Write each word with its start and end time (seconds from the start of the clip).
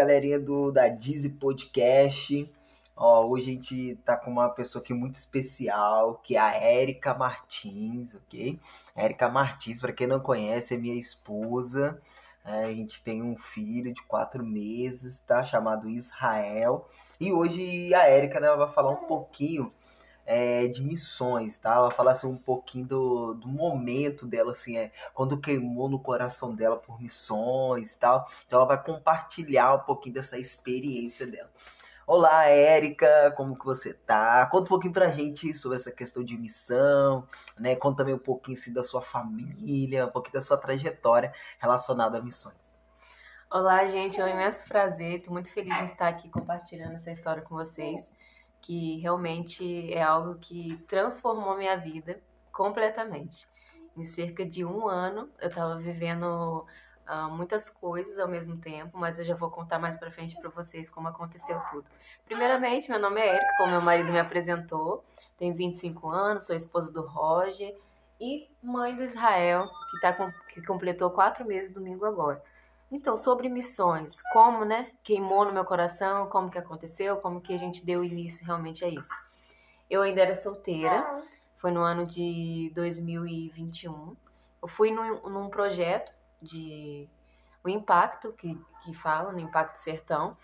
galerinha 0.00 0.40
do 0.40 0.72
da 0.72 0.88
Dizzy 0.88 1.28
Podcast. 1.28 2.50
Ó, 2.96 3.26
hoje 3.26 3.50
a 3.50 3.52
gente 3.52 3.96
tá 3.96 4.16
com 4.16 4.30
uma 4.30 4.48
pessoa 4.48 4.82
aqui 4.82 4.94
muito 4.94 5.16
especial, 5.16 6.14
que 6.24 6.36
é 6.36 6.40
a 6.40 6.54
Érica 6.54 7.12
Martins, 7.12 8.14
ok? 8.14 8.58
Érica 8.96 9.28
Martins, 9.28 9.78
para 9.78 9.92
quem 9.92 10.06
não 10.06 10.18
conhece, 10.18 10.74
é 10.74 10.78
minha 10.78 10.98
esposa. 10.98 12.00
É, 12.42 12.64
a 12.64 12.72
gente 12.72 13.02
tem 13.02 13.22
um 13.22 13.36
filho 13.36 13.92
de 13.92 14.02
quatro 14.04 14.42
meses, 14.42 15.20
tá? 15.20 15.44
Chamado 15.44 15.90
Israel. 15.90 16.88
E 17.20 17.30
hoje 17.30 17.94
a 17.94 18.08
Érica, 18.08 18.40
né, 18.40 18.46
ela 18.46 18.64
vai 18.64 18.72
falar 18.72 18.92
um 18.92 19.06
pouquinho 19.06 19.70
é, 20.32 20.68
de 20.68 20.80
missões, 20.80 21.58
tá? 21.58 21.74
Ela 21.74 21.90
fala 21.90 22.12
assim, 22.12 22.28
um 22.28 22.36
pouquinho 22.36 22.86
do, 22.86 23.34
do 23.34 23.48
momento 23.48 24.24
dela, 24.24 24.52
assim, 24.52 24.76
é, 24.76 24.92
quando 25.12 25.40
queimou 25.40 25.88
no 25.88 25.98
coração 25.98 26.54
dela 26.54 26.76
por 26.76 27.02
missões 27.02 27.94
e 27.94 27.98
tal. 27.98 28.30
Então 28.46 28.60
ela 28.60 28.68
vai 28.68 28.80
compartilhar 28.80 29.74
um 29.74 29.80
pouquinho 29.80 30.14
dessa 30.14 30.38
experiência 30.38 31.26
dela. 31.26 31.50
Olá, 32.06 32.44
Érica, 32.46 33.32
como 33.36 33.58
que 33.58 33.64
você 33.64 33.92
tá? 33.92 34.46
Conta 34.46 34.66
um 34.66 34.68
pouquinho 34.68 34.92
pra 34.92 35.10
gente 35.10 35.52
sobre 35.52 35.76
essa 35.76 35.90
questão 35.90 36.22
de 36.22 36.38
missão, 36.38 37.26
né? 37.58 37.74
Conta 37.74 37.98
também 37.98 38.14
um 38.14 38.18
pouquinho 38.18 38.56
assim, 38.56 38.72
da 38.72 38.84
sua 38.84 39.02
família, 39.02 40.06
um 40.06 40.10
pouquinho 40.10 40.34
da 40.34 40.40
sua 40.40 40.56
trajetória 40.56 41.32
relacionada 41.58 42.18
a 42.18 42.22
missões. 42.22 42.54
Olá, 43.50 43.84
gente, 43.88 44.20
é 44.20 44.24
um 44.24 44.28
imenso 44.28 44.62
prazer, 44.68 45.18
estou 45.18 45.32
muito 45.32 45.52
feliz 45.52 45.76
em 45.80 45.84
estar 45.84 46.06
aqui 46.06 46.28
compartilhando 46.28 46.94
essa 46.94 47.10
história 47.10 47.42
com 47.42 47.56
vocês 47.56 48.12
que 48.60 48.98
realmente 48.98 49.92
é 49.92 50.02
algo 50.02 50.36
que 50.36 50.76
transformou 50.88 51.56
minha 51.56 51.76
vida 51.76 52.20
completamente. 52.52 53.48
Em 53.96 54.04
cerca 54.04 54.44
de 54.44 54.64
um 54.64 54.88
ano, 54.88 55.28
eu 55.40 55.48
estava 55.48 55.76
vivendo 55.76 56.66
uh, 57.08 57.30
muitas 57.30 57.68
coisas 57.68 58.18
ao 58.18 58.28
mesmo 58.28 58.56
tempo, 58.56 58.96
mas 58.96 59.18
eu 59.18 59.24
já 59.24 59.34
vou 59.34 59.50
contar 59.50 59.78
mais 59.78 59.96
para 59.96 60.10
frente 60.10 60.36
para 60.40 60.50
vocês 60.50 60.88
como 60.88 61.08
aconteceu 61.08 61.60
tudo. 61.70 61.86
Primeiramente, 62.24 62.88
meu 62.88 63.00
nome 63.00 63.20
é 63.20 63.34
Erika, 63.34 63.54
como 63.58 63.72
meu 63.72 63.80
marido 63.80 64.12
me 64.12 64.20
apresentou, 64.20 65.04
tenho 65.36 65.54
25 65.54 66.08
anos, 66.08 66.46
sou 66.46 66.54
esposa 66.54 66.92
do 66.92 67.02
Roger 67.02 67.76
e 68.20 68.48
mãe 68.62 68.94
do 68.94 69.02
Israel, 69.02 69.68
que, 69.90 70.00
tá 70.00 70.12
com, 70.12 70.30
que 70.52 70.62
completou 70.64 71.10
quatro 71.10 71.44
meses 71.44 71.72
domingo 71.72 72.04
agora. 72.04 72.42
Então, 72.90 73.16
sobre 73.16 73.48
missões, 73.48 74.20
como, 74.32 74.64
né, 74.64 74.90
queimou 75.02 75.44
no 75.44 75.52
meu 75.52 75.64
coração, 75.64 76.28
como 76.28 76.50
que 76.50 76.58
aconteceu, 76.58 77.18
como 77.18 77.40
que 77.40 77.54
a 77.54 77.56
gente 77.56 77.84
deu 77.84 78.02
início 78.02 78.44
realmente 78.44 78.84
a 78.84 78.88
isso. 78.88 79.14
Eu 79.88 80.02
ainda 80.02 80.22
era 80.22 80.34
solteira, 80.34 81.22
foi 81.56 81.70
no 81.70 81.80
ano 81.80 82.04
de 82.04 82.72
2021. 82.74 84.16
Eu 84.62 84.68
fui 84.68 84.90
num, 84.90 85.28
num 85.28 85.48
projeto 85.48 86.12
de 86.42 87.08
o 87.62 87.68
Impacto, 87.68 88.32
que, 88.32 88.58
que 88.82 88.94
fala, 88.94 89.32
no 89.32 89.40
Impacto 89.40 89.76
Sertão, 89.76 90.36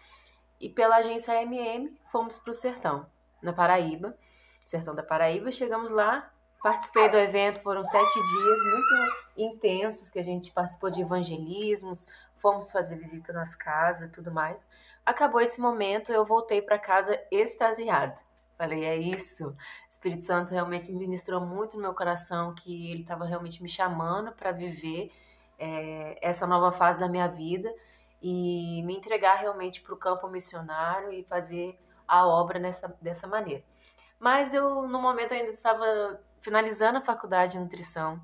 e 0.60 0.68
pela 0.68 0.96
agência 0.96 1.40
MM 1.42 1.98
fomos 2.10 2.38
para 2.38 2.50
o 2.50 2.54
Sertão, 2.54 3.06
na 3.42 3.52
Paraíba, 3.52 4.16
Sertão 4.64 4.94
da 4.94 5.02
Paraíba. 5.02 5.50
Chegamos 5.50 5.90
lá, 5.90 6.30
participei 6.62 7.08
do 7.08 7.16
evento, 7.16 7.60
foram 7.62 7.84
sete 7.84 8.14
dias 8.14 8.58
muito 8.64 9.16
intensos, 9.36 10.10
que 10.10 10.18
a 10.18 10.22
gente 10.22 10.50
participou 10.50 10.90
de 10.90 11.02
evangelismos, 11.02 12.06
fomos 12.40 12.70
fazer 12.70 12.96
visita 12.96 13.32
nas 13.32 13.54
casas 13.54 14.08
e 14.08 14.12
tudo 14.12 14.30
mais. 14.30 14.68
Acabou 15.04 15.40
esse 15.40 15.60
momento, 15.60 16.12
eu 16.12 16.24
voltei 16.24 16.60
para 16.60 16.78
casa 16.78 17.18
extasiada. 17.30 18.16
Falei, 18.56 18.84
é 18.84 18.96
isso. 18.96 19.48
O 19.48 19.56
Espírito 19.88 20.22
Santo 20.22 20.52
realmente 20.52 20.90
me 20.90 20.98
ministrou 20.98 21.40
muito 21.40 21.76
no 21.76 21.82
meu 21.82 21.94
coração 21.94 22.54
que 22.54 22.90
ele 22.90 23.02
estava 23.02 23.24
realmente 23.24 23.62
me 23.62 23.68
chamando 23.68 24.32
para 24.32 24.50
viver 24.50 25.12
é, 25.58 26.18
essa 26.22 26.46
nova 26.46 26.72
fase 26.72 26.98
da 26.98 27.08
minha 27.08 27.28
vida 27.28 27.72
e 28.20 28.82
me 28.84 28.96
entregar 28.96 29.36
realmente 29.36 29.80
para 29.80 29.94
o 29.94 29.96
campo 29.96 30.26
missionário 30.28 31.12
e 31.12 31.22
fazer 31.24 31.78
a 32.08 32.26
obra 32.26 32.58
nessa, 32.58 32.88
dessa 33.00 33.26
maneira. 33.26 33.62
Mas 34.18 34.54
eu, 34.54 34.88
no 34.88 35.00
momento, 35.00 35.34
ainda 35.34 35.50
estava 35.50 36.20
finalizando 36.40 36.98
a 36.98 37.02
faculdade 37.02 37.52
de 37.52 37.58
nutrição. 37.58 38.20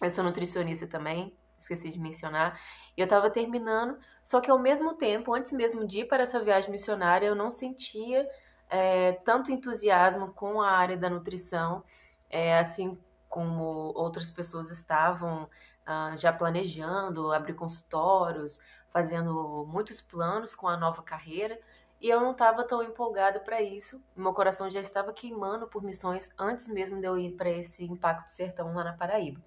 Eu 0.00 0.10
sou 0.10 0.24
nutricionista 0.24 0.86
também, 0.86 1.36
esqueci 1.58 1.90
de 1.90 1.98
mencionar. 1.98 2.60
Eu 2.96 3.04
estava 3.04 3.30
terminando, 3.30 3.98
só 4.22 4.40
que 4.40 4.50
ao 4.50 4.58
mesmo 4.58 4.94
tempo, 4.94 5.34
antes 5.34 5.52
mesmo 5.52 5.86
de 5.86 6.00
ir 6.00 6.04
para 6.06 6.22
essa 6.22 6.40
viagem 6.40 6.70
missionária, 6.70 7.26
eu 7.26 7.34
não 7.34 7.50
sentia 7.50 8.28
é, 8.68 9.12
tanto 9.24 9.52
entusiasmo 9.52 10.32
com 10.32 10.60
a 10.60 10.70
área 10.70 10.96
da 10.96 11.08
nutrição, 11.08 11.82
é, 12.28 12.58
assim 12.58 12.98
como 13.28 13.62
outras 13.94 14.30
pessoas 14.30 14.70
estavam 14.70 15.48
ah, 15.86 16.14
já 16.16 16.32
planejando 16.32 17.32
abrir 17.32 17.54
consultórios, 17.54 18.58
fazendo 18.90 19.66
muitos 19.68 20.00
planos 20.00 20.54
com 20.54 20.68
a 20.68 20.76
nova 20.76 21.02
carreira. 21.02 21.58
E 22.00 22.08
eu 22.08 22.20
não 22.20 22.32
estava 22.32 22.62
tão 22.62 22.82
empolgada 22.82 23.40
para 23.40 23.60
isso. 23.60 24.00
Meu 24.14 24.32
coração 24.32 24.70
já 24.70 24.80
estava 24.80 25.12
queimando 25.12 25.66
por 25.66 25.82
missões 25.82 26.30
antes 26.38 26.68
mesmo 26.68 27.00
de 27.00 27.06
eu 27.06 27.18
ir 27.18 27.32
para 27.32 27.50
esse 27.50 27.84
Impacto 27.84 28.28
Sertão 28.28 28.74
lá 28.74 28.84
na 28.84 28.92
Paraíba. 28.92 29.40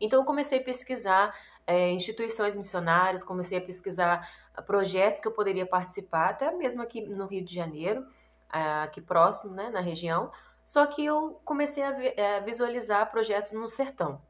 Então 0.00 0.20
eu 0.20 0.24
comecei 0.24 0.60
a 0.60 0.62
pesquisar 0.62 1.34
é, 1.66 1.90
instituições 1.90 2.54
missionárias, 2.54 3.22
comecei 3.22 3.58
a 3.58 3.60
pesquisar 3.60 4.28
projetos 4.66 5.20
que 5.20 5.28
eu 5.28 5.32
poderia 5.32 5.66
participar, 5.66 6.30
até 6.30 6.50
mesmo 6.52 6.80
aqui 6.82 7.02
no 7.02 7.26
Rio 7.26 7.44
de 7.44 7.54
Janeiro, 7.54 8.06
aqui 8.48 9.00
próximo, 9.00 9.52
né, 9.52 9.68
na 9.70 9.80
região. 9.80 10.30
Só 10.64 10.86
que 10.86 11.04
eu 11.04 11.40
comecei 11.44 11.82
a, 11.82 11.90
é, 12.16 12.40
visualizar 12.40 13.10
projetos 13.10 13.52
no 13.52 13.68
sertão. 13.68 14.20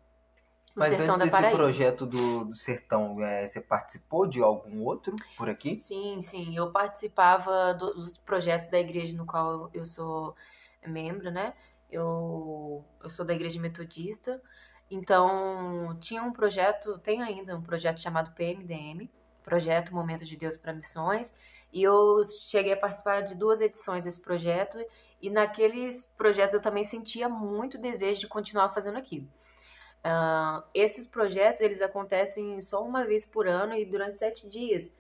Mas 0.76 0.94
Sertão 0.94 1.14
antes 1.14 1.30
desse 1.30 1.50
projeto 1.52 2.04
do, 2.04 2.44
do 2.44 2.54
Sertão, 2.54 3.25
é, 3.25 3.46
você 3.46 3.62
participou 3.62 4.26
de 4.26 4.42
algum 4.42 4.84
outro 4.84 5.16
por 5.34 5.48
aqui? 5.48 5.75
Sim, 5.75 6.20
sim. 6.20 6.54
Eu 6.54 6.70
participava 6.70 7.72
do, 7.72 7.94
dos 7.94 8.19
projetos 8.19 8.69
da 8.69 8.78
igreja 8.78 9.16
no 9.16 9.25
qual 9.25 9.70
eu 9.72 9.86
sou 9.86 10.36
membro, 10.86 11.30
né? 11.30 11.54
Eu, 11.91 12.84
eu 13.02 13.08
sou 13.08 13.25
da 13.25 13.32
igreja 13.32 13.58
metodista. 13.58 14.38
Então, 14.91 15.97
tinha 16.00 16.22
um 16.22 16.32
projeto, 16.32 16.98
tem 16.98 17.22
ainda 17.22 17.56
um 17.56 17.62
projeto 17.62 18.00
chamado 18.00 18.32
PMDM, 18.32 19.10
Projeto 19.42 19.94
Momento 19.94 20.24
de 20.24 20.36
Deus 20.36 20.56
para 20.56 20.72
Missões, 20.72 21.34
e 21.72 21.82
eu 21.82 22.22
cheguei 22.24 22.72
a 22.72 22.76
participar 22.76 23.22
de 23.22 23.34
duas 23.34 23.60
edições 23.60 24.04
desse 24.04 24.20
projeto, 24.20 24.78
e 25.20 25.30
naqueles 25.30 26.06
projetos 26.16 26.54
eu 26.54 26.60
também 26.60 26.84
sentia 26.84 27.28
muito 27.28 27.78
desejo 27.78 28.20
de 28.20 28.28
continuar 28.28 28.70
fazendo 28.70 28.98
aquilo. 28.98 29.26
Uh, 30.04 30.62
esses 30.72 31.06
projetos 31.06 31.60
eles 31.60 31.82
acontecem 31.82 32.60
só 32.60 32.84
uma 32.84 33.04
vez 33.04 33.25
por 33.25 33.48
ano 33.48 33.75
e 33.75 33.84
durante 33.84 34.19
sete 34.19 34.48
dias. 34.48 34.91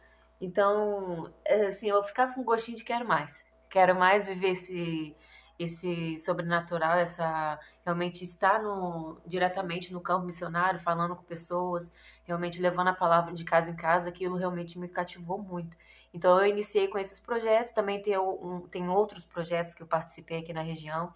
Então, 0.40 1.32
é, 1.44 1.66
assim, 1.66 1.88
eu 1.88 2.02
ficava 2.02 2.34
com 2.34 2.42
gostinho 2.42 2.76
de 2.76 2.84
quero 2.84 3.06
mais. 3.06 3.44
Quero 3.70 3.94
mais 3.94 4.26
viver 4.26 4.50
esse, 4.50 5.14
esse 5.58 6.18
sobrenatural, 6.18 6.98
essa 6.98 7.58
realmente 7.84 8.22
estar 8.24 8.62
no, 8.62 9.20
diretamente 9.26 9.92
no 9.92 10.00
campo 10.00 10.26
missionário, 10.26 10.78
falando 10.80 11.16
com 11.16 11.22
pessoas, 11.22 11.90
realmente 12.24 12.60
levando 12.60 12.88
a 12.88 12.94
palavra 12.94 13.32
de 13.32 13.44
casa 13.44 13.70
em 13.70 13.76
casa, 13.76 14.08
aquilo 14.08 14.36
realmente 14.36 14.78
me 14.78 14.88
cativou 14.88 15.38
muito. 15.38 15.76
Então 16.12 16.38
eu 16.38 16.46
iniciei 16.46 16.88
com 16.88 16.98
esses 16.98 17.18
projetos, 17.18 17.72
também 17.72 18.00
tem, 18.00 18.18
um, 18.18 18.66
tem 18.70 18.88
outros 18.88 19.24
projetos 19.24 19.74
que 19.74 19.82
eu 19.82 19.86
participei 19.86 20.40
aqui 20.40 20.52
na 20.52 20.62
região, 20.62 21.12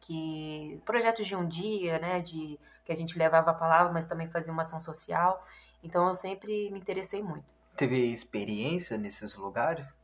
que 0.00 0.80
projetos 0.84 1.26
de 1.26 1.34
um 1.36 1.46
dia, 1.46 1.98
né, 1.98 2.20
de 2.20 2.58
que 2.84 2.92
a 2.92 2.94
gente 2.94 3.18
levava 3.18 3.50
a 3.50 3.54
palavra, 3.54 3.92
mas 3.92 4.06
também 4.06 4.28
fazia 4.28 4.52
uma 4.52 4.62
ação 4.62 4.80
social. 4.80 5.46
Então 5.82 6.08
eu 6.08 6.14
sempre 6.14 6.70
me 6.70 6.78
interessei 6.78 7.22
muito. 7.22 7.52
Teve 7.76 7.96
experiência 8.12 8.96
nesses 8.96 9.34
lugares? 9.34 9.94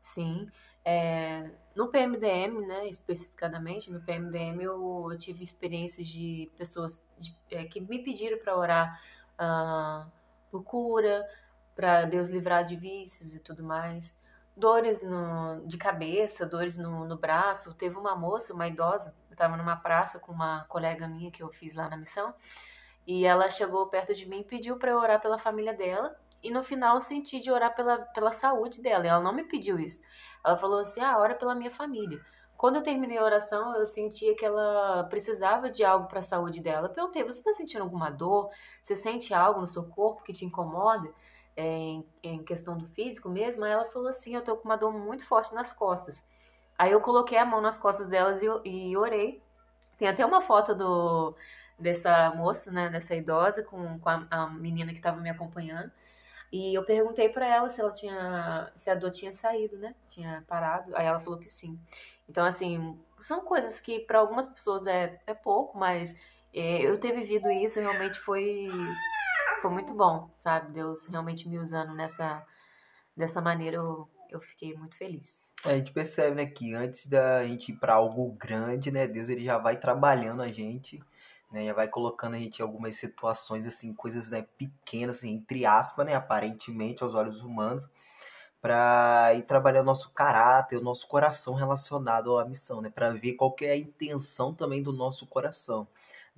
Sim. 0.00 0.48
É, 0.90 1.50
no 1.76 1.88
PMDM, 1.88 2.66
né, 2.66 2.88
especificadamente, 2.88 3.92
no 3.92 4.00
PMDM 4.00 4.62
eu, 4.62 5.08
eu 5.10 5.18
tive 5.18 5.42
experiências 5.42 6.06
de 6.06 6.50
pessoas 6.56 7.04
de, 7.18 7.36
é, 7.50 7.64
que 7.64 7.78
me 7.78 7.98
pediram 8.02 8.38
para 8.38 8.56
orar 8.56 8.98
uh, 9.34 10.10
por 10.50 10.64
cura, 10.64 11.28
para 11.76 12.06
Deus 12.06 12.30
livrar 12.30 12.64
de 12.64 12.74
vícios 12.74 13.34
e 13.34 13.38
tudo 13.38 13.62
mais. 13.62 14.18
Dores 14.56 15.02
no, 15.02 15.62
de 15.66 15.76
cabeça, 15.76 16.46
dores 16.46 16.78
no, 16.78 17.04
no 17.04 17.18
braço. 17.18 17.74
Teve 17.74 17.98
uma 17.98 18.16
moça, 18.16 18.54
uma 18.54 18.66
idosa, 18.66 19.14
estava 19.30 19.58
numa 19.58 19.76
praça 19.76 20.18
com 20.18 20.32
uma 20.32 20.64
colega 20.70 21.06
minha 21.06 21.30
que 21.30 21.42
eu 21.42 21.50
fiz 21.50 21.74
lá 21.74 21.86
na 21.90 21.98
missão, 21.98 22.34
e 23.06 23.26
ela 23.26 23.50
chegou 23.50 23.86
perto 23.88 24.14
de 24.14 24.26
mim 24.26 24.40
e 24.40 24.44
pediu 24.44 24.78
para 24.78 24.92
eu 24.92 24.96
orar 24.96 25.20
pela 25.20 25.36
família 25.36 25.74
dela, 25.74 26.18
e 26.42 26.50
no 26.50 26.62
final 26.62 26.94
eu 26.94 27.00
senti 27.02 27.40
de 27.40 27.50
orar 27.50 27.74
pela, 27.74 27.98
pela 27.98 28.32
saúde 28.32 28.80
dela, 28.80 29.04
e 29.04 29.08
ela 29.08 29.20
não 29.20 29.34
me 29.34 29.44
pediu 29.44 29.78
isso. 29.78 30.02
Ela 30.44 30.56
falou 30.56 30.80
assim: 30.80 31.00
ah, 31.00 31.18
ora 31.18 31.34
pela 31.34 31.54
minha 31.54 31.70
família. 31.70 32.20
Quando 32.56 32.76
eu 32.76 32.82
terminei 32.82 33.16
a 33.18 33.24
oração, 33.24 33.76
eu 33.76 33.86
sentia 33.86 34.34
que 34.34 34.44
ela 34.44 35.04
precisava 35.04 35.70
de 35.70 35.84
algo 35.84 36.08
para 36.08 36.18
a 36.18 36.22
saúde 36.22 36.60
dela. 36.60 36.88
Eu 36.88 36.92
perguntei: 36.92 37.22
você 37.22 37.38
está 37.38 37.52
sentindo 37.52 37.82
alguma 37.82 38.10
dor? 38.10 38.50
Você 38.82 38.96
sente 38.96 39.32
algo 39.32 39.60
no 39.60 39.68
seu 39.68 39.84
corpo 39.84 40.24
que 40.24 40.32
te 40.32 40.44
incomoda? 40.44 41.08
É, 41.56 41.64
em, 41.64 42.06
em, 42.22 42.44
questão 42.44 42.76
do 42.76 42.86
físico 42.88 43.28
mesmo? 43.28 43.64
Aí 43.64 43.72
ela 43.72 43.84
falou 43.86 44.08
assim: 44.08 44.34
eu 44.34 44.42
tô 44.42 44.56
com 44.56 44.64
uma 44.68 44.76
dor 44.76 44.92
muito 44.92 45.24
forte 45.24 45.54
nas 45.54 45.72
costas. 45.72 46.22
Aí 46.76 46.92
eu 46.92 47.00
coloquei 47.00 47.38
a 47.38 47.44
mão 47.44 47.60
nas 47.60 47.78
costas 47.78 48.08
delas 48.08 48.42
e, 48.42 48.46
e 48.68 48.96
orei. 48.96 49.42
Tem 49.98 50.08
até 50.08 50.24
uma 50.24 50.40
foto 50.40 50.74
do 50.74 51.34
dessa 51.78 52.30
moça, 52.34 52.72
né, 52.72 52.88
dessa 52.88 53.14
idosa 53.14 53.62
com, 53.62 53.98
com 54.00 54.08
a, 54.08 54.26
a 54.30 54.50
menina 54.50 54.90
que 54.90 54.98
estava 54.98 55.20
me 55.20 55.30
acompanhando. 55.30 55.92
E 56.50 56.74
eu 56.74 56.84
perguntei 56.84 57.28
para 57.28 57.46
ela 57.46 57.68
se 57.68 57.80
ela 57.80 57.92
tinha, 57.92 58.72
se 58.74 58.90
a 58.90 58.94
dor 58.94 59.10
tinha 59.10 59.32
saído, 59.32 59.76
né? 59.78 59.94
Tinha 60.08 60.44
parado. 60.46 60.96
Aí 60.96 61.06
ela 61.06 61.20
falou 61.20 61.38
que 61.38 61.48
sim. 61.48 61.78
Então, 62.28 62.44
assim, 62.44 62.98
são 63.18 63.40
coisas 63.40 63.80
que 63.80 64.00
para 64.00 64.18
algumas 64.18 64.48
pessoas 64.48 64.86
é, 64.86 65.20
é 65.26 65.34
pouco, 65.34 65.78
mas 65.78 66.14
é, 66.52 66.82
eu 66.82 66.98
ter 66.98 67.12
vivido 67.12 67.50
isso 67.50 67.80
realmente 67.80 68.18
foi, 68.18 68.68
foi 69.60 69.70
muito 69.70 69.94
bom, 69.94 70.30
sabe? 70.36 70.72
Deus 70.72 71.06
realmente 71.06 71.48
me 71.48 71.58
usando 71.58 71.94
nessa, 71.94 72.44
dessa 73.16 73.40
maneira, 73.40 73.76
eu, 73.76 74.08
eu 74.30 74.40
fiquei 74.40 74.74
muito 74.74 74.96
feliz. 74.96 75.40
É, 75.64 75.72
a 75.72 75.76
gente 75.76 75.92
percebe, 75.92 76.36
né, 76.36 76.46
que 76.46 76.74
antes 76.74 77.06
da 77.06 77.46
gente 77.46 77.72
ir 77.72 77.76
para 77.76 77.94
algo 77.94 78.30
grande, 78.32 78.90
né, 78.90 79.06
Deus 79.06 79.28
ele 79.28 79.44
já 79.44 79.58
vai 79.58 79.76
trabalhando 79.76 80.42
a 80.42 80.52
gente, 80.52 81.02
né, 81.50 81.66
já 81.66 81.72
vai 81.72 81.88
colocando 81.88 82.34
a 82.34 82.38
gente 82.38 82.60
em 82.60 82.62
algumas 82.62 82.96
situações 82.96 83.66
assim, 83.66 83.92
coisas, 83.94 84.28
né, 84.30 84.46
pequenas, 84.58 85.18
assim, 85.18 85.30
entre 85.30 85.66
aspas, 85.66 86.06
né, 86.06 86.14
aparentemente 86.14 87.02
aos 87.02 87.14
olhos 87.14 87.42
humanos, 87.42 87.88
para 88.60 89.34
ir 89.34 89.42
trabalhando 89.44 89.86
nosso 89.86 90.10
caráter, 90.12 90.76
o 90.78 90.82
nosso 90.82 91.06
coração 91.08 91.54
relacionado 91.54 92.38
à 92.38 92.44
missão, 92.44 92.80
né, 92.80 92.90
para 92.90 93.10
ver 93.12 93.34
qual 93.34 93.54
é 93.62 93.70
a 93.72 93.76
intenção 93.76 94.54
também 94.54 94.82
do 94.82 94.92
nosso 94.92 95.26
coração 95.26 95.86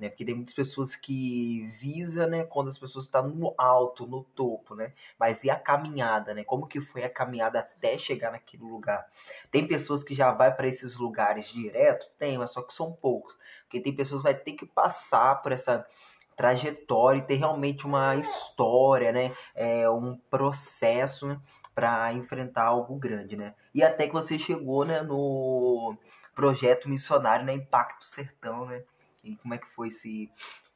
né? 0.01 0.09
Porque 0.09 0.25
tem 0.25 0.35
muitas 0.35 0.55
pessoas 0.55 0.97
que 0.97 1.71
visa, 1.79 2.27
né, 2.27 2.45
quando 2.45 2.69
as 2.69 2.79
pessoas 2.79 3.05
estão 3.05 3.23
tá 3.23 3.29
no 3.29 3.55
alto, 3.59 4.07
no 4.07 4.25
topo, 4.25 4.75
né? 4.75 4.93
Mas 5.19 5.45
e 5.45 5.51
a 5.51 5.57
caminhada, 5.57 6.33
né? 6.33 6.43
Como 6.43 6.67
que 6.67 6.81
foi 6.81 7.05
a 7.05 7.11
caminhada 7.11 7.59
até 7.61 7.99
chegar 7.99 8.33
naquele 8.33 8.65
lugar? 8.65 9.07
Tem 9.51 9.67
pessoas 9.67 10.03
que 10.03 10.15
já 10.15 10.33
vai 10.33 10.55
para 10.55 10.67
esses 10.67 10.97
lugares 10.97 11.49
direto? 11.49 12.11
Tem, 12.19 12.39
mas 12.39 12.51
só 12.51 12.63
que 12.63 12.73
são 12.73 12.93
poucos. 12.93 13.37
Porque 13.63 13.81
tem 13.81 13.95
pessoas 13.95 14.21
que 14.21 14.25
vai 14.25 14.35
ter 14.35 14.53
que 14.53 14.67
passar 14.67 15.43
por 15.43 15.53
essa 15.53 15.87
trajetória 16.35 17.19
e 17.19 17.23
ter 17.23 17.37
realmente 17.37 17.85
uma 17.85 18.17
história, 18.17 19.13
né? 19.13 19.35
É 19.55 19.89
um 19.91 20.17
processo 20.31 21.29
né? 21.29 21.39
para 21.75 22.13
enfrentar 22.15 22.65
algo 22.65 22.97
grande, 22.97 23.37
né? 23.37 23.55
E 23.75 23.83
até 23.83 24.07
que 24.07 24.13
você 24.13 24.39
chegou, 24.39 24.85
né, 24.85 25.03
no 25.03 25.97
projeto 26.35 26.89
missionário, 26.89 27.45
né, 27.45 27.53
Impacto 27.53 28.05
Sertão, 28.05 28.65
né? 28.65 28.83
E 29.23 29.37
como 29.37 29.55
é 29.55 29.59
que 29.59 29.69
foi 29.69 29.89
esse 29.89 30.31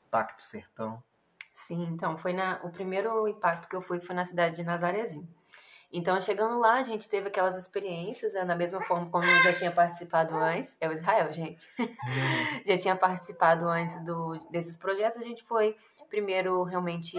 Impacto 0.06 0.42
Sertão? 0.42 1.02
Sim, 1.50 1.84
então 1.92 2.16
foi 2.16 2.32
na 2.32 2.60
o 2.64 2.70
primeiro 2.70 3.28
impacto 3.28 3.68
que 3.68 3.76
eu 3.76 3.80
fui 3.80 4.00
foi 4.00 4.14
na 4.14 4.24
cidade 4.24 4.56
de 4.56 4.64
Nazarezinho. 4.64 5.28
Então, 5.96 6.20
chegando 6.20 6.58
lá, 6.58 6.74
a 6.74 6.82
gente 6.82 7.08
teve 7.08 7.28
aquelas 7.28 7.56
experiências, 7.56 8.32
né, 8.32 8.44
da 8.44 8.56
mesma 8.56 8.80
forma 8.80 9.08
como 9.10 9.24
eu 9.24 9.42
já 9.44 9.52
tinha 9.52 9.70
participado 9.70 10.36
antes. 10.36 10.74
É 10.80 10.88
o 10.88 10.92
Israel, 10.92 11.32
gente. 11.32 11.68
Hum. 11.78 11.86
já 12.66 12.76
tinha 12.76 12.96
participado 12.96 13.68
antes 13.68 14.04
do, 14.04 14.36
desses 14.50 14.76
projetos. 14.76 15.20
A 15.20 15.22
gente 15.22 15.44
foi, 15.44 15.76
primeiro, 16.08 16.64
realmente 16.64 17.16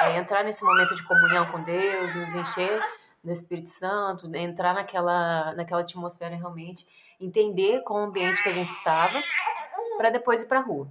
é, 0.00 0.16
entrar 0.18 0.42
nesse 0.42 0.64
momento 0.64 0.96
de 0.96 1.06
comunhão 1.06 1.46
com 1.46 1.62
Deus, 1.62 2.12
nos 2.12 2.34
encher 2.34 2.84
do 3.22 3.30
Espírito 3.30 3.68
Santo, 3.68 4.34
entrar 4.34 4.74
naquela, 4.74 5.54
naquela 5.54 5.82
atmosfera 5.82 6.34
realmente, 6.34 6.84
entender 7.20 7.84
com 7.84 7.94
o 7.94 8.04
ambiente 8.06 8.42
que 8.42 8.48
a 8.48 8.54
gente 8.54 8.70
estava 8.70 9.22
para 9.96 10.10
depois 10.10 10.42
ir 10.42 10.46
para 10.46 10.60
rua. 10.60 10.88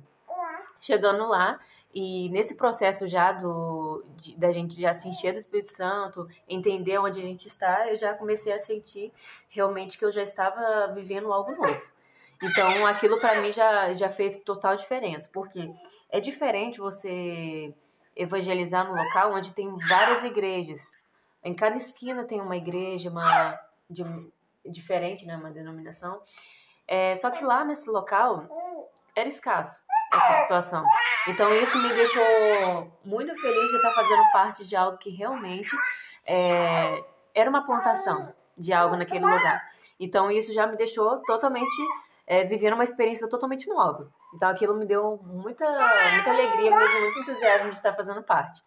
Chegando 0.79 1.27
lá, 1.27 1.59
e 1.95 2.27
nesse 2.29 2.55
processo 2.55 3.07
já 3.07 3.31
do, 3.31 4.03
da 4.35 4.51
gente 4.51 4.79
já 4.79 4.93
se 4.93 5.07
encher 5.07 5.31
do 5.31 5.39
Espírito 5.39 5.71
Santo, 5.71 6.27
entender 6.47 6.97
onde 6.99 7.21
a 7.21 7.23
gente 7.23 7.47
está, 7.47 7.89
eu 7.89 7.97
já 7.97 8.13
comecei 8.13 8.51
a 8.51 8.57
sentir 8.57 9.13
realmente 9.47 9.97
que 9.97 10.03
eu 10.03 10.11
já 10.11 10.21
estava 10.21 10.91
vivendo 10.93 11.31
algo 11.31 11.55
novo. 11.55 11.81
Então, 12.43 12.85
aquilo 12.85 13.17
para 13.19 13.41
mim 13.41 13.51
já, 13.53 13.93
já 13.93 14.09
fez 14.09 14.37
total 14.39 14.75
diferença, 14.75 15.29
porque 15.31 15.73
é 16.09 16.19
diferente 16.19 16.79
você 16.79 17.73
evangelizar 18.13 18.85
num 18.85 19.01
local 19.01 19.33
onde 19.33 19.53
tem 19.53 19.73
várias 19.87 20.23
igrejas. 20.25 20.97
Em 21.41 21.53
cada 21.53 21.77
esquina 21.77 22.25
tem 22.25 22.41
uma 22.41 22.57
igreja, 22.57 23.09
uma 23.09 23.57
de, 23.89 24.03
diferente, 24.65 25.25
né, 25.25 25.37
uma 25.37 25.49
denominação. 25.49 26.21
É, 26.87 27.15
só 27.15 27.31
que 27.31 27.43
lá 27.43 27.63
nesse 27.63 27.89
local 27.89 28.47
era 29.15 29.27
escasso 29.27 29.79
essa 30.13 30.41
situação. 30.41 30.85
Então 31.27 31.53
isso 31.55 31.77
me 31.81 31.93
deixou 31.93 32.91
muito 33.03 33.35
feliz 33.35 33.69
de 33.69 33.75
estar 33.77 33.91
fazendo 33.91 34.31
parte 34.31 34.65
de 34.65 34.75
algo 34.75 34.97
que 34.97 35.09
realmente 35.09 35.75
é, 36.25 37.03
era 37.33 37.49
uma 37.49 37.65
plantação 37.65 38.33
de 38.57 38.71
algo 38.73 38.95
naquele 38.95 39.25
lugar. 39.25 39.61
Então 39.99 40.29
isso 40.29 40.53
já 40.53 40.67
me 40.67 40.77
deixou 40.77 41.21
totalmente 41.23 41.75
é, 42.27 42.43
vivendo 42.43 42.73
uma 42.73 42.83
experiência 42.83 43.29
totalmente 43.29 43.67
nova. 43.67 44.11
Então 44.33 44.49
aquilo 44.49 44.75
me 44.75 44.85
deu 44.85 45.19
muita, 45.23 45.65
muita 46.13 46.31
alegria, 46.31 46.71
me 46.71 46.87
deu 46.87 47.01
muito 47.01 47.19
entusiasmo 47.19 47.69
de 47.69 47.75
estar 47.75 47.93
fazendo 47.93 48.21
parte. 48.23 48.61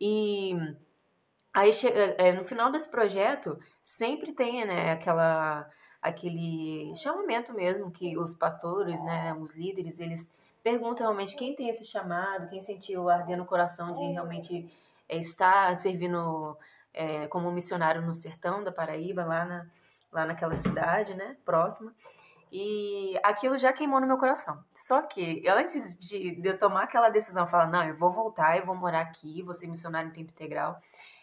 E 0.00 0.56
aí 1.52 1.70
é, 2.18 2.32
no 2.32 2.44
final 2.44 2.70
desse 2.70 2.88
projeto 2.88 3.58
sempre 3.82 4.32
tem 4.32 4.64
né, 4.64 4.92
aquela 4.92 5.68
aquele 6.00 6.94
chamamento 6.96 7.52
mesmo 7.52 7.90
que 7.90 8.16
os 8.16 8.34
pastores, 8.34 9.02
né, 9.02 9.34
os 9.34 9.54
líderes, 9.54 10.00
eles 10.00 10.30
perguntam 10.62 11.06
realmente 11.06 11.36
quem 11.36 11.54
tem 11.54 11.68
esse 11.68 11.84
chamado, 11.84 12.48
quem 12.48 12.60
sentiu 12.60 13.08
arder 13.08 13.36
no 13.36 13.46
coração 13.46 13.94
de 13.94 14.12
realmente 14.12 14.70
é, 15.08 15.18
estar 15.18 15.76
servindo 15.76 16.56
é, 16.92 17.26
como 17.28 17.50
missionário 17.50 18.02
no 18.02 18.14
sertão 18.14 18.62
da 18.62 18.72
Paraíba, 18.72 19.24
lá, 19.24 19.44
na, 19.44 19.66
lá 20.12 20.24
naquela 20.24 20.54
cidade, 20.54 21.14
né, 21.14 21.36
próxima. 21.44 21.94
E 22.52 23.16
aquilo 23.22 23.56
já 23.56 23.72
queimou 23.72 24.00
no 24.00 24.06
meu 24.08 24.18
coração. 24.18 24.62
Só 24.74 25.02
que 25.02 25.46
antes 25.48 25.96
de, 25.98 26.34
de 26.34 26.48
eu 26.48 26.58
tomar 26.58 26.84
aquela 26.84 27.08
decisão, 27.08 27.46
falar, 27.46 27.68
não, 27.68 27.84
eu 27.84 27.96
vou 27.96 28.10
voltar, 28.10 28.58
eu 28.58 28.66
vou 28.66 28.74
morar 28.74 29.02
aqui, 29.02 29.40
vou 29.42 29.54
ser 29.54 29.68
missionário 29.68 30.08
em 30.08 30.12
tempo 30.12 30.30
integral, 30.30 30.80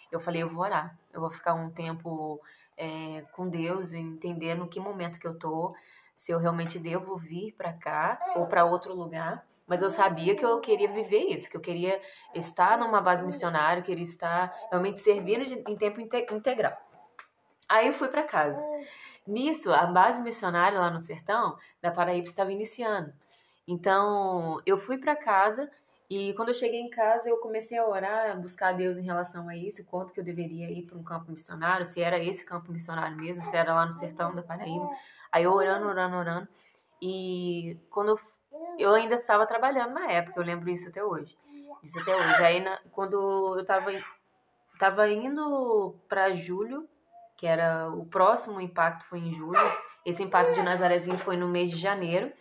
eu 0.10 0.20
falei, 0.22 0.42
eu 0.42 0.50
vou 0.50 0.64
orar. 0.64 0.98
Eu 1.14 1.20
vou 1.20 1.30
ficar 1.30 1.54
um 1.54 1.70
tempo 1.70 2.42
é, 2.78 3.24
com 3.34 3.50
Deus, 3.50 3.92
entender 3.94 4.56
no 4.56 4.68
que 4.68 4.80
momento 4.80 5.20
que 5.20 5.28
eu 5.28 5.38
tô, 5.38 5.76
se 6.16 6.32
eu 6.32 6.38
realmente 6.38 6.80
devo 6.80 7.18
vir 7.18 7.54
para 7.54 7.74
cá 7.74 8.18
ou 8.36 8.46
para 8.46 8.66
outro 8.66 8.94
lugar. 8.94 9.46
Mas 9.66 9.82
eu 9.82 9.90
sabia 9.90 10.36
que 10.36 10.46
eu 10.46 10.62
queria 10.62 10.88
viver 10.88 11.26
isso, 11.26 11.50
que 11.50 11.58
eu 11.58 11.62
queria 11.62 12.02
estar 12.34 12.78
numa 12.78 13.02
base 13.02 13.24
missionária, 13.24 13.84
queria 13.84 14.04
estar 14.04 14.56
realmente 14.70 15.02
servindo 15.02 15.44
em 15.44 15.76
tempo 15.76 16.00
integral. 16.00 16.78
Aí 17.68 17.88
eu 17.88 17.94
fui 17.94 18.08
para 18.08 18.24
casa. 18.24 18.64
Nisso, 19.28 19.74
a 19.74 19.86
base 19.86 20.22
missionária 20.24 20.80
lá 20.80 20.90
no 20.90 21.02
sertão 21.02 21.58
da 21.82 21.92
Paraíba 21.92 22.24
estava 22.24 22.52
iniciando. 22.52 23.12
Então, 23.68 24.62
eu 24.66 24.78
fui 24.78 24.98
para 24.98 25.18
casa 25.18 25.70
e 26.10 26.34
quando 26.36 26.50
eu 26.50 26.54
cheguei 26.54 26.80
em 26.80 26.90
casa, 26.90 27.28
eu 27.28 27.38
comecei 27.38 27.78
a 27.78 27.86
orar, 27.86 28.40
buscar 28.40 28.70
a 28.70 28.72
Deus 28.72 28.98
em 28.98 29.04
relação 29.04 29.50
a 29.50 29.58
isso, 29.58 29.84
quanto 29.84 30.14
que 30.14 30.20
eu 30.20 30.24
deveria 30.24 30.72
ir 30.72 30.84
para 30.84 30.98
um 30.98 31.04
campo 31.04 31.32
missionário, 31.32 31.86
se 31.86 32.02
era 32.02 32.18
esse 32.18 32.46
campo 32.46 32.72
missionário 32.72 33.18
mesmo, 33.18 33.46
se 33.46 33.56
era 33.56 33.74
lá 33.74 33.86
no 33.86 33.92
sertão 33.92 34.34
da 34.34 34.42
Paraíba. 34.42 34.90
Aí 35.30 35.44
eu 35.44 35.52
orando, 35.52 35.86
orando, 35.86 36.16
orando. 36.16 36.48
E 37.02 37.78
quando 37.90 38.10
eu, 38.10 38.20
eu 38.80 38.94
ainda 38.94 39.16
estava 39.16 39.46
trabalhando 39.46 39.94
na 39.94 40.10
época, 40.10 40.40
eu 40.40 40.46
lembro 40.46 40.70
isso 40.70 40.88
até 40.88 41.04
hoje. 41.04 41.38
Isso 41.84 42.00
até 42.00 42.16
hoje. 42.16 42.44
Aí 42.44 42.62
na, 42.62 42.80
quando 42.92 43.56
eu 43.56 43.62
estava 43.62 43.92
tava 44.80 45.10
indo 45.10 45.96
para 46.08 46.34
julho, 46.36 46.88
que 47.36 47.46
era 47.46 47.90
o 47.90 48.06
próximo 48.06 48.62
impacto 48.62 49.06
foi 49.08 49.20
em 49.20 49.34
julho. 49.34 49.60
Esse 50.06 50.24
impacto 50.24 50.54
de 50.54 50.64
Nazarezinho 50.64 51.18
foi 51.18 51.36
no 51.36 51.48
mês 51.48 51.70
de 51.70 51.78
janeiro. 51.78 52.32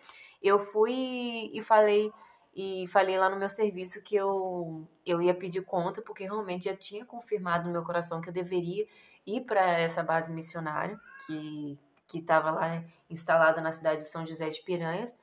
Eu 0.40 0.60
fui 0.60 1.50
e 1.52 1.60
falei 1.62 2.12
e 2.58 2.86
falei 2.86 3.18
lá 3.18 3.28
no 3.28 3.36
meu 3.36 3.50
serviço 3.50 4.02
que 4.02 4.16
eu, 4.16 4.88
eu 5.04 5.20
ia 5.20 5.34
pedir 5.34 5.62
conta, 5.62 6.00
porque 6.00 6.24
realmente 6.24 6.64
já 6.64 6.74
tinha 6.74 7.04
confirmado 7.04 7.66
no 7.66 7.70
meu 7.70 7.84
coração 7.84 8.18
que 8.18 8.30
eu 8.30 8.32
deveria 8.32 8.86
ir 9.26 9.42
para 9.42 9.78
essa 9.78 10.02
base 10.02 10.32
missionária, 10.32 10.98
que 11.26 11.78
estava 12.14 12.50
lá 12.50 12.82
instalada 13.10 13.60
na 13.60 13.70
cidade 13.70 13.98
de 13.98 14.08
São 14.08 14.26
José 14.26 14.48
de 14.48 14.62
Piranhas, 14.62 15.14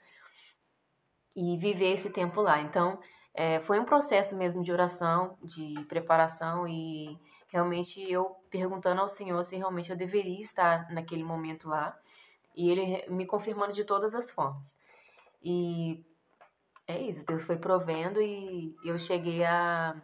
e 1.35 1.57
viver 1.57 1.93
esse 1.93 2.11
tempo 2.11 2.39
lá. 2.39 2.61
Então, 2.61 2.99
é, 3.33 3.59
foi 3.61 3.79
um 3.79 3.85
processo 3.85 4.37
mesmo 4.37 4.61
de 4.61 4.71
oração, 4.71 5.35
de 5.41 5.73
preparação, 5.85 6.67
e 6.67 7.19
realmente 7.47 7.99
eu 8.11 8.25
perguntando 8.51 9.01
ao 9.01 9.09
Senhor 9.09 9.41
se 9.43 9.55
realmente 9.55 9.89
eu 9.89 9.97
deveria 9.97 10.39
estar 10.39 10.87
naquele 10.91 11.23
momento 11.23 11.67
lá, 11.67 11.97
e 12.55 12.69
Ele 12.69 13.03
me 13.09 13.25
confirmando 13.25 13.73
de 13.73 13.83
todas 13.83 14.13
as 14.13 14.29
formas. 14.29 14.77
E 15.41 16.05
é 16.87 17.01
isso, 17.01 17.25
Deus 17.25 17.43
foi 17.43 17.57
provendo 17.57 18.21
e 18.21 18.75
eu 18.83 18.97
cheguei 18.97 19.43
a, 19.43 19.95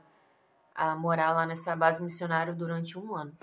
a 0.74 0.96
morar 0.96 1.34
lá 1.34 1.46
nessa 1.46 1.76
base 1.76 2.02
missionária 2.02 2.54
durante 2.54 2.98
um 2.98 3.16
ano. 3.16 3.34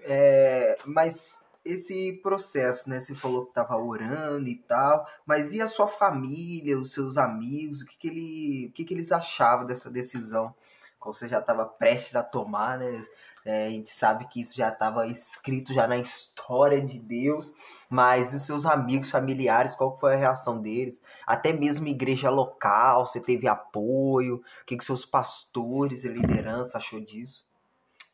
É, 0.00 0.76
mas 0.84 1.24
esse 1.64 2.14
processo, 2.22 2.90
né? 2.90 3.00
Você 3.00 3.14
falou 3.14 3.44
que 3.44 3.50
estava 3.50 3.76
orando 3.76 4.48
e 4.48 4.56
tal, 4.56 5.06
mas 5.24 5.54
e 5.54 5.60
a 5.60 5.68
sua 5.68 5.86
família, 5.86 6.78
os 6.78 6.92
seus 6.92 7.16
amigos, 7.16 7.82
o 7.82 7.86
que, 7.86 7.96
que, 7.96 8.08
ele, 8.08 8.66
o 8.68 8.72
que, 8.72 8.84
que 8.84 8.94
eles 8.94 9.12
achavam 9.12 9.66
dessa 9.66 9.90
decisão? 9.90 10.54
Qual 11.02 11.12
você 11.12 11.28
já 11.28 11.40
estava 11.40 11.66
prestes 11.66 12.14
a 12.14 12.22
tomar, 12.22 12.78
né? 12.78 13.04
É, 13.44 13.66
a 13.66 13.70
gente 13.70 13.90
sabe 13.90 14.28
que 14.28 14.40
isso 14.40 14.56
já 14.56 14.68
estava 14.68 15.04
escrito 15.08 15.74
já 15.74 15.84
na 15.84 15.96
história 15.96 16.80
de 16.80 16.96
Deus, 16.96 17.52
mas 17.90 18.32
os 18.32 18.42
seus 18.42 18.64
amigos, 18.64 19.10
familiares, 19.10 19.74
qual 19.74 19.98
foi 19.98 20.14
a 20.14 20.16
reação 20.16 20.62
deles? 20.62 21.02
Até 21.26 21.52
mesmo 21.52 21.88
igreja 21.88 22.30
local, 22.30 23.04
você 23.04 23.20
teve 23.20 23.48
apoio? 23.48 24.36
O 24.36 24.64
que, 24.64 24.76
que 24.76 24.84
seus 24.84 25.04
pastores 25.04 26.04
e 26.04 26.08
liderança 26.08 26.78
achou 26.78 27.00
disso? 27.00 27.44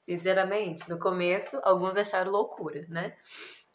Sinceramente, 0.00 0.88
no 0.88 0.98
começo, 0.98 1.60
alguns 1.62 1.94
acharam 1.94 2.30
loucura, 2.30 2.86
né? 2.88 3.14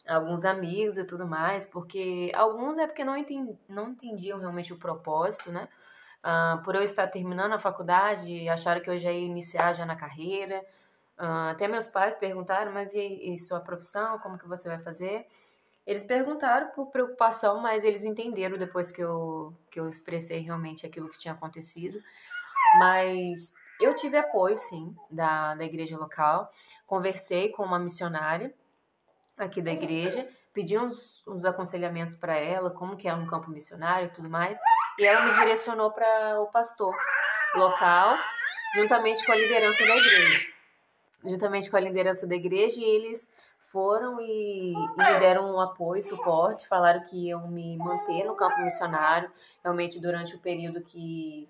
Alguns 0.08 0.44
amigos 0.44 0.98
e 0.98 1.04
tudo 1.04 1.24
mais, 1.24 1.64
porque 1.64 2.32
alguns 2.34 2.78
é 2.78 2.86
porque 2.88 3.04
não, 3.04 3.16
entendi, 3.16 3.56
não 3.68 3.90
entendiam 3.90 4.40
realmente 4.40 4.72
o 4.72 4.76
propósito, 4.76 5.52
né? 5.52 5.68
Uh, 6.24 6.62
por 6.62 6.74
eu 6.74 6.82
estar 6.82 7.06
terminando 7.08 7.52
a 7.52 7.58
faculdade, 7.58 8.48
acharam 8.48 8.80
que 8.80 8.88
eu 8.88 8.98
já 8.98 9.12
ia 9.12 9.26
iniciar 9.26 9.74
já 9.74 9.84
na 9.84 9.94
carreira. 9.94 10.64
Uh, 11.18 11.50
até 11.50 11.68
meus 11.68 11.86
pais 11.86 12.14
perguntaram, 12.14 12.72
mas 12.72 12.94
e, 12.94 13.34
e, 13.34 13.36
sua 13.36 13.60
profissão, 13.60 14.18
como 14.20 14.38
que 14.38 14.48
você 14.48 14.66
vai 14.66 14.78
fazer? 14.78 15.26
Eles 15.86 16.02
perguntaram 16.02 16.70
por 16.70 16.86
preocupação, 16.86 17.60
mas 17.60 17.84
eles 17.84 18.04
entenderam 18.04 18.56
depois 18.56 18.90
que 18.90 19.02
eu, 19.02 19.54
que 19.70 19.78
eu 19.78 19.86
expressei 19.86 20.38
realmente 20.38 20.86
aquilo 20.86 21.10
que 21.10 21.18
tinha 21.18 21.34
acontecido. 21.34 22.02
Mas 22.78 23.52
eu 23.78 23.94
tive 23.94 24.16
apoio, 24.16 24.56
sim, 24.56 24.96
da, 25.10 25.54
da 25.54 25.64
igreja 25.64 25.98
local. 25.98 26.50
Conversei 26.86 27.50
com 27.50 27.62
uma 27.62 27.78
missionária 27.78 28.54
aqui 29.36 29.60
da 29.60 29.72
igreja, 29.72 30.26
pedi 30.54 30.78
uns, 30.78 31.22
uns 31.26 31.44
aconselhamentos 31.44 32.16
para 32.16 32.34
ela, 32.34 32.70
como 32.70 32.96
que 32.96 33.06
é 33.06 33.14
um 33.14 33.26
campo 33.26 33.50
missionário 33.50 34.06
e 34.06 34.10
tudo 34.10 34.30
mais. 34.30 34.58
E 34.98 35.04
ela 35.04 35.24
me 35.24 35.38
direcionou 35.40 35.90
para 35.90 36.40
o 36.40 36.46
pastor 36.46 36.94
local, 37.56 38.16
juntamente 38.76 39.24
com 39.26 39.32
a 39.32 39.36
liderança 39.36 39.84
da 39.84 39.96
igreja. 39.96 40.46
Juntamente 41.24 41.70
com 41.70 41.76
a 41.76 41.80
liderança 41.80 42.26
da 42.26 42.34
igreja, 42.34 42.80
e 42.80 42.84
eles 42.84 43.30
foram 43.72 44.20
e, 44.20 44.72
e 44.72 44.96
me 44.96 45.18
deram 45.18 45.52
um 45.52 45.60
apoio, 45.60 46.00
suporte, 46.00 46.68
falaram 46.68 47.04
que 47.06 47.28
iam 47.28 47.48
me 47.48 47.76
manter 47.76 48.24
no 48.24 48.36
campo 48.36 48.60
missionário, 48.62 49.28
realmente 49.64 49.98
durante 49.98 50.36
o 50.36 50.38
período 50.38 50.80
que, 50.80 51.48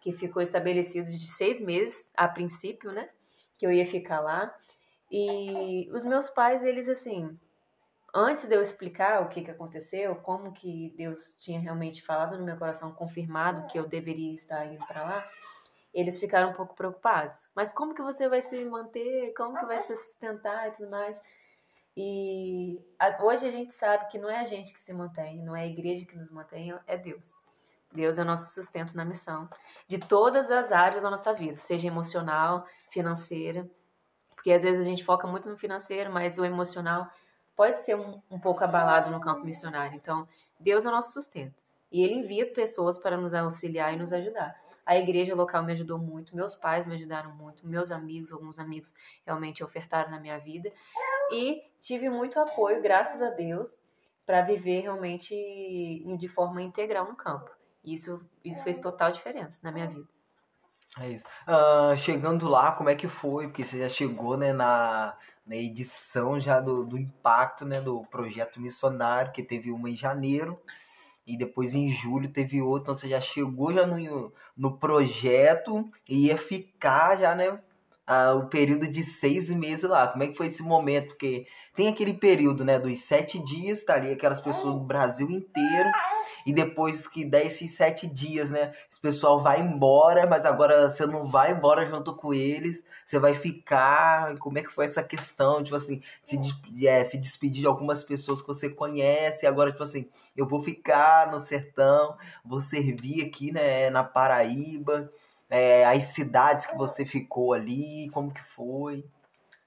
que 0.00 0.10
ficou 0.10 0.40
estabelecido 0.40 1.10
de 1.10 1.26
seis 1.26 1.60
meses, 1.60 2.10
a 2.16 2.26
princípio, 2.26 2.90
né? 2.90 3.10
Que 3.58 3.66
eu 3.66 3.72
ia 3.72 3.84
ficar 3.84 4.20
lá. 4.20 4.54
E 5.10 5.90
os 5.92 6.04
meus 6.04 6.30
pais, 6.30 6.64
eles 6.64 6.88
assim, 6.88 7.38
antes 8.18 8.48
de 8.48 8.54
eu 8.54 8.60
explicar 8.60 9.22
o 9.22 9.28
que, 9.28 9.42
que 9.42 9.50
aconteceu, 9.50 10.16
como 10.16 10.52
que 10.52 10.94
Deus 10.96 11.36
tinha 11.38 11.60
realmente 11.60 12.02
falado 12.02 12.38
no 12.38 12.44
meu 12.44 12.56
coração, 12.56 12.92
confirmado 12.92 13.66
que 13.66 13.78
eu 13.78 13.86
deveria 13.86 14.34
estar 14.34 14.66
indo 14.66 14.84
para 14.86 15.02
lá, 15.02 15.30
eles 15.92 16.18
ficaram 16.18 16.50
um 16.50 16.54
pouco 16.54 16.74
preocupados. 16.74 17.48
Mas 17.54 17.72
como 17.72 17.94
que 17.94 18.02
você 18.02 18.28
vai 18.28 18.40
se 18.40 18.64
manter? 18.64 19.32
Como 19.34 19.58
que 19.58 19.66
vai 19.66 19.80
se 19.80 19.96
sustentar 19.96 20.68
e 20.68 20.70
tudo 20.72 20.90
mais? 20.90 21.20
E 21.96 22.80
a, 22.98 23.24
hoje 23.24 23.46
a 23.46 23.50
gente 23.50 23.74
sabe 23.74 24.08
que 24.08 24.18
não 24.18 24.30
é 24.30 24.40
a 24.40 24.46
gente 24.46 24.72
que 24.72 24.80
se 24.80 24.92
mantém, 24.92 25.42
não 25.42 25.56
é 25.56 25.62
a 25.62 25.66
igreja 25.66 26.04
que 26.04 26.16
nos 26.16 26.30
mantém, 26.30 26.72
é 26.86 26.96
Deus. 26.96 27.32
Deus 27.92 28.18
é 28.18 28.22
o 28.22 28.24
nosso 28.24 28.52
sustento 28.54 28.96
na 28.96 29.04
missão, 29.04 29.48
de 29.86 29.98
todas 29.98 30.50
as 30.50 30.70
áreas 30.70 31.02
da 31.02 31.10
nossa 31.10 31.32
vida, 31.32 31.54
seja 31.54 31.88
emocional, 31.88 32.66
financeira, 32.90 33.68
porque 34.34 34.52
às 34.52 34.62
vezes 34.62 34.84
a 34.84 34.88
gente 34.88 35.04
foca 35.04 35.26
muito 35.26 35.48
no 35.50 35.56
financeiro, 35.56 36.12
mas 36.12 36.38
o 36.38 36.44
emocional 36.44 37.10
pode 37.58 37.78
ser 37.78 37.96
um, 37.96 38.22
um 38.30 38.38
pouco 38.38 38.62
abalado 38.62 39.10
no 39.10 39.20
campo 39.20 39.44
missionário. 39.44 39.96
Então, 39.96 40.28
Deus 40.60 40.86
é 40.86 40.88
o 40.88 40.92
nosso 40.92 41.12
sustento. 41.12 41.60
E 41.90 42.04
Ele 42.04 42.14
envia 42.14 42.46
pessoas 42.46 42.96
para 42.96 43.16
nos 43.16 43.34
auxiliar 43.34 43.92
e 43.92 43.96
nos 43.98 44.12
ajudar. 44.12 44.54
A 44.86 44.96
igreja 44.96 45.34
local 45.34 45.64
me 45.64 45.72
ajudou 45.72 45.98
muito, 45.98 46.36
meus 46.36 46.54
pais 46.54 46.86
me 46.86 46.94
ajudaram 46.94 47.34
muito, 47.34 47.66
meus 47.66 47.90
amigos, 47.90 48.30
alguns 48.30 48.60
amigos 48.60 48.94
realmente 49.26 49.64
ofertaram 49.64 50.08
na 50.08 50.20
minha 50.20 50.38
vida. 50.38 50.72
E 51.32 51.60
tive 51.80 52.08
muito 52.08 52.38
apoio, 52.38 52.80
graças 52.80 53.20
a 53.20 53.30
Deus, 53.30 53.76
para 54.24 54.40
viver 54.42 54.82
realmente 54.82 55.34
de 56.16 56.28
forma 56.28 56.62
integral 56.62 57.06
no 57.06 57.16
campo. 57.16 57.50
Isso, 57.84 58.24
isso 58.44 58.62
fez 58.62 58.78
total 58.78 59.10
diferença 59.10 59.58
na 59.64 59.72
minha 59.72 59.88
vida. 59.88 60.08
É 60.96 61.10
isso. 61.10 61.24
Uh, 61.46 61.96
chegando 61.96 62.48
lá, 62.48 62.72
como 62.72 62.88
é 62.88 62.94
que 62.94 63.06
foi? 63.08 63.46
Porque 63.48 63.64
você 63.64 63.78
já 63.78 63.88
chegou 63.88 64.36
né, 64.36 64.52
na, 64.52 65.16
na 65.46 65.56
edição 65.56 66.40
já 66.40 66.60
do, 66.60 66.84
do 66.84 66.98
impacto 66.98 67.64
né, 67.64 67.80
do 67.80 68.04
projeto 68.06 68.60
missionário, 68.60 69.32
que 69.32 69.42
teve 69.42 69.70
uma 69.70 69.90
em 69.90 69.96
janeiro 69.96 70.58
e 71.26 71.36
depois 71.36 71.74
em 71.74 71.88
julho 71.88 72.32
teve 72.32 72.62
outra, 72.62 72.84
então 72.84 72.94
você 72.94 73.08
já 73.08 73.20
chegou 73.20 73.72
já 73.74 73.86
no, 73.86 74.32
no 74.56 74.78
projeto 74.78 75.86
e 76.08 76.28
ia 76.28 76.38
ficar 76.38 77.18
já, 77.18 77.34
né, 77.34 77.60
o 78.36 78.46
período 78.46 78.88
de 78.88 79.02
seis 79.02 79.50
meses 79.50 79.88
lá. 79.88 80.08
Como 80.08 80.22
é 80.24 80.28
que 80.28 80.36
foi 80.36 80.46
esse 80.46 80.62
momento? 80.62 81.08
Porque 81.08 81.46
tem 81.74 81.88
aquele 81.88 82.14
período, 82.14 82.64
né, 82.64 82.78
dos 82.78 82.98
sete 83.00 83.38
dias, 83.38 83.84
tá 83.84 83.94
ali 83.94 84.12
aquelas 84.12 84.40
pessoas 84.40 84.74
do 84.74 84.80
Brasil 84.80 85.30
inteiro, 85.30 85.90
e 86.46 86.52
depois 86.52 87.06
que 87.06 87.24
dá 87.24 87.40
esses 87.40 87.70
sete 87.72 88.06
dias, 88.06 88.50
né, 88.50 88.72
esse 88.90 88.98
pessoal 88.98 89.40
vai 89.40 89.60
embora, 89.60 90.26
mas 90.26 90.46
agora 90.46 90.88
você 90.88 91.06
não 91.06 91.28
vai 91.28 91.52
embora 91.52 91.86
junto 91.86 92.14
com 92.16 92.32
eles, 92.32 92.82
você 93.04 93.18
vai 93.18 93.34
ficar. 93.34 94.36
Como 94.38 94.58
é 94.58 94.62
que 94.62 94.72
foi 94.72 94.86
essa 94.86 95.02
questão, 95.02 95.62
tipo 95.62 95.76
assim, 95.76 96.00
se, 96.22 96.40
é, 96.86 97.04
se 97.04 97.18
despedir 97.18 97.60
de 97.62 97.66
algumas 97.66 98.02
pessoas 98.02 98.40
que 98.40 98.48
você 98.48 98.70
conhece, 98.70 99.44
e 99.44 99.46
agora, 99.46 99.70
tipo 99.70 99.82
assim, 99.82 100.08
eu 100.36 100.46
vou 100.46 100.62
ficar 100.62 101.30
no 101.30 101.38
sertão, 101.38 102.16
vou 102.44 102.60
servir 102.60 103.24
aqui, 103.24 103.52
né, 103.52 103.90
na 103.90 104.02
Paraíba 104.02 105.12
é, 105.50 105.84
as 105.84 106.04
cidades 106.04 106.66
que 106.66 106.76
você 106.76 107.06
ficou 107.06 107.52
ali, 107.52 108.10
como 108.10 108.32
que 108.32 108.42
foi? 108.44 109.04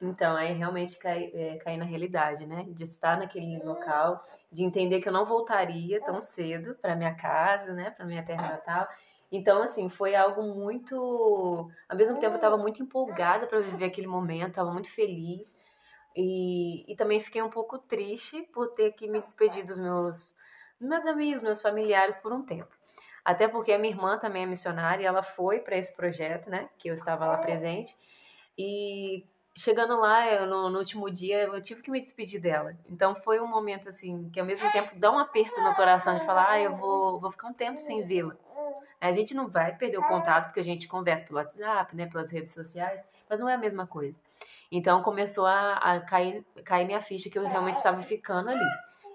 Então, 0.01 0.35
aí 0.35 0.53
realmente 0.53 0.97
cair 0.97 1.31
é, 1.33 1.57
cai 1.57 1.77
na 1.77 1.85
realidade, 1.85 2.45
né? 2.45 2.65
De 2.69 2.83
estar 2.83 3.17
naquele 3.17 3.61
local, 3.63 4.25
de 4.51 4.63
entender 4.63 4.99
que 4.99 5.07
eu 5.07 5.13
não 5.13 5.25
voltaria 5.25 6.03
tão 6.03 6.21
cedo 6.21 6.75
para 6.81 6.95
minha 6.95 7.13
casa, 7.13 7.73
né? 7.73 7.91
Para 7.91 8.05
minha 8.05 8.23
terra 8.23 8.49
natal. 8.49 8.87
Então, 9.31 9.61
assim, 9.63 9.89
foi 9.89 10.15
algo 10.15 10.43
muito. 10.43 11.71
Ao 11.87 11.95
mesmo 11.95 12.19
tempo, 12.19 12.33
eu 12.33 12.37
estava 12.37 12.57
muito 12.57 12.81
empolgada 12.81 13.47
para 13.47 13.61
viver 13.61 13.85
aquele 13.85 14.07
momento, 14.07 14.49
estava 14.49 14.71
muito 14.71 14.91
feliz. 14.91 15.55
E, 16.15 16.91
e 16.91 16.95
também 16.95 17.21
fiquei 17.21 17.41
um 17.41 17.49
pouco 17.49 17.77
triste 17.77 18.41
por 18.53 18.73
ter 18.73 18.91
que 18.93 19.07
me 19.07 19.19
despedir 19.19 19.63
dos 19.63 19.77
meus, 19.77 20.35
meus 20.79 21.07
amigos, 21.07 21.41
meus 21.41 21.61
familiares 21.61 22.17
por 22.17 22.33
um 22.33 22.43
tempo. 22.43 22.80
Até 23.23 23.47
porque 23.47 23.71
a 23.71 23.77
minha 23.77 23.93
irmã 23.93 24.17
também 24.17 24.43
é 24.43 24.45
missionária 24.45 25.03
e 25.03 25.05
ela 25.05 25.21
foi 25.21 25.59
para 25.59 25.77
esse 25.77 25.95
projeto, 25.95 26.49
né? 26.49 26.69
Que 26.77 26.89
eu 26.89 26.93
estava 26.93 27.25
lá 27.25 27.37
presente. 27.37 27.95
E 28.57 29.23
chegando 29.55 29.99
lá, 29.99 30.27
eu, 30.27 30.47
no, 30.47 30.69
no, 30.69 30.79
último 30.79 31.09
dia, 31.09 31.43
eu 31.43 31.61
tive 31.61 31.81
que 31.81 31.91
me 31.91 31.99
despedir 31.99 32.41
dela. 32.41 32.75
Então 32.89 33.15
foi 33.15 33.39
um 33.39 33.47
momento 33.47 33.89
assim 33.89 34.29
que 34.29 34.39
ao 34.39 34.45
mesmo 34.45 34.69
tempo 34.71 34.95
dá 34.95 35.11
um 35.11 35.19
aperto 35.19 35.61
no 35.61 35.75
coração 35.75 36.17
de 36.17 36.25
falar, 36.25 36.49
ah, 36.51 36.59
eu 36.59 36.75
vou, 36.75 37.19
vou 37.19 37.31
ficar 37.31 37.47
um 37.47 37.53
tempo 37.53 37.79
sem 37.79 38.03
vê-la. 38.03 38.35
A 38.99 39.11
gente 39.11 39.33
não 39.33 39.47
vai 39.47 39.75
perder 39.75 39.97
o 39.97 40.07
contato 40.07 40.45
porque 40.45 40.59
a 40.59 40.63
gente 40.63 40.87
conversa 40.87 41.25
pelo 41.25 41.39
WhatsApp, 41.39 41.95
né, 41.95 42.05
pelas 42.05 42.31
redes 42.31 42.53
sociais, 42.53 43.01
mas 43.29 43.39
não 43.39 43.49
é 43.49 43.55
a 43.55 43.57
mesma 43.57 43.87
coisa. 43.87 44.19
Então 44.71 45.01
começou 45.01 45.45
a, 45.45 45.73
a 45.77 45.99
cair, 45.99 46.45
cair 46.63 46.85
minha 46.85 47.01
ficha 47.01 47.29
que 47.29 47.37
eu 47.37 47.45
realmente 47.45 47.75
estava 47.75 48.01
ficando 48.01 48.49
ali. 48.49 48.69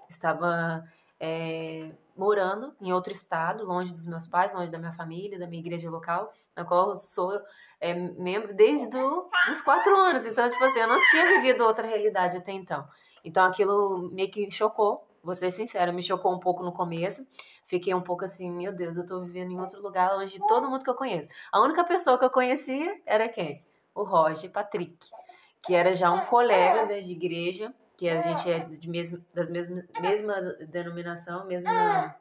Estava 0.09 0.85
é, 1.19 1.89
morando 2.17 2.73
em 2.81 2.91
outro 2.91 3.11
estado, 3.11 3.65
longe 3.65 3.93
dos 3.93 4.05
meus 4.05 4.27
pais, 4.27 4.53
longe 4.53 4.71
da 4.71 4.77
minha 4.77 4.93
família, 4.93 5.37
da 5.37 5.47
minha 5.47 5.61
igreja 5.61 5.89
local, 5.89 6.33
na 6.55 6.65
qual 6.65 6.89
eu 6.89 6.95
sou 6.95 7.39
é, 7.79 7.93
membro 7.93 8.53
desde 8.53 8.89
do, 8.89 9.29
os 9.49 9.61
quatro 9.61 9.95
anos. 9.95 10.25
Então, 10.25 10.49
tipo 10.49 10.63
assim, 10.63 10.79
eu 10.79 10.87
não 10.87 10.99
tinha 11.11 11.27
vivido 11.27 11.63
outra 11.63 11.85
realidade 11.85 12.37
até 12.37 12.51
então. 12.51 12.87
Então, 13.23 13.45
aquilo 13.45 14.09
me 14.11 14.27
que 14.27 14.49
chocou, 14.49 15.07
vou 15.23 15.35
ser 15.35 15.51
sincera, 15.51 15.91
me 15.91 16.01
chocou 16.01 16.33
um 16.33 16.39
pouco 16.39 16.63
no 16.63 16.71
começo. 16.71 17.25
Fiquei 17.65 17.93
um 17.93 18.01
pouco 18.01 18.23
assim, 18.23 18.49
meu 18.49 18.73
Deus, 18.73 18.95
eu 18.95 19.05
tô 19.05 19.19
vivendo 19.21 19.51
em 19.51 19.59
outro 19.59 19.81
lugar 19.81 20.15
longe 20.15 20.33
de 20.39 20.47
todo 20.47 20.69
mundo 20.69 20.83
que 20.83 20.89
eu 20.89 20.95
conheço. 20.95 21.29
A 21.51 21.61
única 21.61 21.83
pessoa 21.83 22.17
que 22.17 22.25
eu 22.25 22.29
conhecia 22.29 22.99
era 23.05 23.27
quem? 23.27 23.63
O 23.93 24.03
Roger 24.03 24.49
Patrick, 24.49 24.97
que 25.65 25.75
era 25.75 25.93
já 25.93 26.09
um 26.09 26.25
colega 26.25 26.85
né, 26.85 27.01
de 27.01 27.11
igreja 27.11 27.73
que 27.97 28.07
a 28.07 28.19
gente 28.19 28.49
é 28.49 28.59
de 28.59 28.89
mesmo, 28.89 29.25
das 29.33 29.49
mesmas 29.49 29.83
mesma 29.99 30.39
denominação, 30.69 31.45
mesma 31.47 32.15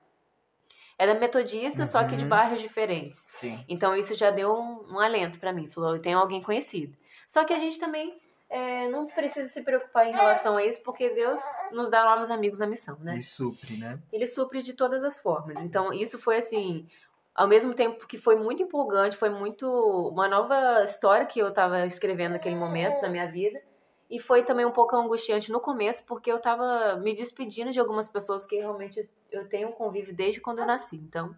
é 0.99 1.07
da 1.07 1.15
metodista, 1.15 1.81
uhum. 1.81 1.87
só 1.87 2.05
que 2.05 2.17
de 2.17 2.25
uhum. 2.25 2.31
bairros 2.31 2.61
diferentes. 2.61 3.25
Sim. 3.29 3.63
Então 3.69 3.95
isso 3.95 4.15
já 4.15 4.31
deu 4.31 4.55
um, 4.55 4.95
um 4.95 4.99
alento 4.99 5.39
para 5.39 5.53
mim. 5.53 5.69
Falou, 5.69 5.95
eu 5.95 6.01
tenho 6.01 6.19
alguém 6.19 6.43
conhecido. 6.43 6.97
Só 7.29 7.45
que 7.45 7.53
a 7.53 7.59
gente 7.59 7.79
também 7.79 8.19
é, 8.49 8.89
não 8.89 9.07
precisa 9.07 9.49
se 9.49 9.63
preocupar 9.63 10.07
em 10.07 10.13
relação 10.13 10.57
a 10.57 10.65
isso, 10.65 10.81
porque 10.83 11.11
Deus 11.11 11.39
nos 11.73 11.91
dá 11.91 12.05
novos 12.05 12.31
amigos 12.31 12.59
na 12.59 12.67
missão, 12.67 12.97
né? 13.01 13.13
Ele 13.13 13.23
supre, 13.23 13.77
né? 13.77 13.99
Ele 14.11 14.27
supre 14.27 14.63
de 14.63 14.73
todas 14.73 15.05
as 15.05 15.19
formas. 15.19 15.63
Então 15.63 15.93
isso 15.93 16.19
foi 16.19 16.39
assim, 16.39 16.89
ao 17.35 17.47
mesmo 17.47 17.75
tempo 17.75 18.07
que 18.07 18.17
foi 18.17 18.37
muito 18.37 18.63
empolgante, 18.63 19.17
foi 19.17 19.29
muito 19.29 19.69
uma 20.11 20.27
nova 20.29 20.83
história 20.83 21.27
que 21.27 21.39
eu 21.39 21.49
estava 21.49 21.85
escrevendo 21.85 22.33
naquele 22.33 22.57
momento 22.57 23.03
da 23.03 23.09
minha 23.09 23.31
vida. 23.31 23.61
E 24.11 24.21
foi 24.21 24.45
também 24.45 24.65
um 24.65 24.71
pouco 24.71 24.97
angustiante 24.97 25.51
no 25.51 25.61
começo, 25.61 26.05
porque 26.07 26.31
eu 26.31 26.41
tava 26.41 26.97
me 26.97 27.15
despedindo 27.15 27.73
de 27.73 27.81
algumas 27.81 28.07
pessoas 28.09 28.47
que 28.47 28.57
realmente 28.57 29.09
eu 29.31 29.49
tenho 29.49 29.69
um 29.69 29.73
convívio 29.73 30.15
desde 30.15 30.41
quando 30.41 30.61
eu 30.61 30.67
nasci. 30.67 30.97
Então, 30.97 31.35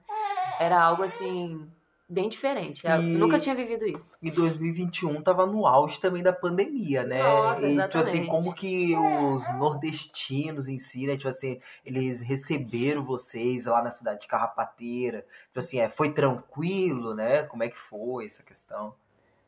era 0.58 0.80
algo 0.80 1.02
assim 1.02 1.66
bem 2.08 2.28
diferente. 2.28 2.86
Eu 2.86 3.02
e, 3.02 3.16
nunca 3.18 3.38
tinha 3.38 3.54
vivido 3.54 3.86
isso. 3.86 4.16
E 4.22 4.30
2021 4.30 5.22
tava 5.22 5.44
no 5.44 5.66
auge 5.66 6.00
também 6.00 6.22
da 6.22 6.32
pandemia, 6.32 7.04
né? 7.04 7.22
Nossa, 7.22 7.66
e 7.66 7.76
tipo 7.76 7.98
assim, 7.98 8.26
como 8.26 8.54
que 8.54 8.94
os 8.96 9.48
nordestinos 9.58 10.68
em 10.68 10.78
si, 10.78 11.06
né, 11.06 11.16
tipo 11.16 11.28
assim, 11.28 11.60
eles 11.84 12.22
receberam 12.22 13.04
vocês 13.04 13.66
lá 13.66 13.82
na 13.82 13.90
cidade 13.90 14.22
de 14.22 14.26
Carrapateira. 14.26 15.26
Tipo 15.48 15.58
assim, 15.58 15.80
é, 15.80 15.88
foi 15.88 16.10
tranquilo, 16.10 17.14
né? 17.14 17.42
Como 17.42 17.62
é 17.62 17.68
que 17.68 17.78
foi 17.78 18.24
essa 18.24 18.42
questão? 18.42 18.94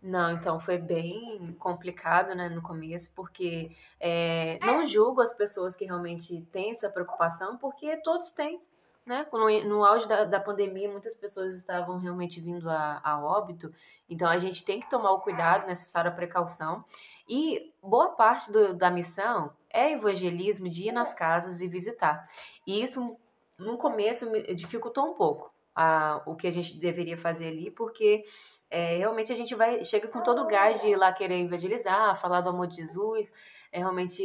Não, 0.03 0.31
então 0.33 0.59
foi 0.59 0.79
bem 0.79 1.55
complicado, 1.59 2.35
né, 2.35 2.49
no 2.49 2.63
começo, 2.63 3.13
porque 3.15 3.71
é, 3.99 4.59
não 4.65 4.87
julgo 4.87 5.21
as 5.21 5.35
pessoas 5.35 5.77
que 5.77 5.85
realmente 5.85 6.41
têm 6.51 6.71
essa 6.71 6.89
preocupação, 6.89 7.59
porque 7.59 7.99
todos 7.99 8.33
têm, 8.33 8.63
né? 9.05 9.27
No, 9.31 9.65
no 9.65 9.85
auge 9.85 10.09
da, 10.09 10.25
da 10.25 10.41
pandemia, 10.41 10.91
muitas 10.91 11.13
pessoas 11.13 11.55
estavam 11.55 11.99
realmente 11.99 12.41
vindo 12.41 12.71
a, 12.71 12.99
a 13.05 13.23
óbito, 13.23 13.75
então 14.09 14.27
a 14.27 14.39
gente 14.39 14.65
tem 14.65 14.81
que 14.81 14.89
tomar 14.89 15.13
o 15.13 15.21
cuidado 15.21 15.67
necessário, 15.67 16.11
a 16.11 16.15
precaução. 16.15 16.83
E 17.29 17.73
boa 17.83 18.11
parte 18.11 18.51
do, 18.51 18.73
da 18.75 18.91
missão 18.91 19.53
é 19.69 19.93
evangelismo 19.93 20.69
de 20.69 20.89
ir 20.89 20.93
nas 20.93 21.13
casas 21.13 21.61
e 21.61 21.69
visitar. 21.69 22.27
E 22.67 22.83
isso, 22.83 23.17
no 23.59 23.77
começo, 23.77 24.31
me 24.31 24.43
dificultou 24.55 25.11
um 25.11 25.15
pouco 25.15 25.53
a, 25.75 26.23
o 26.25 26.35
que 26.35 26.47
a 26.47 26.51
gente 26.51 26.79
deveria 26.81 27.19
fazer 27.19 27.49
ali, 27.49 27.71
porque 27.71 28.25
é, 28.71 28.97
realmente 28.99 29.33
a 29.33 29.37
gente 29.37 29.55
vai 29.55 29.85
chega 29.85 30.07
com 30.07 30.23
todo 30.23 30.43
o 30.43 30.47
gás 30.47 30.81
de 30.81 30.89
ir 30.89 30.97
lá 30.97 31.13
querer 31.13 31.41
evangelizar, 31.41 32.15
falar 32.21 32.41
do 32.41 32.51
amor 32.51 32.69
de 32.69 32.77
Jesus, 32.77 33.33
é 33.73 33.79
realmente 33.79 34.23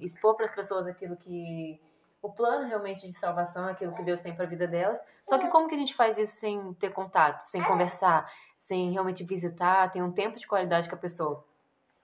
expor 0.00 0.36
para 0.36 0.44
as 0.44 0.54
pessoas 0.54 0.86
aquilo 0.86 1.16
que 1.16 1.80
o 2.22 2.30
plano 2.32 2.66
realmente 2.66 3.06
de 3.06 3.12
salvação, 3.12 3.66
aquilo 3.66 3.94
que 3.94 4.02
Deus 4.02 4.20
tem 4.20 4.34
para 4.34 4.44
a 4.44 4.48
vida 4.48 4.66
delas. 4.66 5.00
Só 5.24 5.38
que 5.38 5.48
como 5.48 5.68
que 5.68 5.74
a 5.74 5.78
gente 5.78 5.94
faz 5.94 6.18
isso 6.18 6.32
sem 6.32 6.74
ter 6.74 6.92
contato, 6.92 7.40
sem 7.40 7.62
conversar, 7.62 8.30
sem 8.58 8.90
realmente 8.92 9.24
visitar, 9.24 9.90
ter 9.90 10.02
um 10.02 10.12
tempo 10.12 10.38
de 10.38 10.46
qualidade 10.46 10.88
com 10.88 10.94
a 10.94 10.98
pessoa? 10.98 11.44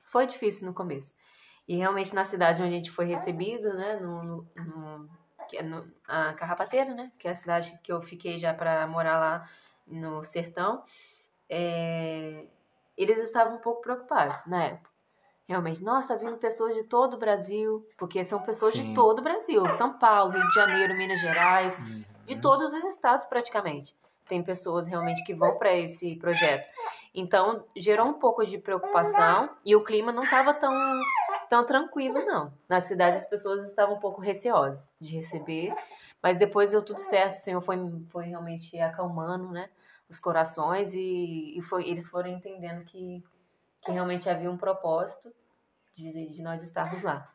Foi 0.02 0.26
difícil 0.26 0.66
no 0.66 0.74
começo. 0.74 1.16
E 1.66 1.76
realmente 1.76 2.14
na 2.14 2.24
cidade 2.24 2.62
onde 2.62 2.74
a 2.74 2.76
gente 2.76 2.90
foi 2.90 3.06
recebido, 3.06 3.72
né, 3.74 3.98
no, 4.00 4.22
no, 4.22 4.48
no, 4.56 5.10
é 5.52 5.60
a 6.06 6.32
Carrapateira, 6.34 6.94
né, 6.94 7.10
que 7.18 7.26
é 7.26 7.30
a 7.30 7.34
cidade 7.34 7.78
que 7.82 7.92
eu 7.92 8.02
fiquei 8.02 8.38
já 8.38 8.52
para 8.52 8.86
morar 8.86 9.18
lá 9.18 9.50
no 9.86 10.22
sertão, 10.22 10.84
é, 11.56 12.44
eles 12.98 13.22
estavam 13.22 13.54
um 13.54 13.60
pouco 13.60 13.80
preocupados 13.80 14.44
na 14.46 14.64
época. 14.64 14.90
Realmente, 15.46 15.84
nossa, 15.84 16.16
vindo 16.16 16.36
pessoas 16.36 16.74
de 16.74 16.82
todo 16.84 17.14
o 17.14 17.18
Brasil, 17.18 17.86
porque 17.96 18.24
são 18.24 18.40
pessoas 18.40 18.72
Sim. 18.72 18.88
de 18.88 18.94
todo 18.94 19.20
o 19.20 19.22
Brasil, 19.22 19.64
São 19.70 19.92
Paulo, 19.92 20.32
Rio 20.32 20.48
de 20.48 20.54
Janeiro, 20.54 20.96
Minas 20.96 21.20
Gerais, 21.20 21.78
uhum. 21.78 22.02
de 22.26 22.40
todos 22.40 22.72
os 22.72 22.84
estados 22.84 23.24
praticamente. 23.26 23.94
Tem 24.26 24.42
pessoas 24.42 24.86
realmente 24.86 25.22
que 25.22 25.34
vão 25.34 25.56
para 25.58 25.72
esse 25.74 26.16
projeto. 26.16 26.66
Então, 27.14 27.64
gerou 27.76 28.06
um 28.08 28.14
pouco 28.14 28.44
de 28.44 28.58
preocupação 28.58 29.50
e 29.64 29.76
o 29.76 29.84
clima 29.84 30.10
não 30.10 30.24
estava 30.24 30.54
tão, 30.54 30.72
tão 31.48 31.64
tranquilo, 31.64 32.24
não. 32.24 32.52
Na 32.66 32.80
cidade, 32.80 33.18
as 33.18 33.26
pessoas 33.26 33.66
estavam 33.66 33.96
um 33.96 34.00
pouco 34.00 34.20
receosas 34.20 34.90
de 34.98 35.14
receber, 35.14 35.74
mas 36.22 36.38
depois 36.38 36.70
deu 36.70 36.82
tudo 36.82 37.00
certo, 37.00 37.34
o 37.34 37.38
Senhor 37.38 37.60
foi, 37.60 37.76
foi 38.08 38.24
realmente 38.24 38.80
acalmando, 38.80 39.50
né? 39.50 39.68
Os 40.08 40.18
corações 40.18 40.94
e, 40.94 41.58
e 41.58 41.62
foi, 41.62 41.88
eles 41.88 42.06
foram 42.06 42.30
entendendo 42.30 42.84
que, 42.84 43.24
que 43.84 43.92
realmente 43.92 44.28
havia 44.28 44.50
um 44.50 44.56
propósito 44.56 45.32
de, 45.94 46.28
de 46.30 46.42
nós 46.42 46.62
estarmos 46.62 47.02
lá. 47.02 47.30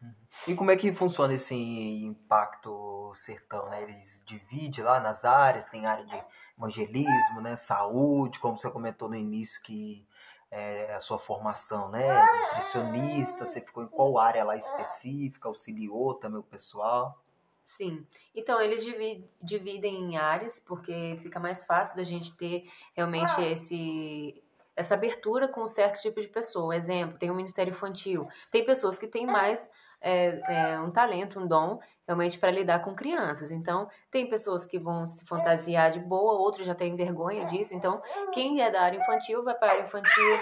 E 0.48 0.56
como 0.56 0.72
é 0.72 0.76
que 0.76 0.94
funciona 0.94 1.34
esse 1.34 1.56
impacto 1.56 3.12
sertão, 3.16 3.70
né? 3.70 3.84
Eles 3.84 4.24
dividem 4.26 4.84
lá 4.84 5.00
nas 5.00 5.26
áreas, 5.26 5.66
tem 5.66 5.86
área 5.86 6.06
de 6.06 6.24
evangelismo, 6.58 7.42
né? 7.42 7.56
Saúde, 7.56 8.40
como 8.40 8.58
você 8.58 8.70
comentou 8.70 9.10
no 9.10 9.16
início 9.16 9.62
que 9.64 10.06
é, 10.52 10.94
a 10.94 11.00
sua 11.00 11.18
formação, 11.18 11.90
né? 11.90 12.08
Nutricionista, 12.42 13.46
você 13.46 13.62
ficou 13.62 13.84
em 13.84 13.88
qual 13.88 14.18
área 14.18 14.44
lá 14.44 14.56
específica, 14.56 15.48
auxiliou 15.48 16.16
também 16.16 16.40
o 16.40 16.44
pessoal? 16.44 17.18
Sim. 17.70 18.04
Então, 18.36 18.60
eles 18.60 18.84
dividem 19.42 19.96
em 19.96 20.18
áreas, 20.18 20.60
porque 20.60 21.20
fica 21.22 21.40
mais 21.40 21.64
fácil 21.64 21.96
da 21.96 22.04
gente 22.04 22.36
ter 22.36 22.68
realmente 22.96 23.40
esse, 23.44 24.44
essa 24.76 24.96
abertura 24.96 25.48
com 25.48 25.62
um 25.62 25.68
certo 25.68 26.02
tipo 26.02 26.20
de 26.20 26.28
pessoa. 26.28 26.76
Exemplo, 26.76 27.20
tem 27.20 27.30
o 27.30 27.34
um 27.34 27.36
Ministério 27.36 27.70
Infantil. 27.72 28.28
Tem 28.50 28.66
pessoas 28.66 28.98
que 28.98 29.08
têm 29.08 29.28
mais 29.28 29.72
é, 30.02 30.42
é, 30.50 30.80
um 30.80 30.90
talento, 30.90 31.40
um 31.40 31.48
dom, 31.48 31.80
realmente 32.08 32.40
para 32.40 32.50
lidar 32.50 32.80
com 32.80 32.96
crianças. 32.96 33.52
Então, 33.52 33.88
tem 34.10 34.28
pessoas 34.28 34.66
que 34.66 34.80
vão 34.80 35.06
se 35.06 35.24
fantasiar 35.26 35.92
de 35.92 36.00
boa, 36.00 36.40
outros 36.40 36.66
já 36.66 36.74
têm 36.74 36.96
vergonha 36.96 37.46
disso. 37.46 37.76
Então, 37.76 38.02
quem 38.34 38.64
é 38.64 38.72
da 38.72 38.82
área 38.82 38.98
infantil 38.98 39.44
vai 39.44 39.54
para 39.54 39.68
a 39.68 39.72
área 39.76 39.86
infantil. 39.86 40.40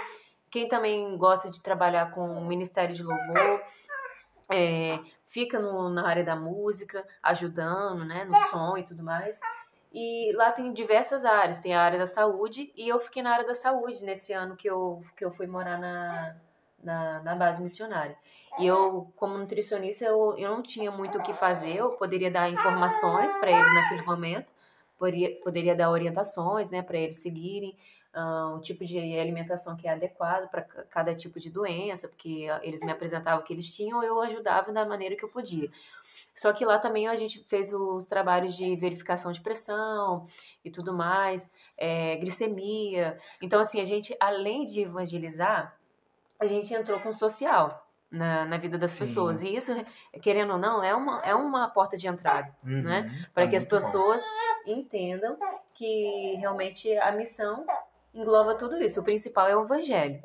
Quem 0.50 0.66
também 0.66 1.14
gosta 1.18 1.50
de 1.50 1.60
trabalhar 1.60 2.10
com 2.10 2.26
o 2.26 2.46
Ministério 2.46 2.96
de 2.96 3.02
Louvor, 3.02 3.62
é, 4.50 4.98
fica 5.28 5.58
no, 5.58 5.88
na 5.88 6.08
área 6.08 6.24
da 6.24 6.34
música, 6.34 7.06
ajudando, 7.22 8.04
né, 8.04 8.24
no 8.24 8.38
som 8.48 8.76
e 8.76 8.84
tudo 8.84 9.02
mais. 9.02 9.38
E 9.92 10.32
lá 10.34 10.52
tem 10.52 10.72
diversas 10.72 11.24
áreas, 11.24 11.60
tem 11.60 11.74
a 11.74 11.80
área 11.80 11.98
da 11.98 12.06
saúde 12.06 12.72
e 12.76 12.88
eu 12.88 13.00
fiquei 13.00 13.22
na 13.22 13.32
área 13.32 13.46
da 13.46 13.54
saúde 13.54 14.04
nesse 14.04 14.32
ano 14.32 14.56
que 14.56 14.68
eu, 14.68 15.02
que 15.16 15.24
eu 15.24 15.30
fui 15.30 15.46
morar 15.46 15.78
na, 15.78 16.36
na, 16.82 17.22
na 17.22 17.34
base 17.34 17.62
missionária. 17.62 18.16
E 18.58 18.66
eu, 18.66 19.10
como 19.16 19.38
nutricionista, 19.38 20.04
eu, 20.04 20.34
eu 20.36 20.50
não 20.50 20.62
tinha 20.62 20.90
muito 20.90 21.18
o 21.18 21.22
que 21.22 21.32
fazer, 21.32 21.76
eu 21.76 21.92
poderia 21.92 22.30
dar 22.30 22.50
informações 22.50 23.32
para 23.34 23.50
eles 23.50 23.74
naquele 23.74 24.02
momento, 24.02 24.52
poderia, 24.98 25.40
poderia 25.40 25.74
dar 25.76 25.90
orientações, 25.90 26.70
né, 26.70 26.82
para 26.82 26.98
eles 26.98 27.18
seguirem, 27.18 27.76
uh, 28.14 28.56
o 28.56 28.60
tipo 28.60 28.84
de 28.84 28.98
alimentação 29.18 29.76
que 29.76 29.86
é 29.86 29.92
adequado 29.92 30.48
para 30.48 30.62
cada 30.62 31.14
tipo 31.14 31.38
de 31.38 31.50
doença, 31.50 32.08
porque 32.08 32.46
eles 32.62 32.80
me 32.80 32.92
apresentavam 32.92 33.40
o 33.40 33.44
que 33.44 33.52
eles 33.52 33.74
tinham, 33.74 34.02
eu 34.02 34.20
ajudava 34.20 34.72
da 34.72 34.84
maneira 34.84 35.16
que 35.16 35.24
eu 35.24 35.28
podia. 35.28 35.70
Só 36.34 36.52
que 36.52 36.64
lá 36.64 36.78
também 36.78 37.08
a 37.08 37.16
gente 37.16 37.44
fez 37.48 37.72
os 37.72 38.06
trabalhos 38.06 38.54
de 38.54 38.76
verificação 38.76 39.32
de 39.32 39.40
pressão 39.40 40.28
e 40.64 40.70
tudo 40.70 40.94
mais, 40.94 41.50
é, 41.76 42.16
glicemia. 42.16 43.18
Então, 43.42 43.60
assim, 43.60 43.80
a 43.80 43.84
gente, 43.84 44.16
além 44.20 44.64
de 44.64 44.82
evangelizar, 44.82 45.76
a 46.38 46.46
gente 46.46 46.72
entrou 46.72 47.00
com 47.00 47.12
social 47.12 47.88
na, 48.08 48.44
na 48.44 48.56
vida 48.56 48.78
das 48.78 48.90
Sim. 48.90 49.00
pessoas. 49.00 49.42
E 49.42 49.54
isso, 49.54 49.72
querendo 50.22 50.52
ou 50.52 50.58
não, 50.58 50.82
é 50.82 50.94
uma, 50.94 51.20
é 51.22 51.34
uma 51.34 51.68
porta 51.68 51.96
de 51.96 52.06
entrada, 52.06 52.54
uhum, 52.64 52.82
né? 52.82 53.28
Para 53.34 53.44
é 53.44 53.48
que 53.48 53.56
as 53.56 53.64
pessoas 53.64 54.22
bom. 54.22 54.72
entendam 54.72 55.36
que 55.74 56.36
realmente 56.38 56.90
a 56.98 57.12
missão 57.12 57.66
engloba 58.20 58.54
tudo 58.54 58.76
isso. 58.82 59.00
O 59.00 59.04
principal 59.04 59.46
é 59.48 59.56
o 59.56 59.64
evangelho. 59.64 60.20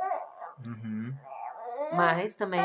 Uhum. 0.65 1.13
Mas 1.93 2.36
também 2.36 2.62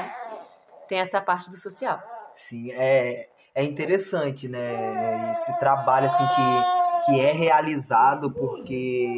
tem 0.88 1.00
essa 1.00 1.20
parte 1.20 1.50
do 1.50 1.56
social. 1.56 2.02
Sim, 2.34 2.70
é, 2.72 3.28
é 3.54 3.64
interessante, 3.64 4.48
né? 4.48 5.32
Esse 5.32 5.58
trabalho 5.58 6.06
assim 6.06 6.24
que, 6.26 7.06
que 7.06 7.20
é 7.20 7.32
realizado 7.32 8.30
porque 8.30 9.08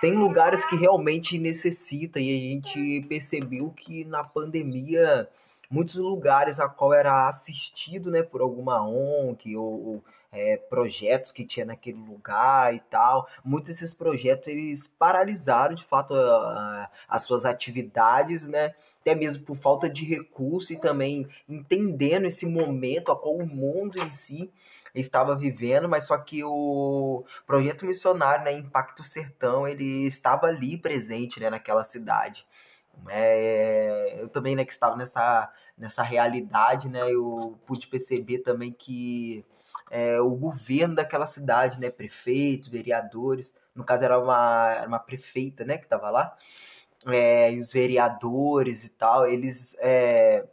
tem 0.00 0.12
lugares 0.12 0.64
que 0.64 0.76
realmente 0.76 1.38
necessita 1.38 2.20
e 2.20 2.36
a 2.36 2.40
gente 2.40 3.06
percebeu 3.08 3.70
que 3.70 4.04
na 4.04 4.22
pandemia 4.22 5.28
muitos 5.70 5.96
lugares 5.96 6.60
a 6.60 6.68
qual 6.68 6.92
era 6.92 7.28
assistido 7.28 8.10
né, 8.10 8.22
por 8.22 8.40
alguma 8.40 8.86
ONG 8.86 9.56
ou, 9.56 10.02
é, 10.36 10.58
projetos 10.58 11.32
que 11.32 11.46
tinha 11.46 11.64
naquele 11.64 11.98
lugar 11.98 12.74
e 12.74 12.80
tal. 12.80 13.26
Muitos 13.42 13.70
desses 13.70 13.94
projetos 13.94 14.48
eles 14.48 14.86
paralisaram 14.98 15.74
de 15.74 15.84
fato 15.84 16.14
a, 16.14 16.18
a, 16.18 16.90
as 17.08 17.22
suas 17.22 17.46
atividades, 17.46 18.46
né? 18.46 18.74
Até 19.00 19.14
mesmo 19.14 19.44
por 19.44 19.56
falta 19.56 19.88
de 19.88 20.04
recurso 20.04 20.72
e 20.72 20.76
também 20.76 21.26
entendendo 21.48 22.26
esse 22.26 22.44
momento 22.44 23.10
a 23.10 23.16
qual 23.16 23.36
o 23.36 23.46
mundo 23.46 24.02
em 24.02 24.10
si 24.10 24.52
estava 24.94 25.34
vivendo, 25.36 25.88
mas 25.88 26.04
só 26.04 26.16
que 26.18 26.42
o 26.42 27.24
projeto 27.46 27.86
missionário, 27.86 28.44
né, 28.44 28.52
Impacto 28.52 29.04
Sertão, 29.04 29.68
ele 29.68 30.06
estava 30.06 30.46
ali 30.46 30.76
presente, 30.76 31.38
né, 31.38 31.50
naquela 31.50 31.84
cidade. 31.84 32.46
É, 33.08 34.16
eu 34.18 34.28
também, 34.28 34.56
né, 34.56 34.64
que 34.64 34.72
estava 34.72 34.96
nessa, 34.96 35.52
nessa 35.76 36.02
realidade, 36.02 36.88
né, 36.88 37.12
eu 37.12 37.58
pude 37.66 37.86
perceber 37.86 38.38
também 38.38 38.72
que 38.72 39.44
é, 39.90 40.20
o 40.20 40.30
governo 40.30 40.94
daquela 40.94 41.26
cidade, 41.26 41.80
né, 41.80 41.90
prefeitos, 41.90 42.68
vereadores, 42.68 43.52
no 43.74 43.84
caso 43.84 44.04
era 44.04 44.18
uma, 44.18 44.72
era 44.72 44.88
uma 44.88 44.98
prefeita, 44.98 45.64
né, 45.64 45.78
que 45.78 45.84
estava 45.84 46.10
lá, 46.10 46.36
é, 47.06 47.52
e 47.52 47.58
os 47.58 47.72
vereadores 47.72 48.84
e 48.84 48.88
tal, 48.90 49.26
eles 49.26 49.76
é, 49.80 50.44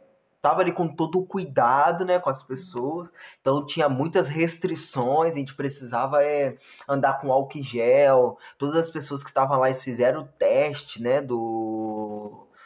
tava 0.44 0.60
ali 0.60 0.72
com 0.72 0.86
todo 0.86 1.18
o 1.18 1.26
cuidado, 1.26 2.04
né, 2.04 2.18
com 2.18 2.28
as 2.28 2.42
pessoas. 2.42 3.10
Então 3.40 3.64
tinha 3.64 3.88
muitas 3.88 4.28
restrições, 4.28 5.32
a 5.32 5.38
gente 5.38 5.54
precisava 5.54 6.22
é, 6.22 6.58
andar 6.86 7.18
com 7.18 7.32
álcool 7.32 7.62
gel. 7.62 8.36
Todas 8.58 8.76
as 8.76 8.90
pessoas 8.90 9.22
que 9.22 9.30
estavam 9.30 9.58
lá 9.58 9.68
eles 9.70 9.82
fizeram 9.82 10.20
o 10.20 10.26
teste, 10.26 11.00
né, 11.02 11.22
do 11.22 11.93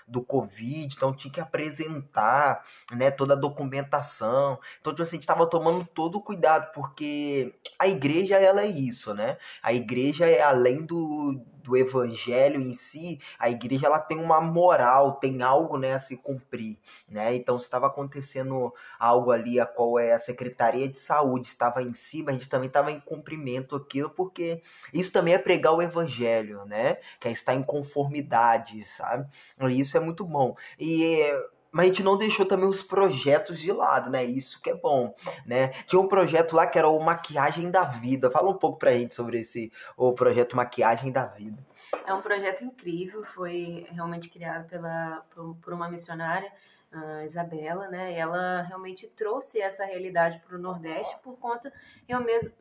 do 0.09 0.23
Covid, 0.23 0.94
então 0.94 1.12
tinha 1.12 1.33
que 1.33 1.40
apresentar, 1.40 2.64
né, 2.92 3.11
toda 3.11 3.35
a 3.35 3.37
documentação. 3.37 4.59
Então, 4.81 4.92
tipo 4.92 5.03
assim, 5.03 5.16
a 5.16 5.18
gente 5.18 5.23
estava 5.23 5.47
tomando 5.47 5.85
todo 5.85 6.16
o 6.18 6.23
cuidado, 6.23 6.73
porque 6.73 7.55
a 7.79 7.87
igreja, 7.87 8.37
ela 8.37 8.62
é 8.62 8.66
isso, 8.66 9.14
né? 9.14 9.37
A 9.62 9.73
igreja 9.73 10.27
é 10.27 10.40
além 10.40 10.85
do, 10.85 11.40
do 11.69 11.77
evangelho 11.77 12.61
em 12.63 12.73
si, 12.73 13.21
a 13.39 13.51
igreja 13.51 13.87
ela 13.87 14.01
tem 14.01 14.19
uma 14.19 14.41
moral, 14.41 15.17
tem 15.17 15.43
algo 15.43 15.77
né, 15.77 15.93
a 15.93 15.99
se 15.99 16.17
cumprir, 16.17 16.79
né? 17.07 17.35
Então 17.37 17.59
se 17.59 17.65
estava 17.65 17.87
acontecendo 17.87 18.73
algo 18.99 19.31
ali 19.31 19.61
a 19.61 19.67
qual 19.67 19.99
é 19.99 20.15
a 20.15 20.19
Secretaria 20.19 20.89
de 20.89 20.97
Saúde 20.97 21.47
estava 21.47 21.83
em 21.83 21.93
cima, 21.93 22.31
a 22.31 22.33
gente 22.33 22.49
também 22.49 22.69
estava 22.69 22.91
em 22.91 23.01
cumprimento 23.01 23.77
aquilo, 23.77 24.09
porque 24.09 24.63
isso 24.93 25.13
também 25.13 25.35
é 25.35 25.39
pregar 25.39 25.75
o 25.75 25.83
evangelho, 25.83 26.65
né? 26.65 26.97
Que 27.21 27.29
é 27.29 27.33
estar 27.33 27.55
em 27.55 27.63
conformidade, 27.63 28.83
sabe? 28.85 29.29
E 29.61 29.79
isso 29.79 29.97
é 29.97 30.01
muito 30.01 30.25
bom. 30.25 30.57
E 30.79 31.23
mas 31.71 31.85
a 31.85 31.89
gente 31.89 32.03
não 32.03 32.17
deixou 32.17 32.47
também 32.47 32.69
os 32.69 32.83
projetos 32.83 33.59
de 33.59 33.73
lado, 33.73 34.11
né? 34.11 34.25
Isso 34.25 34.61
que 34.61 34.71
é 34.71 34.75
bom, 34.75 35.15
né? 35.47 35.69
Tinha 35.87 36.01
um 36.01 36.09
projeto 36.09 36.55
lá 36.55 36.67
que 36.67 36.79
era 36.79 36.89
o 36.89 36.99
Maquiagem 36.99 37.71
da 37.71 37.85
Vida. 37.85 38.31
Fala 38.31 38.51
um 38.51 38.59
pouco 38.59 38.79
pra 38.79 38.93
gente 38.93 39.15
sobre 39.15 39.41
esse 39.41 39.73
o 39.97 40.13
projeto 40.13 40.57
Maquiagem 40.57 41.13
da 41.13 41.27
Vida. 41.27 41.59
É 42.07 42.13
um 42.13 42.21
projeto 42.21 42.65
incrível, 42.65 43.25
foi 43.25 43.87
realmente 43.91 44.29
criado 44.29 44.67
pela, 44.69 45.23
por, 45.35 45.57
por 45.57 45.73
uma 45.73 45.89
missionária 45.89 46.51
a 46.90 47.24
Isabela, 47.24 47.88
né? 47.88 48.18
Ela 48.18 48.62
realmente 48.62 49.07
trouxe 49.09 49.61
essa 49.61 49.85
realidade 49.85 50.40
para 50.40 50.57
o 50.57 50.61
Nordeste 50.61 51.16
por 51.22 51.38
conta 51.38 51.72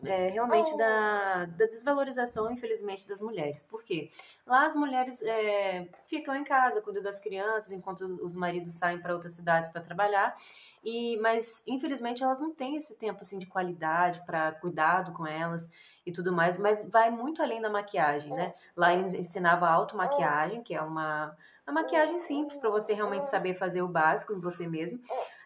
é, 0.04 0.30
realmente 0.30 0.76
da, 0.78 1.46
da 1.46 1.66
desvalorização, 1.66 2.52
infelizmente, 2.52 3.08
das 3.08 3.22
mulheres. 3.22 3.62
Por 3.64 3.84
quê? 3.84 4.12
Lá 4.46 4.66
as 4.66 4.76
mulheres 4.76 5.22
é, 5.22 5.88
ficam 6.06 6.36
em 6.36 6.44
casa, 6.44 6.82
cuidam 6.82 7.02
das 7.02 7.20
crianças, 7.20 7.72
enquanto 7.72 8.02
os 8.22 8.36
maridos 8.36 8.76
saem 8.76 9.00
para 9.00 9.14
outras 9.14 9.34
cidades 9.34 9.70
para 9.70 9.82
trabalhar. 9.82 10.36
E, 10.84 11.18
mas 11.18 11.64
infelizmente 11.66 12.24
elas 12.24 12.40
não 12.40 12.54
têm 12.54 12.76
esse 12.76 12.96
tempo 12.96 13.22
assim 13.22 13.38
de 13.38 13.46
qualidade 13.46 14.22
para 14.26 14.54
cuidado 14.54 15.12
com 15.12 15.26
elas 15.26 15.70
e 16.06 16.12
tudo 16.12 16.32
mais, 16.32 16.58
mas 16.58 16.88
vai 16.90 17.10
muito 17.10 17.42
além 17.42 17.60
da 17.60 17.70
maquiagem, 17.70 18.32
né? 18.32 18.54
Lá 18.76 18.94
ensinava 18.94 19.68
automaquiagem, 19.68 20.64
que 20.64 20.74
é 20.74 20.82
uma 20.82 21.36
a 21.68 21.72
maquiagem 21.72 22.18
simples 22.18 22.58
para 22.58 22.70
você 22.70 22.94
realmente 22.94 23.28
saber 23.28 23.54
fazer 23.54 23.82
o 23.82 23.90
básico 23.90 24.34
em 24.34 24.40
você 24.40 24.66
mesmo. 24.66 25.00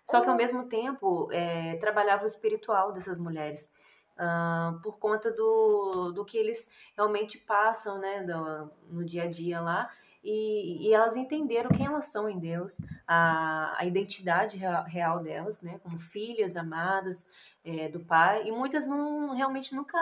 Só 0.06 0.22
que 0.22 0.30
ao 0.30 0.36
mesmo 0.36 0.66
tempo 0.66 1.28
é, 1.32 1.76
trabalhava 1.78 2.24
o 2.24 2.28
espiritual 2.28 2.92
dessas 2.92 3.18
mulheres. 3.18 3.72
Uh, 4.12 4.80
por 4.82 5.00
conta 5.00 5.32
do, 5.32 6.12
do 6.12 6.24
que 6.24 6.38
eles 6.38 6.70
realmente 6.96 7.40
passam 7.40 7.98
né, 7.98 8.22
do, 8.24 8.72
no 8.90 9.04
dia 9.04 9.24
a 9.24 9.28
dia 9.28 9.60
lá. 9.60 9.90
E, 10.24 10.88
e, 10.88 10.94
elas 10.94 11.16
entenderam 11.16 11.72
quem 11.72 11.88
elas 11.88 12.06
são 12.06 12.30
em 12.30 12.38
Deus, 12.38 12.80
a, 13.08 13.74
a 13.76 13.84
identidade 13.86 14.56
real, 14.56 14.84
real 14.84 15.20
delas, 15.20 15.60
né, 15.62 15.80
como 15.82 16.00
filhas 16.00 16.56
amadas 16.56 17.26
é, 17.66 17.90
do 17.90 18.00
Pai, 18.02 18.48
e 18.48 18.52
muitas 18.52 18.86
não 18.86 19.34
realmente 19.34 19.74
nunca 19.74 19.98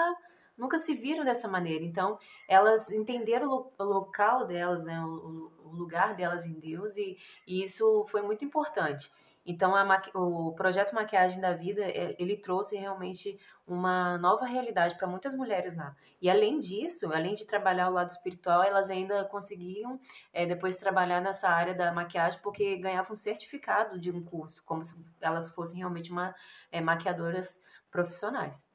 nunca 0.59 0.77
se 0.77 0.93
viram 0.93 1.23
dessa 1.23 1.47
maneira. 1.47 1.83
Então, 1.83 2.19
elas 2.47 2.91
entenderam 2.91 3.71
o, 3.77 3.83
local 3.83 4.45
delas, 4.45 4.83
né, 4.83 5.01
o, 5.03 5.51
lugar 5.71 6.15
delas 6.15 6.45
em 6.45 6.59
Deus, 6.59 6.97
e, 6.97 7.17
e 7.47 7.63
isso 7.63 8.05
foi 8.09 8.21
muito 8.21 8.43
importante. 8.43 9.09
Então, 9.45 9.73
o 10.13 10.51
projeto 10.53 10.93
Maquiagem 10.93 11.39
da 11.39 11.53
Vida, 11.53 11.81
é, 11.81 12.15
ele 12.19 12.37
trouxe 12.37 12.77
realmente 12.77 13.39
uma 13.65 14.17
nova 14.17 14.45
realidade 14.45 14.95
para 14.95 15.07
muitas 15.07 15.33
mulheres 15.33 15.75
lá. 15.75 15.95
E 16.21 16.29
além 16.29 16.59
disso, 16.59 17.11
além 17.11 17.33
de 17.33 17.45
trabalhar 17.45 17.89
o 17.89 17.93
lado 17.93 18.09
espiritual, 18.09 18.61
elas 18.61 18.89
ainda 18.89 19.23
conseguiam 19.25 19.99
é, 20.33 20.45
depois 20.45 20.77
trabalhar 20.77 21.21
nessa 21.21 21.49
área 21.49 21.73
da 21.73 21.91
maquiagem, 21.91 22.39
porque 22.43 22.77
ganhavam 22.77 23.13
um 23.13 23.15
certificado 23.15 23.97
de 23.97 24.11
um 24.11 24.23
curso, 24.23 24.63
como 24.65 24.83
se 24.83 25.03
elas 25.21 25.49
fossem 25.49 25.79
realmente 25.79 26.11
uma, 26.11 26.35
é, 26.71 26.81
maquiadoras 26.81 27.59
profissionais. 27.89 28.67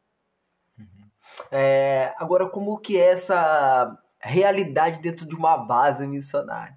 Uhum. 0.79 1.14
É, 1.51 2.15
agora, 2.19 2.49
como 2.49 2.79
que 2.79 2.99
é 2.99 3.11
essa 3.11 3.97
realidade 4.21 5.01
dentro 5.01 5.27
de 5.27 5.35
uma 5.35 5.57
base 5.57 6.07
missionária? 6.07 6.77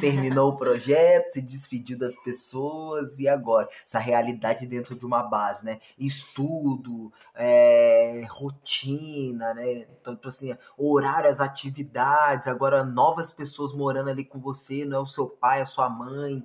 Terminou 0.00 0.50
o 0.50 0.56
projeto, 0.56 1.32
se 1.32 1.42
despediu 1.42 1.98
das 1.98 2.14
pessoas 2.22 3.18
e 3.18 3.28
agora? 3.28 3.68
Essa 3.84 3.98
realidade 3.98 4.66
dentro 4.66 4.94
de 4.94 5.04
uma 5.04 5.22
base, 5.22 5.64
né? 5.64 5.78
Estudo, 5.98 7.12
é, 7.34 8.26
rotina, 8.30 9.52
né? 9.54 9.86
Então, 10.00 10.14
tipo 10.14 10.28
assim, 10.28 10.56
horário, 10.76 11.28
as 11.28 11.40
atividades, 11.40 12.48
agora 12.48 12.82
novas 12.82 13.30
pessoas 13.30 13.72
morando 13.72 14.10
ali 14.10 14.24
com 14.24 14.40
você, 14.40 14.84
não 14.84 14.98
é 14.98 15.00
o 15.00 15.06
seu 15.06 15.28
pai, 15.28 15.60
a 15.60 15.66
sua 15.66 15.88
mãe 15.88 16.42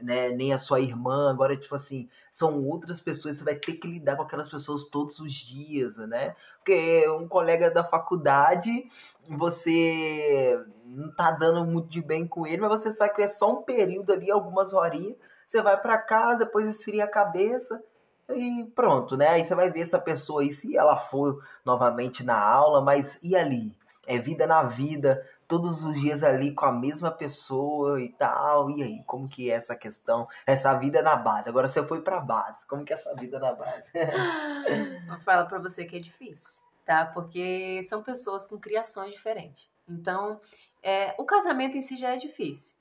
né, 0.00 0.30
nem 0.30 0.52
a 0.52 0.58
sua 0.58 0.80
irmã. 0.80 1.30
Agora, 1.30 1.56
tipo 1.56 1.74
assim, 1.74 2.08
são 2.30 2.64
outras 2.64 3.00
pessoas, 3.00 3.36
você 3.36 3.44
vai 3.44 3.54
ter 3.54 3.74
que 3.74 3.88
lidar 3.88 4.16
com 4.16 4.22
aquelas 4.22 4.48
pessoas 4.48 4.86
todos 4.86 5.18
os 5.20 5.32
dias, 5.32 5.96
né? 5.98 6.34
Porque 6.58 7.08
um 7.08 7.26
colega 7.26 7.70
da 7.70 7.82
faculdade, 7.82 8.88
você 9.28 10.58
não 10.84 11.12
tá 11.14 11.30
dando 11.30 11.64
muito 11.64 11.88
de 11.88 12.00
bem 12.00 12.26
com 12.26 12.46
ele, 12.46 12.62
mas 12.62 12.70
você 12.70 12.90
sabe 12.90 13.14
que 13.14 13.22
é 13.22 13.28
só 13.28 13.52
um 13.52 13.62
período 13.62 14.12
ali, 14.12 14.30
algumas 14.30 14.72
horinhas. 14.72 15.16
Você 15.46 15.62
vai 15.62 15.80
para 15.80 15.98
casa, 15.98 16.44
depois 16.44 16.68
esfria 16.68 17.04
a 17.04 17.10
cabeça 17.10 17.82
e 18.30 18.64
pronto, 18.74 19.16
né? 19.16 19.28
Aí 19.28 19.44
você 19.44 19.54
vai 19.54 19.70
ver 19.70 19.80
essa 19.80 19.98
pessoa 19.98 20.42
aí, 20.42 20.50
se 20.50 20.76
ela 20.76 20.96
for 20.96 21.42
novamente 21.64 22.22
na 22.22 22.38
aula, 22.38 22.82
mas 22.82 23.18
e 23.22 23.34
ali? 23.34 23.74
É 24.06 24.18
vida 24.18 24.46
na 24.46 24.62
vida, 24.62 25.22
todos 25.48 25.82
os 25.82 25.98
dias 25.98 26.22
ali 26.22 26.52
com 26.54 26.66
a 26.66 26.72
mesma 26.72 27.10
pessoa 27.10 28.00
e 28.00 28.10
tal. 28.10 28.70
E 28.70 28.82
aí, 28.82 29.02
como 29.04 29.26
que 29.26 29.50
é 29.50 29.54
essa 29.54 29.74
questão? 29.74 30.28
Essa 30.46 30.74
vida 30.74 31.00
na 31.00 31.16
base. 31.16 31.48
Agora 31.48 31.66
você 31.66 31.84
foi 31.84 32.02
pra 32.02 32.20
base. 32.20 32.66
Como 32.66 32.84
que 32.84 32.92
é 32.92 32.96
essa 32.96 33.14
vida 33.14 33.38
na 33.40 33.54
base? 33.54 33.90
Vou 35.08 35.18
falar 35.20 35.46
pra 35.46 35.58
você 35.58 35.86
que 35.86 35.96
é 35.96 35.98
difícil, 35.98 36.62
tá? 36.84 37.06
Porque 37.06 37.82
são 37.84 38.02
pessoas 38.02 38.46
com 38.46 38.58
criações 38.58 39.12
diferentes. 39.12 39.70
Então, 39.88 40.38
é, 40.82 41.14
o 41.18 41.24
casamento 41.24 41.76
em 41.76 41.80
si 41.80 41.96
já 41.96 42.10
é 42.10 42.16
difícil. 42.16 42.76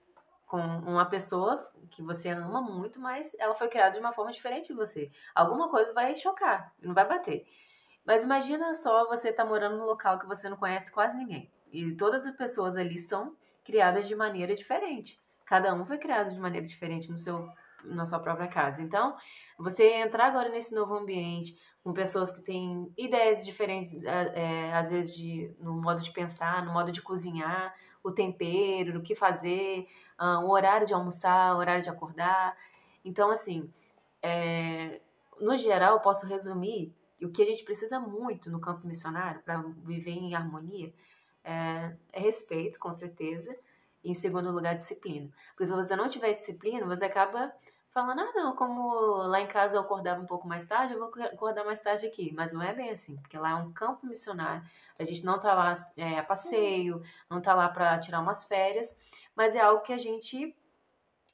Com 0.45 0.59
uma 0.59 1.05
pessoa 1.05 1.69
que 1.91 2.01
você 2.01 2.29
ama 2.29 2.61
muito, 2.61 2.99
mas 2.99 3.35
ela 3.39 3.55
foi 3.55 3.67
criada 3.69 3.93
de 3.93 3.99
uma 3.99 4.13
forma 4.13 4.31
diferente 4.31 4.67
de 4.67 4.73
você. 4.73 5.09
Alguma 5.33 5.69
coisa 5.69 5.93
vai 5.93 6.15
chocar, 6.15 6.73
não 6.81 6.93
vai 6.93 7.07
bater. 7.07 7.45
Mas 8.05 8.23
imagina 8.23 8.73
só 8.73 9.05
você 9.07 9.33
tá 9.33 9.43
morando 9.43 9.77
num 9.77 9.85
local 9.85 10.17
que 10.19 10.25
você 10.25 10.47
não 10.47 10.55
conhece 10.55 10.89
quase 10.91 11.17
ninguém. 11.17 11.51
E 11.71 11.93
todas 11.95 12.25
as 12.25 12.35
pessoas 12.35 12.77
ali 12.77 12.97
são 12.97 13.35
criadas 13.63 14.07
de 14.07 14.15
maneira 14.15 14.55
diferente. 14.55 15.19
Cada 15.45 15.73
um 15.73 15.85
foi 15.85 15.97
criado 15.97 16.33
de 16.33 16.39
maneira 16.39 16.65
diferente 16.65 17.11
no 17.11 17.19
seu, 17.19 17.47
na 17.83 18.05
sua 18.05 18.19
própria 18.19 18.47
casa. 18.47 18.81
Então, 18.81 19.15
você 19.57 19.95
entrar 19.95 20.27
agora 20.27 20.49
nesse 20.49 20.73
novo 20.73 20.95
ambiente, 20.95 21.57
com 21.83 21.93
pessoas 21.93 22.31
que 22.31 22.41
têm 22.41 22.91
ideias 22.97 23.45
diferentes, 23.45 23.93
é, 24.03 24.73
às 24.73 24.89
vezes, 24.89 25.15
de, 25.15 25.55
no 25.59 25.81
modo 25.81 26.01
de 26.01 26.11
pensar, 26.11 26.65
no 26.65 26.73
modo 26.73 26.91
de 26.91 27.01
cozinhar, 27.01 27.73
o 28.03 28.11
tempero, 28.11 28.99
o 28.99 29.01
que 29.01 29.15
fazer, 29.15 29.87
uh, 30.19 30.45
o 30.45 30.51
horário 30.51 30.87
de 30.87 30.93
almoçar, 30.93 31.55
o 31.55 31.59
horário 31.59 31.83
de 31.83 31.89
acordar. 31.89 32.55
Então, 33.03 33.29
assim, 33.29 33.71
é, 34.21 35.01
no 35.39 35.57
geral, 35.57 35.95
eu 35.95 35.99
posso 35.99 36.25
resumir 36.25 36.93
o 37.21 37.29
que 37.29 37.41
a 37.41 37.45
gente 37.45 37.63
precisa 37.63 37.99
muito 37.99 38.49
no 38.49 38.59
campo 38.59 38.85
missionário 38.87 39.41
para 39.41 39.57
viver 39.83 40.11
em 40.11 40.35
harmonia 40.35 40.93
é, 41.47 41.95
é 42.11 42.19
respeito, 42.19 42.77
com 42.77 42.91
certeza, 42.91 43.57
e 44.03 44.11
em 44.11 44.13
segundo 44.13 44.51
lugar, 44.51 44.75
disciplina. 44.75 45.31
Porque 45.49 45.65
se 45.65 45.71
você 45.71 45.95
não 45.95 46.09
tiver 46.09 46.33
disciplina, 46.33 46.85
você 46.85 47.05
acaba 47.05 47.53
falando, 47.91 48.19
ah, 48.19 48.31
não, 48.35 48.55
como 48.55 49.15
lá 49.27 49.39
em 49.39 49.47
casa 49.47 49.77
eu 49.77 49.81
acordava 49.81 50.21
um 50.21 50.25
pouco 50.25 50.47
mais 50.47 50.65
tarde, 50.65 50.93
eu 50.93 50.99
vou 50.99 51.07
acordar 51.23 51.63
mais 51.63 51.79
tarde 51.79 52.05
aqui. 52.05 52.33
Mas 52.35 52.51
não 52.51 52.61
é 52.61 52.73
bem 52.73 52.89
assim, 52.89 53.15
porque 53.17 53.37
lá 53.37 53.51
é 53.51 53.55
um 53.55 53.71
campo 53.71 54.05
missionário. 54.05 54.61
A 54.99 55.03
gente 55.03 55.25
não 55.25 55.39
tá 55.39 55.53
lá 55.53 55.73
é, 55.95 56.19
a 56.19 56.23
passeio, 56.23 57.01
não 57.29 57.41
tá 57.41 57.55
lá 57.55 57.69
para 57.69 57.97
tirar 57.99 58.19
umas 58.19 58.43
férias, 58.43 58.95
mas 59.35 59.55
é 59.55 59.61
algo 59.61 59.81
que 59.81 59.93
a 59.93 59.97
gente 59.97 60.55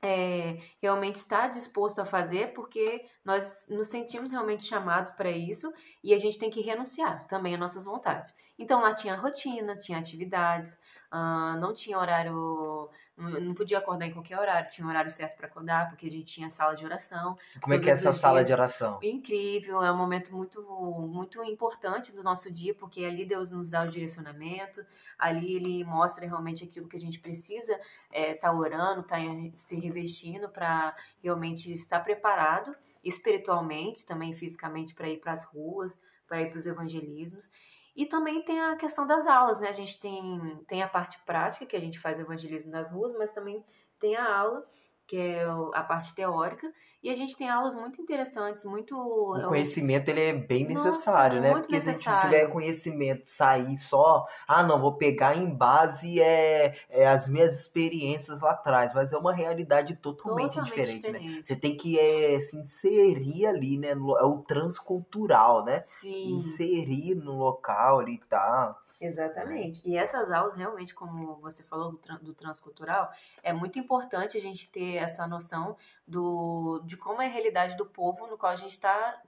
é, 0.03 0.57
realmente 0.81 1.15
está 1.15 1.47
disposto 1.47 1.99
a 1.99 2.05
fazer, 2.05 2.53
porque 2.53 3.05
nós 3.23 3.65
nos 3.69 3.87
sentimos 3.87 4.31
realmente 4.31 4.65
chamados 4.65 5.11
para 5.11 5.31
isso 5.31 5.73
e 6.03 6.13
a 6.13 6.17
gente 6.17 6.37
tem 6.37 6.49
que 6.49 6.59
renunciar 6.59 7.25
também 7.27 7.53
às 7.53 7.59
nossas 7.59 7.85
vontades. 7.85 8.33
Então 8.59 8.81
lá 8.81 8.93
tinha 8.93 9.15
rotina, 9.15 9.77
tinha 9.77 9.97
atividades, 9.97 10.77
uh, 11.11 11.57
não 11.59 11.73
tinha 11.73 11.97
horário, 11.97 12.89
não 13.15 13.53
podia 13.53 13.77
acordar 13.77 14.07
em 14.07 14.11
qualquer 14.11 14.39
horário, 14.39 14.71
tinha 14.71 14.85
um 14.85 14.89
horário 14.89 15.11
certo 15.11 15.37
para 15.37 15.47
acordar, 15.47 15.89
porque 15.89 16.07
a 16.07 16.09
gente 16.09 16.25
tinha 16.25 16.49
sala 16.49 16.75
de 16.75 16.83
oração. 16.83 17.37
Como 17.61 17.73
é 17.73 17.79
que 17.79 17.89
é 17.89 17.91
essa 17.91 18.11
sala 18.11 18.43
de 18.43 18.51
oração? 18.51 18.99
Incrível, 19.03 19.83
é 19.83 19.91
um 19.91 19.97
momento 19.97 20.35
muito, 20.35 20.61
muito 20.61 21.43
importante 21.43 22.11
do 22.11 22.23
nosso 22.23 22.51
dia, 22.51 22.73
porque 22.73 23.05
ali 23.05 23.25
Deus 23.25 23.51
nos 23.51 23.71
dá 23.71 23.83
o 23.83 23.89
direcionamento, 23.89 24.83
ali 25.17 25.55
Ele 25.55 25.83
mostra 25.83 26.25
realmente 26.25 26.63
aquilo 26.63 26.87
que 26.87 26.97
a 26.97 27.01
gente 27.01 27.19
precisa 27.19 27.73
estar 27.73 27.89
é, 28.11 28.33
tá 28.33 28.51
orando, 28.51 29.01
estar 29.01 29.17
tá 29.17 29.51
se 29.53 29.75
revestindo 29.79 30.49
para 30.49 30.95
realmente 31.21 31.71
estar 31.71 31.99
preparado 31.99 32.75
espiritualmente, 33.03 34.05
também 34.05 34.33
fisicamente 34.33 34.95
para 34.95 35.09
ir 35.09 35.19
para 35.19 35.33
as 35.33 35.43
ruas, 35.43 35.99
para 36.27 36.41
ir 36.41 36.49
para 36.49 36.57
os 36.57 36.65
evangelismos. 36.65 37.51
E 37.95 38.05
também 38.05 38.41
tem 38.43 38.59
a 38.59 38.75
questão 38.75 39.05
das 39.05 39.27
aulas, 39.27 39.59
né? 39.61 39.69
A 39.69 39.73
gente 39.73 39.99
tem, 39.99 40.59
tem 40.67 40.81
a 40.81 40.87
parte 40.87 41.19
prática, 41.25 41.65
que 41.65 41.75
a 41.75 41.79
gente 41.79 41.99
faz 41.99 42.19
evangelismo 42.19 42.71
nas 42.71 42.89
ruas, 42.91 43.13
mas 43.13 43.31
também 43.31 43.63
tem 43.99 44.15
a 44.15 44.35
aula 44.35 44.67
que 45.07 45.17
é 45.17 45.45
a 45.73 45.83
parte 45.83 46.13
teórica, 46.13 46.71
e 47.03 47.09
a 47.09 47.13
gente 47.13 47.35
tem 47.35 47.49
aulas 47.49 47.75
muito 47.75 48.01
interessantes, 48.01 48.63
muito... 48.63 48.95
O 48.97 49.49
conhecimento, 49.49 50.07
ele 50.07 50.21
é 50.21 50.33
bem 50.33 50.65
necessário, 50.65 51.41
Nossa, 51.41 51.53
né? 51.53 51.59
Porque 51.59 51.81
se 51.81 51.89
a 51.89 51.93
gente 51.93 51.97
necessário. 51.97 52.29
tiver 52.29 52.47
conhecimento, 52.47 53.23
sair 53.25 53.75
só, 53.75 54.25
ah, 54.47 54.63
não, 54.63 54.79
vou 54.79 54.95
pegar 54.95 55.35
em 55.35 55.53
base 55.53 56.21
é, 56.21 56.73
é, 56.89 57.05
as 57.05 57.27
minhas 57.27 57.59
experiências 57.59 58.39
lá 58.39 58.51
atrás, 58.51 58.93
mas 58.93 59.11
é 59.11 59.17
uma 59.17 59.33
realidade 59.33 59.97
totalmente, 59.97 60.55
Totalmente 60.55 60.69
diferente, 60.69 61.11
né? 61.11 61.19
diferente. 61.19 61.47
Você 61.47 61.55
tem 61.57 61.75
que 61.75 61.99
é, 61.99 62.39
se 62.39 62.57
inserir 62.57 63.47
ali, 63.47 63.77
né? 63.77 63.89
É 63.89 64.23
o 64.23 64.37
transcultural, 64.47 65.65
né? 65.65 65.81
Sim. 65.81 66.37
Inserir 66.37 67.15
no 67.15 67.37
local 67.37 67.99
ali 67.99 68.13
e 68.13 68.25
tal. 68.29 68.82
Exatamente. 69.05 69.81
E 69.85 69.97
essas 69.97 70.31
aulas, 70.31 70.55
realmente, 70.55 70.93
como 70.93 71.35
você 71.35 71.61
falou 71.63 71.91
do, 71.91 71.97
tran- 71.97 72.19
do 72.21 72.33
transcultural, 72.33 73.11
é 73.43 73.51
muito 73.51 73.77
importante 73.77 74.37
a 74.37 74.41
gente 74.41 74.71
ter 74.71 74.95
essa 74.95 75.27
noção 75.27 75.75
do, 76.07 76.81
de 76.85 76.95
como 76.95 77.21
é 77.21 77.25
a 77.25 77.29
realidade 77.29 77.75
do 77.75 77.85
povo 77.85 78.27
no 78.27 78.37
qual 78.37 78.53
a 78.53 78.55
gente 78.55 78.71
está 78.71 79.21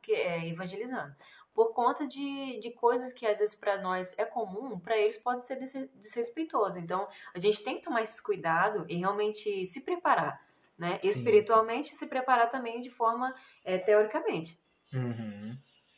evangelizando. 0.46 1.14
Por 1.54 1.74
conta 1.74 2.08
de, 2.08 2.60
de 2.60 2.72
coisas 2.72 3.12
que 3.14 3.26
às 3.26 3.40
vezes 3.40 3.56
para 3.56 3.78
nós 3.82 4.14
é 4.18 4.26
comum, 4.26 4.80
para 4.80 4.98
eles 4.98 5.18
pode 5.18 5.46
ser 5.46 5.58
desre- 5.58 5.90
desrespeitoso. 5.96 6.80
Então, 6.80 7.08
a 7.34 7.40
gente 7.40 7.62
tem 7.64 7.76
que 7.78 7.84
tomar 7.84 8.02
esse 8.02 8.22
cuidado 8.22 8.86
e 8.90 8.96
realmente 8.96 9.66
se 9.66 9.82
preparar, 9.82 10.42
né? 10.78 11.00
Sim. 11.02 11.10
Espiritualmente, 11.10 11.96
se 11.96 12.08
preparar 12.08 12.50
também 12.50 12.80
de 12.82 12.90
forma 12.90 13.34
eh, 13.64 13.78
teoricamente. 13.78 14.60
Uhum. 14.94 15.58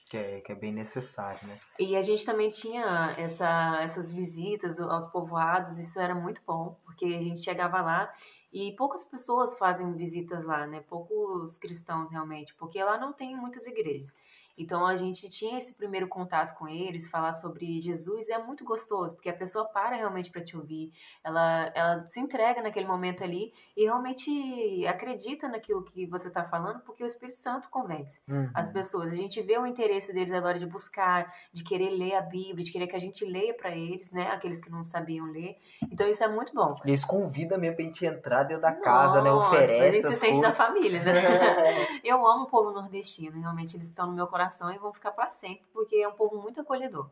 Que, 0.09 0.17
é, 0.17 0.39
que 0.41 0.51
é 0.53 0.55
bem 0.55 0.71
necessário, 0.71 1.45
né? 1.45 1.57
E 1.77 1.95
a 1.95 2.01
gente 2.01 2.25
também 2.25 2.49
tinha 2.49 3.13
essa, 3.17 3.79
essas 3.81 4.09
visitas 4.09 4.79
aos 4.79 5.05
povoados, 5.07 5.77
isso 5.77 5.99
era 5.99 6.15
muito 6.15 6.41
bom, 6.47 6.79
porque 6.85 7.05
a 7.05 7.21
gente 7.21 7.43
chegava 7.43 7.81
lá 7.81 8.13
e 8.51 8.71
poucas 8.77 9.03
pessoas 9.03 9.57
fazem 9.57 9.93
visitas 9.93 10.45
lá, 10.45 10.65
né? 10.65 10.81
Poucos 10.87 11.57
cristãos 11.57 12.09
realmente, 12.09 12.55
porque 12.55 12.81
lá 12.81 12.97
não 12.97 13.11
tem 13.11 13.35
muitas 13.35 13.65
igrejas. 13.65 14.15
Então 14.57 14.85
a 14.85 14.95
gente 14.95 15.29
tinha 15.29 15.57
esse 15.57 15.73
primeiro 15.73 16.07
contato 16.07 16.57
com 16.57 16.67
eles, 16.67 17.07
falar 17.09 17.33
sobre 17.33 17.79
Jesus, 17.81 18.27
é 18.29 18.37
muito 18.37 18.63
gostoso, 18.65 19.13
porque 19.15 19.29
a 19.29 19.33
pessoa 19.33 19.65
para 19.65 19.95
realmente 19.95 20.31
para 20.31 20.43
te 20.43 20.57
ouvir, 20.57 20.91
ela, 21.23 21.71
ela 21.75 22.07
se 22.07 22.19
entrega 22.19 22.61
naquele 22.61 22.85
momento 22.87 23.23
ali 23.23 23.53
e 23.75 23.83
realmente 23.83 24.85
acredita 24.87 25.47
naquilo 25.47 25.83
que 25.83 26.05
você 26.07 26.27
está 26.27 26.43
falando, 26.43 26.79
porque 26.81 27.03
o 27.03 27.07
Espírito 27.07 27.37
Santo 27.37 27.69
convence 27.69 28.21
Uhum. 28.27 28.49
as 28.53 28.67
pessoas. 28.67 29.11
A 29.11 29.15
gente 29.15 29.41
vê 29.41 29.57
o 29.57 29.65
interesse 29.65 30.11
deles 30.13 30.33
agora 30.33 30.57
de 30.57 30.65
buscar, 30.65 31.31
de 31.53 31.63
querer 31.63 31.89
ler 31.91 32.15
a 32.15 32.21
Bíblia, 32.21 32.63
de 32.63 32.71
querer 32.71 32.87
que 32.87 32.95
a 32.95 32.99
gente 32.99 33.23
leia 33.25 33.53
para 33.53 33.71
eles, 33.71 34.11
né? 34.11 34.27
Aqueles 34.31 34.59
que 34.59 34.69
não 34.71 34.81
sabiam 34.83 35.25
ler. 35.27 35.57
Então 35.91 36.07
isso 36.07 36.23
é 36.23 36.27
muito 36.27 36.53
bom. 36.53 36.75
E 36.85 36.89
eles 36.89 37.05
convidam 37.05 37.59
mesmo 37.59 37.75
pra 37.75 37.85
gente 37.85 38.05
entrar 38.05 38.43
dentro 38.43 38.61
da 38.63 38.73
casa, 38.73 39.21
né? 39.21 39.29
Oferece 39.31 39.81
A 39.81 39.91
gente 39.91 40.07
se 40.07 40.19
sente 40.19 40.41
da 40.41 40.53
família, 40.53 41.01
né? 41.03 41.13
Eu 42.03 42.25
amo 42.25 42.43
o 42.43 42.47
povo 42.47 42.71
nordestino, 42.71 43.39
realmente 43.39 43.75
eles 43.75 43.87
estão 43.87 44.07
no 44.07 44.13
meu 44.13 44.25
coração 44.27 44.46
e 44.73 44.77
vão 44.77 44.93
ficar 44.93 45.11
para 45.11 45.27
sempre, 45.27 45.65
porque 45.73 45.95
é 45.97 46.07
um 46.07 46.13
povo 46.13 46.41
muito 46.41 46.61
acolhedor. 46.61 47.09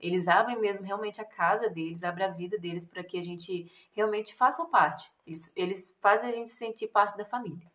Eles 0.00 0.28
abrem 0.28 0.60
mesmo 0.60 0.84
realmente 0.84 1.20
a 1.20 1.24
casa 1.24 1.68
deles, 1.70 2.04
abrem 2.04 2.26
a 2.26 2.30
vida 2.30 2.58
deles 2.58 2.84
para 2.84 3.02
que 3.02 3.18
a 3.18 3.22
gente 3.22 3.70
realmente 3.92 4.34
faça 4.34 4.64
parte. 4.66 5.10
Eles, 5.26 5.52
eles 5.56 5.96
fazem 6.00 6.28
a 6.28 6.32
gente 6.32 6.50
se 6.50 6.56
sentir 6.56 6.88
parte 6.88 7.16
da 7.16 7.24
família. 7.24 7.72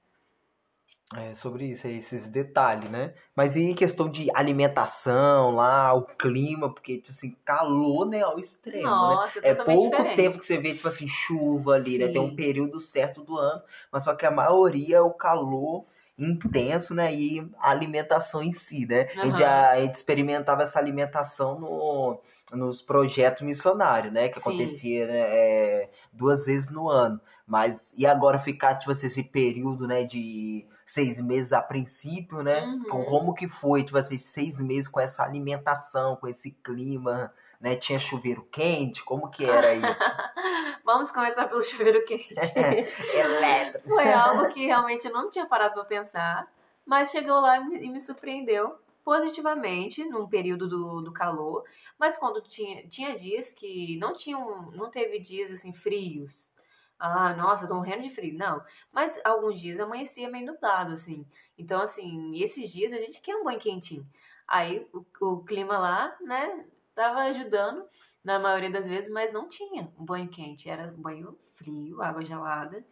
É 1.15 1.33
sobre 1.33 1.65
isso, 1.65 1.87
é 1.87 1.91
esses 1.91 2.27
detalhes, 2.29 2.87
né? 2.87 3.15
Mas 3.35 3.55
e 3.55 3.73
questão 3.73 4.07
de 4.07 4.29
alimentação 4.35 5.55
lá, 5.55 5.91
o 5.91 6.03
clima, 6.03 6.71
porque, 6.71 6.97
tipo 6.97 7.09
assim, 7.09 7.35
calor, 7.43 8.05
né, 8.07 8.21
ao 8.21 8.37
extremo, 8.37 9.07
né? 9.07 9.15
Nossa, 9.15 9.41
É 9.41 9.55
totalmente 9.55 9.79
pouco 9.79 9.95
diferente. 9.95 10.15
tempo 10.15 10.37
que 10.37 10.45
você 10.45 10.59
vê, 10.59 10.75
tipo 10.75 10.87
assim, 10.87 11.07
chuva 11.07 11.73
ali, 11.73 11.97
né? 11.97 12.09
Tem 12.09 12.21
um 12.21 12.29
Sim. 12.29 12.35
período 12.35 12.79
certo 12.79 13.23
do 13.23 13.35
ano, 13.37 13.63
mas 13.91 14.03
só 14.03 14.13
que 14.13 14.23
a 14.23 14.29
maioria 14.29 14.97
é 14.97 15.01
o 15.01 15.09
calor 15.11 15.87
intenso, 16.19 16.93
né? 16.93 17.13
E 17.13 17.49
a 17.59 17.71
alimentação 17.71 18.43
em 18.43 18.51
si, 18.51 18.85
né? 18.85 19.07
A, 19.17 19.25
gente, 19.25 19.43
a 19.43 19.81
gente 19.81 19.95
experimentava 19.95 20.63
essa 20.63 20.77
alimentação 20.79 21.59
no, 21.59 22.19
nos 22.53 22.81
projetos 22.81 23.41
missionários, 23.41 24.11
né? 24.13 24.29
Que 24.29 24.39
Sim. 24.39 24.49
acontecia 24.49 25.07
né, 25.07 25.19
é, 25.19 25.89
duas 26.11 26.45
vezes 26.45 26.69
no 26.69 26.89
ano. 26.89 27.19
Mas 27.47 27.93
e 27.97 28.05
agora 28.05 28.37
ficar, 28.37 28.75
tipo 28.75 28.91
assim, 28.91 29.07
esse 29.07 29.23
período, 29.23 29.87
né, 29.87 30.03
de 30.03 30.67
seis 30.85 31.19
meses 31.19 31.51
a 31.51 31.61
princípio, 31.61 32.43
né? 32.43 32.61
Uhum. 32.61 32.83
Com- 32.89 33.05
Como 33.05 33.33
que 33.33 33.47
foi, 33.47 33.83
tipo 33.83 33.97
assim, 33.97 34.17
seis 34.17 34.59
meses 34.61 34.87
com 34.87 34.99
essa 34.99 35.23
alimentação, 35.23 36.15
com 36.15 36.27
esse 36.27 36.51
clima, 36.51 37.31
né? 37.59 37.75
Tinha 37.75 37.99
chuveiro 37.99 38.43
quente? 38.51 39.03
Como 39.03 39.29
que 39.29 39.43
era 39.43 39.73
isso? 39.73 40.03
Vamos 40.85 41.11
começar 41.11 41.47
pelo 41.47 41.61
chuveiro 41.61 42.03
quente. 42.05 42.33
Elétrico. 43.13 43.89
Foi 43.89 44.11
algo 44.11 44.47
que 44.53 44.65
realmente 44.65 45.05
eu 45.05 45.13
não 45.13 45.29
tinha 45.29 45.45
parado 45.45 45.73
para 45.73 45.83
pensar, 45.83 46.47
mas 46.85 47.11
chegou 47.11 47.39
lá 47.39 47.57
e 47.57 47.89
me, 47.89 47.99
surpreendeu 47.99 48.79
positivamente 49.03 50.05
num 50.05 50.27
período 50.27 50.67
do, 50.67 51.01
do 51.01 51.11
calor, 51.11 51.63
mas 51.97 52.17
quando 52.17 52.41
tinha, 52.41 52.87
tinha 52.87 53.17
dias 53.17 53.53
que 53.53 53.97
não 53.97 54.13
tinham, 54.13 54.71
não 54.71 54.89
teve 54.89 55.19
dias 55.19 55.51
assim 55.51 55.73
frios. 55.73 56.51
Ah, 56.97 57.33
nossa, 57.33 57.65
tô 57.65 57.75
morrendo 57.75 58.03
de 58.03 58.09
frio. 58.09 58.37
Não, 58.37 58.61
mas 58.91 59.19
alguns 59.23 59.59
dias 59.59 59.79
amanhecia 59.79 60.29
meio 60.29 60.45
nublado 60.45 60.93
assim. 60.93 61.25
Então 61.57 61.81
assim, 61.81 62.37
esses 62.41 62.71
dias 62.71 62.93
a 62.93 62.97
gente 62.97 63.21
quer 63.21 63.35
um 63.35 63.43
banho 63.43 63.59
quentinho. 63.59 64.05
Aí 64.47 64.87
o, 64.93 65.05
o 65.21 65.43
clima 65.43 65.77
lá, 65.77 66.15
né, 66.21 66.65
tava 66.95 67.21
ajudando 67.21 67.85
na 68.23 68.39
maioria 68.39 68.69
das 68.69 68.87
vezes, 68.87 69.11
mas 69.11 69.31
não 69.31 69.47
tinha 69.47 69.91
um 69.97 70.05
banho 70.05 70.29
quente, 70.29 70.69
era 70.69 70.93
banho 70.97 71.37
frio, 71.55 72.01
água 72.01 72.23
gelada 72.23 72.85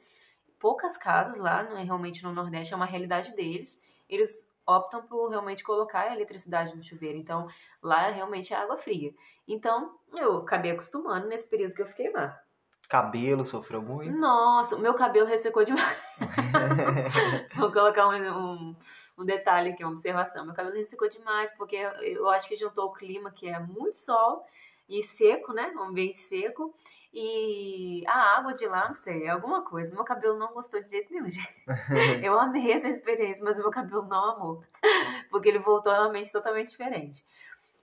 poucas 0.60 0.98
casas 0.98 1.38
lá, 1.38 1.64
né, 1.64 1.84
realmente 1.84 2.24
no 2.24 2.34
Nordeste 2.34 2.74
é 2.74 2.78
uma 2.78 2.86
realidade 2.86 3.36
deles. 3.36 3.80
Eles 4.10 4.48
optam 4.66 5.06
por 5.06 5.30
realmente 5.30 5.64
colocar 5.64 6.02
a 6.02 6.14
eletricidade 6.14 6.76
no 6.76 6.84
chuveiro. 6.84 7.18
Então, 7.18 7.48
lá 7.82 8.10
realmente 8.10 8.54
é 8.54 8.58
água 8.58 8.78
fria. 8.78 9.14
Então, 9.48 9.98
eu 10.14 10.38
acabei 10.38 10.72
acostumando 10.72 11.28
nesse 11.28 11.50
período 11.50 11.74
que 11.74 11.82
eu 11.82 11.88
fiquei 11.88 12.12
lá. 12.12 12.38
Cabelo 12.88 13.44
sofreu 13.44 13.82
muito? 13.82 14.18
Nossa, 14.18 14.76
o 14.76 14.80
meu 14.80 14.94
cabelo 14.94 15.28
ressecou 15.28 15.66
demais. 15.66 15.98
Vou 17.56 17.72
colocar 17.72 18.08
um, 18.08 18.14
um, 18.14 18.76
um 19.18 19.26
detalhe 19.26 19.72
aqui, 19.72 19.84
uma 19.84 19.92
observação. 19.92 20.46
Meu 20.46 20.56
cabelo 20.56 20.76
ressecou 20.76 21.10
demais, 21.10 21.52
porque 21.58 21.76
eu 21.76 22.30
acho 22.30 22.48
que 22.48 22.56
juntou 22.56 22.86
o 22.86 22.94
clima, 22.94 23.30
que 23.30 23.50
é 23.50 23.60
muito 23.60 23.96
sol 23.96 24.46
e 24.88 25.04
seco, 25.04 25.52
né? 25.52 25.74
Um 25.76 25.84
ambiente 25.84 26.18
seco. 26.18 26.74
E 27.14 28.04
a 28.08 28.38
água 28.38 28.54
de 28.54 28.66
lá, 28.68 28.88
não 28.88 28.94
sei, 28.94 29.24
é 29.24 29.30
alguma 29.30 29.64
coisa. 29.64 29.94
Meu 29.94 30.04
cabelo 30.04 30.38
não 30.38 30.54
gostou 30.54 30.82
de 30.82 30.90
jeito 30.90 31.12
nenhum, 31.12 31.30
gente. 31.30 31.66
Eu 32.24 32.40
amei 32.40 32.72
essa 32.72 32.88
experiência, 32.88 33.44
mas 33.44 33.58
meu 33.58 33.72
cabelo 33.72 34.04
não 34.04 34.32
amou. 34.32 34.64
Porque 35.30 35.50
ele 35.50 35.60
voltou 35.60 35.92
realmente 35.92 36.32
totalmente 36.32 36.70
diferente. 36.70 37.26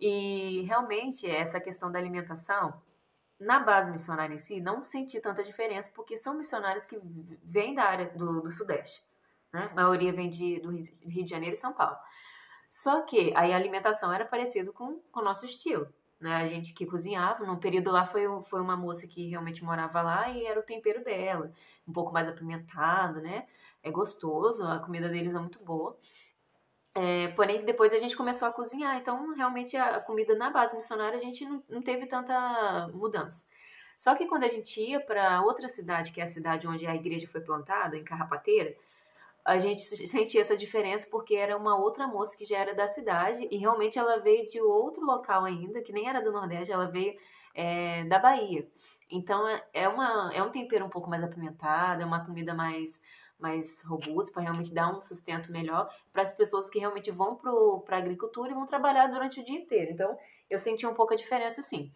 E 0.00 0.62
realmente, 0.62 1.28
essa 1.28 1.60
questão 1.60 1.90
da 1.90 1.98
alimentação, 1.98 2.80
na 3.38 3.58
base 3.60 3.90
missionária 3.90 4.34
em 4.34 4.38
si, 4.38 4.60
não 4.60 4.84
senti 4.84 5.20
tanta 5.20 5.42
diferença, 5.42 5.90
porque 5.94 6.16
são 6.16 6.34
missionários 6.34 6.86
que 6.86 6.98
vêm 7.42 7.74
da 7.74 7.84
área 7.84 8.10
do, 8.10 8.42
do 8.42 8.52
Sudeste. 8.52 9.02
Né? 9.52 9.68
A 9.70 9.74
maioria 9.74 10.12
vem 10.12 10.30
de, 10.30 10.60
do 10.60 10.70
Rio 10.70 11.24
de 11.24 11.30
Janeiro 11.30 11.54
e 11.54 11.58
São 11.58 11.72
Paulo. 11.72 11.96
Só 12.68 13.02
que 13.02 13.32
aí 13.36 13.52
a 13.52 13.56
alimentação 13.56 14.12
era 14.12 14.24
parecida 14.24 14.72
com, 14.72 15.00
com 15.12 15.20
o 15.20 15.24
nosso 15.24 15.44
estilo. 15.44 15.88
Né? 16.20 16.34
A 16.34 16.48
gente 16.48 16.72
que 16.72 16.86
cozinhava, 16.86 17.44
num 17.44 17.56
período 17.56 17.90
lá 17.90 18.06
foi, 18.06 18.22
foi 18.44 18.60
uma 18.60 18.76
moça 18.76 19.06
que 19.06 19.28
realmente 19.28 19.62
morava 19.62 20.00
lá 20.02 20.28
e 20.30 20.44
era 20.46 20.58
o 20.58 20.62
tempero 20.62 21.04
dela, 21.04 21.52
um 21.86 21.92
pouco 21.92 22.12
mais 22.12 22.28
apimentado, 22.28 23.20
né? 23.20 23.46
É 23.82 23.90
gostoso, 23.90 24.64
a 24.64 24.78
comida 24.78 25.08
deles 25.08 25.34
é 25.34 25.38
muito 25.38 25.62
boa. 25.62 25.96
É, 26.94 27.28
porém, 27.28 27.64
depois 27.64 27.92
a 27.92 27.98
gente 27.98 28.16
começou 28.16 28.46
a 28.46 28.52
cozinhar, 28.52 28.96
então 28.96 29.34
realmente 29.34 29.76
a 29.76 30.00
comida 30.00 30.36
na 30.36 30.50
base 30.50 30.76
missionária 30.76 31.18
a 31.18 31.20
gente 31.20 31.44
não, 31.44 31.62
não 31.68 31.82
teve 31.82 32.06
tanta 32.06 32.88
mudança. 32.94 33.44
Só 33.96 34.14
que 34.14 34.26
quando 34.26 34.44
a 34.44 34.48
gente 34.48 34.80
ia 34.80 35.00
para 35.00 35.42
outra 35.42 35.68
cidade, 35.68 36.12
que 36.12 36.20
é 36.20 36.24
a 36.24 36.28
cidade 36.28 36.66
onde 36.66 36.86
a 36.86 36.94
igreja 36.94 37.26
foi 37.28 37.40
plantada, 37.40 37.96
em 37.96 38.04
Carrapateira, 38.04 38.76
a 39.44 39.58
gente 39.58 39.82
sentia 39.82 40.40
essa 40.40 40.56
diferença 40.56 41.06
porque 41.10 41.34
era 41.34 41.56
uma 41.56 41.76
outra 41.76 42.06
moça 42.06 42.36
que 42.36 42.46
já 42.46 42.58
era 42.58 42.74
da 42.74 42.86
cidade 42.86 43.46
e 43.50 43.56
realmente 43.56 43.98
ela 43.98 44.18
veio 44.18 44.48
de 44.48 44.60
outro 44.60 45.04
local 45.04 45.44
ainda, 45.44 45.82
que 45.82 45.92
nem 45.92 46.08
era 46.08 46.22
do 46.22 46.32
Nordeste, 46.32 46.72
ela 46.72 46.86
veio 46.86 47.16
é, 47.54 48.04
da 48.04 48.18
Bahia. 48.18 48.66
Então 49.10 49.46
é, 49.72 49.88
uma, 49.88 50.32
é 50.32 50.42
um 50.42 50.50
tempero 50.50 50.84
um 50.84 50.88
pouco 50.88 51.10
mais 51.10 51.22
apimentado, 51.22 52.02
é 52.02 52.06
uma 52.06 52.24
comida 52.24 52.54
mais 52.54 53.00
mais 53.38 53.80
robusta 53.82 54.32
para 54.32 54.42
realmente 54.42 54.72
dar 54.72 54.96
um 54.96 55.02
sustento 55.02 55.50
melhor 55.50 55.92
para 56.12 56.22
as 56.22 56.30
pessoas 56.30 56.70
que 56.70 56.78
realmente 56.78 57.10
vão 57.10 57.36
para 57.36 57.96
a 57.96 57.98
agricultura 57.98 58.50
e 58.50 58.54
vão 58.54 58.66
trabalhar 58.66 59.08
durante 59.08 59.40
o 59.40 59.44
dia 59.44 59.58
inteiro. 59.58 59.92
Então, 59.92 60.16
eu 60.48 60.58
senti 60.58 60.86
um 60.86 60.94
pouco 60.94 61.12
a 61.12 61.16
diferença, 61.16 61.60
assim, 61.60 61.92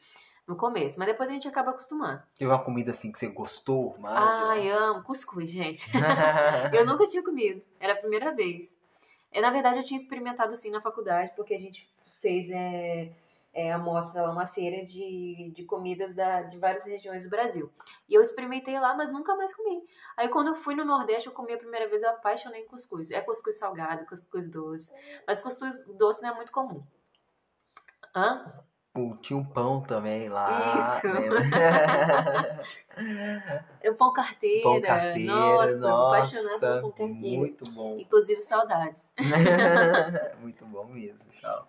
no 0.46 0.56
começo. 0.56 0.98
Mas 0.98 1.08
depois 1.08 1.28
a 1.28 1.32
gente 1.32 1.48
acaba 1.48 1.70
acostumando. 1.70 2.22
Teve 2.36 2.50
uma 2.50 2.62
comida 2.62 2.90
assim 2.90 3.12
que 3.12 3.18
você 3.18 3.28
gostou 3.28 3.96
mais? 3.98 4.18
Ai, 4.18 4.68
amo 4.68 5.02
cuscuz, 5.02 5.50
gente. 5.50 5.90
eu 6.72 6.84
nunca 6.84 7.06
tinha 7.06 7.22
comido. 7.22 7.62
Era 7.78 7.92
a 7.92 7.96
primeira 7.96 8.34
vez. 8.34 8.78
É, 9.30 9.40
na 9.40 9.50
verdade, 9.50 9.78
eu 9.78 9.84
tinha 9.84 10.00
experimentado, 10.00 10.56
sim, 10.56 10.70
na 10.70 10.80
faculdade, 10.80 11.32
porque 11.36 11.54
a 11.54 11.60
gente 11.60 11.88
fez... 12.20 12.50
É... 12.50 13.12
é, 13.52 13.72
a 13.72 13.78
mostra 13.78 14.22
lá, 14.22 14.30
uma 14.30 14.46
feira 14.46 14.84
de, 14.84 15.50
de 15.54 15.64
comidas 15.64 16.14
da, 16.14 16.42
de 16.42 16.58
várias 16.58 16.84
regiões 16.84 17.24
do 17.24 17.30
Brasil. 17.30 17.72
E 18.08 18.14
eu 18.14 18.22
experimentei 18.22 18.78
lá, 18.78 18.94
mas 18.94 19.10
nunca 19.10 19.34
mais 19.36 19.54
comi. 19.54 19.82
Aí 20.16 20.28
quando 20.28 20.48
eu 20.48 20.54
fui 20.54 20.74
no 20.74 20.84
Nordeste, 20.84 21.26
eu 21.26 21.32
comi 21.32 21.52
a 21.52 21.58
primeira 21.58 21.88
vez, 21.88 22.02
eu 22.02 22.10
apaixonei 22.10 22.62
em 22.62 22.66
cuscuz. 22.66 23.10
É 23.10 23.20
cuscuz 23.20 23.58
salgado, 23.58 24.06
cuscuz 24.06 24.48
doce. 24.48 24.92
Mas 25.26 25.42
cuscuz 25.42 25.84
doce 25.96 26.22
não 26.22 26.30
é 26.30 26.34
muito 26.34 26.52
comum. 26.52 26.82
Hã? 28.14 28.64
tinha 29.22 29.38
um 29.38 29.44
pão 29.44 29.80
também 29.80 30.28
lá. 30.28 31.00
Isso. 31.00 31.06
o 33.88 33.94
pão 33.94 34.12
carteira. 34.12 34.62
Pão 34.62 34.80
carteira. 34.80 35.32
Nossa, 35.32 35.78
nossa 35.78 36.16
apaixonada 36.16 36.80
pelo 36.80 36.92
pão 36.92 37.08
carteira. 37.08 37.38
Muito 37.38 37.70
bom. 37.70 37.96
Inclusive 37.98 38.42
saudades. 38.42 39.12
muito 40.40 40.66
bom 40.66 40.86
mesmo. 40.86 41.30
Tal. 41.40 41.68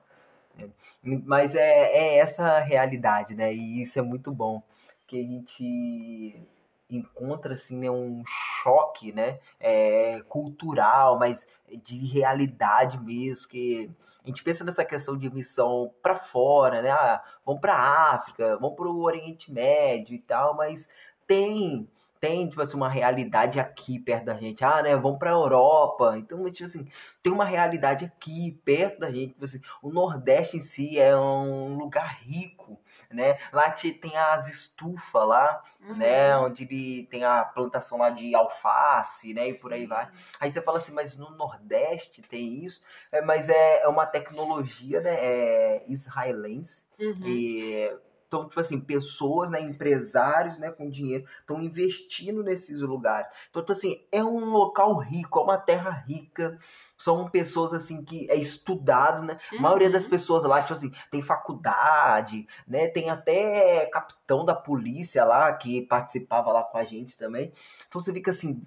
Mas 1.03 1.55
é, 1.55 1.61
é 1.61 2.17
essa 2.17 2.59
realidade, 2.59 3.35
né? 3.35 3.53
E 3.53 3.81
isso 3.81 3.97
é 3.97 4.01
muito 4.01 4.31
bom. 4.31 4.61
Que 5.07 5.19
a 5.19 5.23
gente 5.23 6.47
encontra 6.89 7.53
assim 7.53 7.77
né, 7.77 7.89
um 7.89 8.23
choque 8.25 9.11
né 9.11 9.39
é, 9.59 10.21
cultural 10.27 11.19
mas 11.19 11.47
de 11.83 12.07
realidade 12.07 12.99
mesmo 12.99 13.47
que 13.47 13.91
a 14.23 14.27
gente 14.27 14.43
pensa 14.43 14.63
nessa 14.63 14.83
questão 14.83 15.15
de 15.15 15.31
missão 15.31 15.93
para 16.01 16.15
fora 16.15 16.81
né 16.81 16.89
ah, 16.89 17.23
vamos 17.45 17.61
para 17.61 17.77
África 18.13 18.57
vamos 18.57 18.75
para 18.75 18.87
o 18.87 19.03
Oriente 19.03 19.51
Médio 19.51 20.15
e 20.15 20.19
tal 20.19 20.55
mas 20.55 20.89
tem 21.27 21.87
tem, 22.19 22.49
tipo 22.49 22.61
assim, 22.61 22.75
uma 22.75 22.89
realidade 22.89 23.59
aqui 23.59 23.97
perto 23.97 24.25
da 24.25 24.35
gente. 24.35 24.63
Ah, 24.63 24.83
né, 24.83 24.95
vamos 24.95 25.17
pra 25.17 25.31
Europa. 25.31 26.15
Então, 26.17 26.49
tipo 26.49 26.65
assim, 26.65 26.87
tem 27.23 27.31
uma 27.31 27.45
realidade 27.45 28.05
aqui 28.05 28.59
perto 28.65 28.99
da 28.99 29.11
gente. 29.11 29.33
Tipo 29.33 29.45
assim, 29.45 29.61
o 29.81 29.89
Nordeste 29.89 30.57
em 30.57 30.59
si 30.59 30.99
é 30.99 31.15
um 31.15 31.77
lugar 31.77 32.19
rico, 32.21 32.79
né? 33.09 33.37
Lá 33.53 33.69
tem 33.71 34.17
as 34.17 34.49
estufas 34.49 35.25
lá, 35.25 35.61
né, 35.79 35.87
uhum. 35.89 35.97
né? 35.97 36.37
Onde 36.37 36.63
ele 36.63 37.07
tem 37.07 37.23
a 37.23 37.43
plantação 37.45 37.97
lá 37.97 38.09
de 38.09 38.35
alface, 38.35 39.33
né? 39.33 39.47
E 39.47 39.53
Sim. 39.53 39.61
por 39.61 39.73
aí 39.73 39.85
vai. 39.85 40.09
Aí 40.39 40.51
você 40.51 40.61
fala 40.61 40.77
assim, 40.77 40.91
mas 40.91 41.17
no 41.17 41.31
Nordeste 41.31 42.21
tem 42.21 42.65
isso. 42.65 42.83
É, 43.11 43.21
mas 43.21 43.49
é, 43.49 43.81
é 43.81 43.87
uma 43.87 44.05
tecnologia, 44.05 44.99
né? 44.99 45.15
É 45.15 45.83
israelense. 45.87 46.85
Uhum. 46.99 47.25
E 47.25 47.97
então, 48.29 48.47
tipo 48.47 48.59
assim, 48.59 48.79
pessoas, 48.79 49.49
né, 49.49 49.59
empresários, 49.59 50.59
né, 50.59 50.69
com 50.69 50.87
dinheiro, 50.87 51.25
estão 51.39 51.59
investindo 51.59 52.43
nesses 52.43 52.79
lugares. 52.79 53.27
Então, 53.49 53.63
tipo 53.63 53.71
assim, 53.71 54.05
é 54.11 54.23
um 54.23 54.45
local 54.51 54.95
rico, 54.97 55.39
é 55.39 55.43
uma 55.43 55.57
terra 55.57 55.89
rica. 55.89 56.59
São 56.95 57.27
pessoas, 57.27 57.73
assim, 57.73 58.03
que 58.03 58.29
é 58.29 58.35
estudado, 58.35 59.23
né? 59.23 59.39
Uhum. 59.51 59.57
A 59.57 59.61
maioria 59.63 59.89
das 59.89 60.03
uhum. 60.03 60.11
pessoas 60.11 60.43
lá, 60.43 60.61
tipo 60.61 60.73
assim, 60.73 60.91
tem 61.09 61.23
faculdade, 61.23 62.47
né? 62.67 62.87
Tem 62.89 63.09
até 63.09 63.87
capitão 63.87 64.45
da 64.45 64.53
polícia 64.53 65.25
lá, 65.25 65.51
que 65.53 65.81
participava 65.81 66.51
lá 66.51 66.61
com 66.61 66.77
a 66.77 66.83
gente 66.83 67.17
também. 67.17 67.51
Então, 67.87 67.99
você 67.99 68.13
fica 68.13 68.29
assim, 68.29 68.61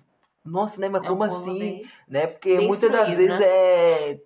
nossa, 0.44 0.80
né? 0.80 0.88
Mas 0.88 1.04
é 1.04 1.06
como 1.06 1.22
assim? 1.22 1.58
Bem, 1.58 1.90
né? 2.08 2.26
Porque 2.26 2.58
muitas 2.58 2.90
das 2.90 3.16
vezes 3.16 3.38
né? 3.38 3.46
é 3.46 4.20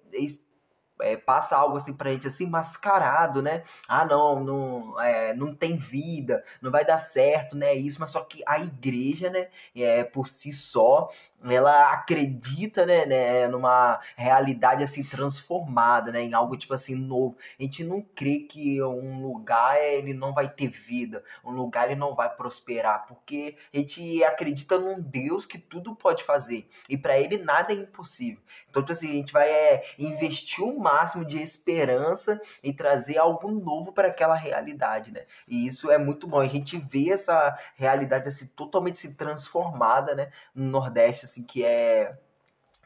é, 1.01 1.17
passa 1.17 1.57
algo 1.57 1.77
assim 1.77 1.93
pra 1.93 2.13
gente 2.13 2.27
assim 2.27 2.47
mascarado, 2.47 3.43
né? 3.43 3.63
Ah, 3.89 4.05
não, 4.05 4.43
não, 4.43 5.01
é, 5.01 5.35
não 5.35 5.55
tem 5.55 5.77
vida, 5.77 6.45
não 6.61 6.71
vai 6.71 6.85
dar 6.85 6.99
certo, 6.99 7.57
né? 7.57 7.75
Isso, 7.75 8.01
mas 8.01 8.11
só 8.11 8.23
que 8.23 8.43
a 8.47 8.59
igreja, 8.59 9.31
né, 9.31 9.49
é, 9.75 10.05
por 10.05 10.29
si 10.29 10.53
só, 10.53 11.11
ela 11.45 11.93
acredita, 11.93 12.85
né, 12.87 13.05
né, 13.07 13.49
numa 13.49 14.01
realidade 14.17 14.83
assim 14.83 15.05
transformada, 15.05 16.11
né, 16.11 16.23
em 16.23 16.35
algo 16.35 16.57
tipo 16.57 16.75
assim 16.75 16.95
novo. 16.95 17.37
A 17.59 17.63
gente 17.63 17.85
não 17.85 18.01
crê 18.01 18.41
que 18.41 18.83
um 18.83 19.23
lugar 19.23 19.81
ele 19.83 20.15
não 20.15 20.33
vai 20.33 20.49
ter 20.49 20.69
vida, 20.69 21.23
um 21.45 21.51
lugar 21.51 21.87
ele 21.87 21.99
não 21.99 22.15
vai 22.15 22.35
prosperar, 22.35 23.07
porque 23.07 23.57
a 23.73 23.77
gente 23.77 24.25
acredita 24.25 24.79
num 24.79 25.01
Deus 25.01 25.47
que 25.47 25.59
tudo 25.59 25.95
pode 25.95 26.25
fazer 26.25 26.69
e 26.89 26.97
para 26.97 27.19
ele 27.19 27.39
nada 27.39 27.73
é 27.73 27.77
impossível. 27.77 28.43
Então, 28.69 28.83
tipo 28.83 28.93
assim, 28.93 29.11
a 29.11 29.15
gente 29.15 29.33
vai 29.33 29.49
é, 29.49 29.85
investir 29.99 30.65
o 30.65 30.79
máximo 30.87 31.25
de 31.25 31.43
esperança 31.43 32.41
e 32.63 32.73
trazer 32.73 33.19
algo 33.19 33.51
novo 33.51 33.93
para 33.93 34.09
aquela 34.09 34.37
realidade, 34.37 35.13
né? 35.13 35.25
E 35.49 35.67
isso 35.67 35.91
é 35.91 35.99
muito 35.99 36.29
bom. 36.29 36.39
A 36.39 36.47
gente 36.47 36.79
vê 36.79 37.11
essa 37.11 37.59
realidade 37.75 38.29
assim 38.29 38.47
totalmente 38.47 38.99
se 38.99 39.15
transformada, 39.15 40.15
né, 40.15 40.31
no 40.55 40.71
Nordeste 40.71 41.25
assim, 41.27 41.43
que 41.43 41.65
é 41.65 42.17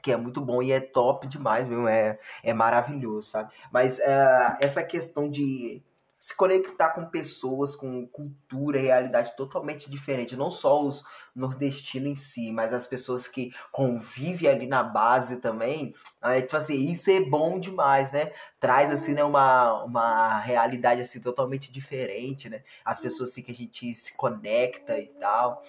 que 0.03 0.11
é 0.11 0.17
muito 0.17 0.41
bom 0.41 0.63
e 0.63 0.73
é 0.73 0.81
top 0.81 1.27
demais 1.27 1.69
mesmo, 1.69 1.87
é, 1.87 2.19
é 2.43 2.55
maravilhoso, 2.55 3.29
sabe? 3.29 3.53
Mas 3.71 3.99
uh, 3.99 4.57
essa 4.59 4.83
questão 4.83 5.29
de 5.29 5.83
se 6.21 6.37
conectar 6.37 6.91
com 6.91 7.07
pessoas 7.07 7.75
com 7.75 8.07
cultura 8.07 8.79
e 8.79 8.83
realidade 8.83 9.35
totalmente 9.35 9.91
diferente, 9.91 10.37
não 10.37 10.51
só 10.51 10.85
os 10.85 11.03
nordestinos 11.35 12.11
em 12.11 12.15
si, 12.15 12.53
mas 12.53 12.75
as 12.75 12.87
pessoas 12.87 13.27
que 13.27 13.51
convivem 13.73 14.51
ali 14.51 14.67
na 14.67 14.83
base 14.83 15.39
também, 15.39 15.95
é, 16.23 16.43
tipo 16.43 16.55
assim, 16.55 16.91
isso 16.91 17.11
é 17.11 17.21
bom 17.23 17.59
demais, 17.59 18.13
né? 18.13 18.33
Traz 18.59 18.93
assim, 18.93 19.15
né, 19.15 19.25
uma, 19.25 19.83
uma 19.83 20.39
realidade 20.41 21.01
assim 21.01 21.23
totalmente 21.23 21.73
diferente, 21.73 22.51
né? 22.51 22.63
As 22.85 23.01
pessoas 23.01 23.31
assim 23.31 23.43
que 23.43 23.51
a 23.51 23.55
gente 23.55 23.95
se 23.95 24.13
conecta 24.13 24.99
e 24.99 25.07
tal. 25.19 25.65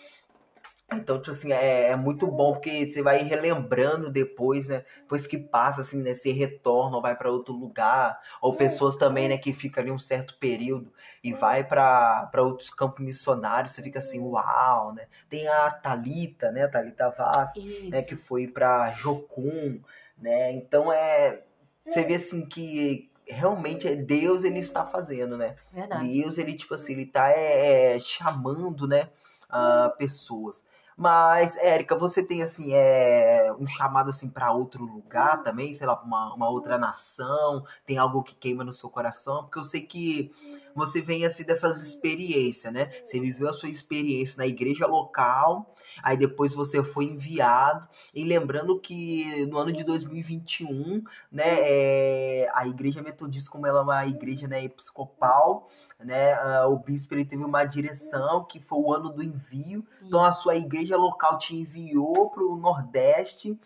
Então, 0.94 1.18
tipo 1.20 1.32
assim, 1.32 1.54
é, 1.54 1.90
é, 1.90 1.96
muito 1.96 2.28
bom 2.28 2.54
porque 2.54 2.86
você 2.86 3.02
vai 3.02 3.24
relembrando 3.24 4.12
depois, 4.12 4.68
né? 4.68 4.84
Depois 5.02 5.26
que 5.26 5.38
passa, 5.38 5.82
assim, 5.82 6.02
né? 6.02 6.14
Você 6.14 6.34
retorna 6.34 6.98
ou 6.98 7.02
vai 7.02 7.16
para 7.16 7.32
outro 7.32 7.54
lugar. 7.54 8.20
Ou 8.42 8.56
pessoas 8.56 8.98
também, 8.98 9.30
né? 9.30 9.38
Que 9.38 9.54
fica 9.54 9.80
ali 9.80 9.90
um 9.90 10.00
certo 10.00 10.38
período 10.38 10.92
e 11.24 11.32
vai 11.32 11.64
para 11.64 12.30
outros 12.38 12.70
campos 12.70 13.06
missionários. 13.06 13.74
Você 13.74 13.82
fica 13.82 14.00
assim, 14.00 14.20
uau, 14.20 14.94
né? 14.94 15.08
Tem 15.30 15.48
a 15.48 15.72
Talita, 15.72 16.52
né? 16.52 16.64
A 16.66 16.70
Talita 16.70 17.10
Vaz, 17.10 17.54
né? 17.90 18.02
Que 18.02 18.18
foi 18.18 18.48
para 18.48 18.92
Jocum, 18.92 19.80
né? 20.18 20.52
Então, 20.52 20.92
é... 20.92 21.42
Você 21.86 22.04
vê, 22.04 22.16
assim, 22.16 22.46
que 22.46 23.10
realmente 23.26 23.88
é 23.88 23.96
Deus 23.96 24.44
ele 24.44 24.60
está 24.60 24.86
fazendo, 24.86 25.38
né? 25.38 25.56
Verdade. 25.72 26.08
Deus, 26.08 26.38
ele, 26.38 26.54
tipo 26.54 26.74
assim, 26.74 26.94
ele 26.94 27.06
tá 27.06 27.30
é, 27.30 27.98
chamando, 27.98 28.88
né? 28.88 29.10
Uh, 29.50 29.96
pessoas. 29.98 30.66
Mas, 31.02 31.58
Érica, 31.58 31.96
você 31.96 32.22
tem 32.22 32.44
assim, 32.44 32.74
é, 32.76 33.52
um 33.60 33.66
chamado 33.66 34.12
assim 34.12 34.30
para 34.30 34.52
outro 34.52 34.86
lugar 34.86 35.42
também, 35.42 35.74
sei 35.74 35.88
lá, 35.88 36.00
uma, 36.00 36.32
uma 36.36 36.48
outra 36.48 36.78
nação? 36.78 37.66
Tem 37.84 37.98
algo 37.98 38.22
que 38.22 38.36
queima 38.36 38.64
no 38.64 38.72
seu 38.72 38.88
coração? 38.88 39.42
Porque 39.46 39.58
eu 39.58 39.64
sei 39.64 39.82
que 39.82 40.32
você 40.76 41.02
vem 41.02 41.26
assim 41.26 41.44
dessas 41.44 41.82
experiências, 41.82 42.72
né? 42.72 42.92
Você 43.04 43.20
viveu 43.20 43.50
a 43.50 43.54
sua 43.54 43.68
experiência 43.68 44.38
na 44.38 44.46
igreja 44.46 44.86
local, 44.86 45.74
aí 46.02 46.18
depois 46.18 46.54
você 46.54 46.84
foi 46.84 47.06
enviado. 47.06 47.88
E 48.14 48.24
lembrando 48.24 48.80
que 48.80 49.46
no 49.48 49.58
ano 49.58 49.72
de 49.72 49.84
2021, 49.84 51.04
né, 51.32 51.58
é, 51.60 52.50
a 52.54 52.68
igreja 52.68 53.02
metodista, 53.02 53.50
como 53.50 53.68
ela 53.68 53.80
é 53.80 53.84
uma 53.84 54.06
igreja 54.06 54.48
né, 54.48 54.64
episcopal, 54.64 55.70
né, 56.00 56.36
o 56.66 56.78
bispo 56.78 57.14
ele 57.14 57.26
teve 57.26 57.44
uma 57.44 57.64
direção 57.64 58.44
que 58.44 58.60
foi 58.60 58.80
o 58.80 58.94
ano 58.94 59.10
do 59.10 59.24
envio. 59.24 59.86
Então 60.02 60.24
a 60.24 60.32
sua 60.32 60.56
igreja 60.56 60.98
local 60.98 61.38
te 61.38 61.56
enviou 61.56 62.30
para 62.30 62.44
o 62.44 62.56
Nordeste 62.56 63.60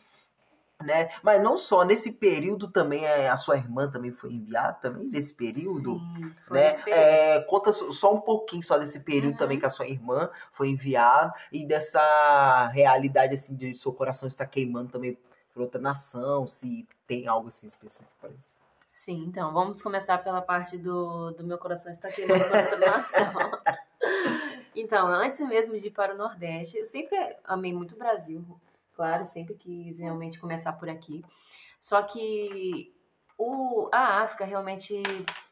né? 0.85 1.09
Mas 1.23 1.41
não 1.41 1.57
só 1.57 1.83
nesse 1.83 2.11
período 2.11 2.67
também 2.67 3.05
é, 3.05 3.29
a 3.29 3.37
sua 3.37 3.57
irmã 3.57 3.89
também 3.89 4.11
foi 4.11 4.31
enviada 4.31 4.73
também 4.73 5.07
nesse 5.07 5.33
período, 5.33 5.99
Sim, 5.99 6.33
né? 6.49 6.71
Período. 6.71 6.89
É, 6.89 7.41
conta 7.41 7.73
só 7.73 8.13
um 8.13 8.21
pouquinho 8.21 8.61
só 8.61 8.77
desse 8.77 8.99
período 8.99 9.33
uhum. 9.33 9.37
também 9.37 9.59
que 9.59 9.65
a 9.65 9.69
sua 9.69 9.87
irmã 9.87 10.29
foi 10.51 10.69
enviada 10.69 11.33
e 11.51 11.65
dessa 11.65 12.67
realidade 12.67 13.33
assim 13.33 13.55
de 13.55 13.73
seu 13.73 13.91
coração 13.91 14.27
estar 14.27 14.45
queimando 14.45 14.91
também 14.91 15.17
por 15.53 15.63
outra 15.63 15.79
nação, 15.79 16.45
se 16.45 16.87
tem 17.07 17.27
algo 17.27 17.47
assim 17.47 17.65
específico 17.65 18.11
para 18.19 18.29
isso. 18.31 18.53
Sim, 18.93 19.25
então 19.27 19.51
vamos 19.51 19.81
começar 19.81 20.17
pela 20.19 20.41
parte 20.41 20.77
do, 20.77 21.31
do 21.31 21.45
meu 21.45 21.57
coração 21.57 21.91
estar 21.91 22.09
queimando 22.09 22.43
por 22.45 22.55
outra 22.55 22.77
nação. 22.77 23.33
então, 24.75 25.07
antes 25.07 25.39
mesmo 25.41 25.77
de 25.77 25.87
ir 25.87 25.91
para 25.91 26.13
o 26.13 26.17
Nordeste, 26.17 26.77
eu 26.77 26.85
sempre 26.85 27.17
amei 27.43 27.73
muito 27.73 27.95
o 27.95 27.97
Brasil 27.97 28.43
claro, 28.95 29.25
sempre 29.25 29.55
quis 29.55 29.99
realmente 29.99 30.39
começar 30.39 30.73
por 30.73 30.89
aqui. 30.89 31.23
Só 31.79 32.01
que 32.01 32.93
o, 33.37 33.89
a 33.91 34.21
África 34.21 34.45
realmente 34.45 35.01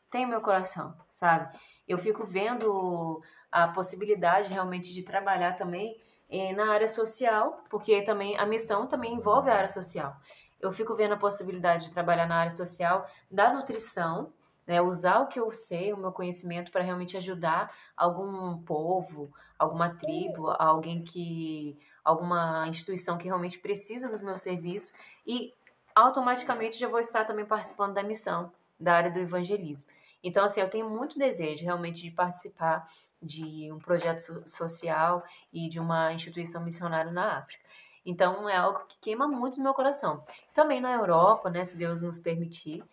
tem 0.10 0.26
meu 0.26 0.42
coração, 0.42 0.96
sabe? 1.12 1.58
Eu 1.88 1.98
fico 1.98 2.26
vendo 2.26 3.22
a 3.52 3.68
possibilidade 3.68 4.52
realmente 4.52 4.94
de 4.94 5.04
trabalhar 5.04 5.56
também 5.56 6.00
eh, 6.30 6.54
na 6.54 6.72
área 6.72 6.88
social, 6.88 7.64
porque 7.70 8.02
também 8.02 8.38
a 8.38 8.46
missão 8.46 8.88
também 8.88 9.14
envolve 9.14 9.50
a 9.50 9.56
área 9.56 9.68
social. 9.68 10.16
Eu 10.60 10.72
fico 10.72 10.96
vendo 10.96 11.14
a 11.14 11.18
possibilidade 11.18 11.86
de 11.86 11.92
trabalhar 11.92 12.26
na 12.26 12.38
área 12.38 12.52
social 12.52 13.06
da 13.30 13.54
nutrição, 13.54 14.32
né, 14.66 14.82
usar 14.82 15.20
o 15.20 15.28
que 15.28 15.40
eu 15.40 15.52
sei, 15.52 15.94
o 15.94 15.98
meu 15.98 16.12
conhecimento 16.12 16.72
para 16.72 16.84
realmente 16.84 17.18
ajudar 17.18 17.74
algum 17.96 18.58
povo, 18.60 19.32
alguma 19.58 19.96
tribo, 19.96 20.50
alguém 20.50 21.04
que 21.04 21.78
alguma 22.04 22.68
instituição 22.68 23.18
que 23.18 23.26
realmente 23.26 23.58
precisa 23.60 24.10
dos 24.10 24.22
meus 24.22 24.42
serviços 24.42 24.94
e 25.26 25.54
automaticamente 25.96 26.78
já 26.78 26.88
vou 26.88 27.00
estar 27.00 27.24
também 27.24 27.46
participando 27.46 27.94
da 27.94 28.04
missão 28.04 28.52
da 28.80 28.96
área 28.96 29.12
do 29.12 29.20
evangelismo. 29.20 29.90
Então, 30.24 30.44
assim, 30.44 30.62
eu 30.62 30.70
tenho 30.70 30.90
muito 30.90 31.18
desejo 31.18 31.64
realmente 31.64 32.02
de 32.02 32.12
participar 32.12 32.90
de 33.22 33.72
um 33.72 33.80
projeto 33.80 34.44
social 34.50 35.24
e 35.52 35.70
de 35.70 35.80
uma 35.80 36.14
instituição 36.14 36.64
missionária 36.64 37.12
na 37.12 37.38
África. 37.38 37.64
Então, 38.06 38.50
é 38.50 38.58
algo 38.58 38.86
que 38.88 38.98
queima 39.00 39.28
muito 39.28 39.58
no 39.58 39.64
meu 39.64 39.74
coração. 39.74 40.26
Também 40.54 40.82
na 40.82 40.92
Europa, 40.92 41.50
né, 41.50 41.64
se 41.64 41.78
Deus 41.78 42.02
nos 42.02 42.20
permitir, 42.20 42.84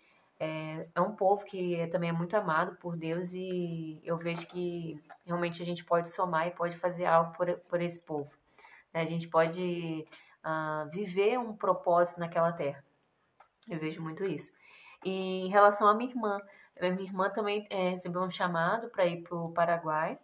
é, 0.40 0.88
é 0.94 1.00
um 1.02 1.14
povo 1.14 1.44
que 1.44 1.74
é, 1.74 1.86
também 1.86 2.08
é 2.08 2.12
muito 2.12 2.34
amado 2.34 2.74
por 2.76 2.96
Deus 2.96 3.34
e 3.34 4.00
eu 4.02 4.16
vejo 4.16 4.46
que 4.46 4.98
realmente 5.26 5.62
a 5.62 5.66
gente 5.66 5.84
pode 5.84 6.08
somar 6.08 6.48
e 6.48 6.50
pode 6.50 6.78
fazer 6.78 7.04
algo 7.04 7.32
por, 7.34 7.52
por 7.68 7.82
esse 7.82 8.00
povo. 8.00 8.34
Né? 8.92 9.02
A 9.02 9.04
gente 9.04 9.28
pode 9.28 10.06
uh, 10.42 10.88
viver 10.90 11.38
um 11.38 11.54
propósito 11.54 12.20
naquela 12.20 12.52
terra. 12.52 12.82
Eu 13.68 13.78
vejo 13.78 14.02
muito 14.02 14.24
isso. 14.24 14.50
E 15.04 15.44
em 15.44 15.48
relação 15.48 15.86
à 15.86 15.94
minha 15.94 16.08
irmã, 16.08 16.40
minha 16.80 17.02
irmã 17.02 17.28
também 17.28 17.66
é, 17.68 17.90
recebeu 17.90 18.22
um 18.22 18.30
chamado 18.30 18.88
para 18.88 19.04
ir 19.04 19.22
para 19.22 19.36
o 19.36 19.52
Paraguai, 19.52 20.18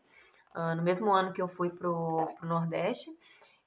uh, 0.54 0.74
no 0.74 0.82
mesmo 0.82 1.12
ano 1.12 1.30
que 1.30 1.42
eu 1.42 1.48
fui 1.48 1.68
para 1.68 1.90
o 1.90 2.34
Nordeste, 2.42 3.10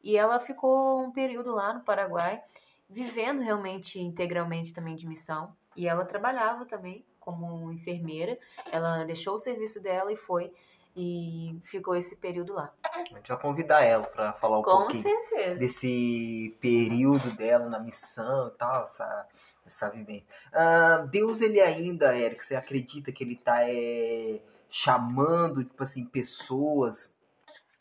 e 0.01 0.17
ela 0.17 0.39
ficou 0.39 1.03
um 1.03 1.11
período 1.11 1.53
lá 1.53 1.75
no 1.75 1.81
Paraguai, 1.81 2.41
vivendo 2.89 3.41
realmente 3.41 3.99
integralmente 3.99 4.73
também 4.73 4.95
de 4.95 5.07
missão. 5.07 5.55
E 5.79 5.87
ela 5.87 6.03
trabalhava 6.03 6.65
também 6.65 7.05
como 7.21 7.71
enfermeira. 7.71 8.37
Ela 8.69 9.05
deixou 9.05 9.35
o 9.35 9.39
serviço 9.39 9.79
dela 9.79 10.11
e 10.11 10.15
foi 10.17 10.51
e 10.93 11.57
ficou 11.63 11.95
esse 11.95 12.17
período 12.17 12.51
lá. 12.51 12.73
A 12.83 12.99
gente 13.15 13.29
vai 13.29 13.39
convidar 13.39 13.81
ela 13.81 14.03
para 14.03 14.33
falar 14.33 14.59
um 14.59 14.61
Com 14.61 14.71
pouquinho 14.79 15.03
certeza. 15.03 15.55
desse 15.55 16.57
período 16.59 17.31
dela 17.31 17.69
na 17.69 17.79
missão 17.79 18.49
e 18.49 18.57
tal, 18.57 18.83
essa, 18.83 19.25
essa 19.65 19.89
vivência. 19.89 20.27
Ah, 20.51 21.07
Deus, 21.09 21.39
ele 21.39 21.61
ainda, 21.61 22.13
Eric, 22.13 22.43
você 22.43 22.57
acredita 22.57 23.13
que 23.13 23.23
ele 23.23 23.35
está 23.35 23.61
é, 23.63 24.41
chamando, 24.67 25.63
tipo 25.63 25.81
assim, 25.81 26.03
pessoas 26.03 27.15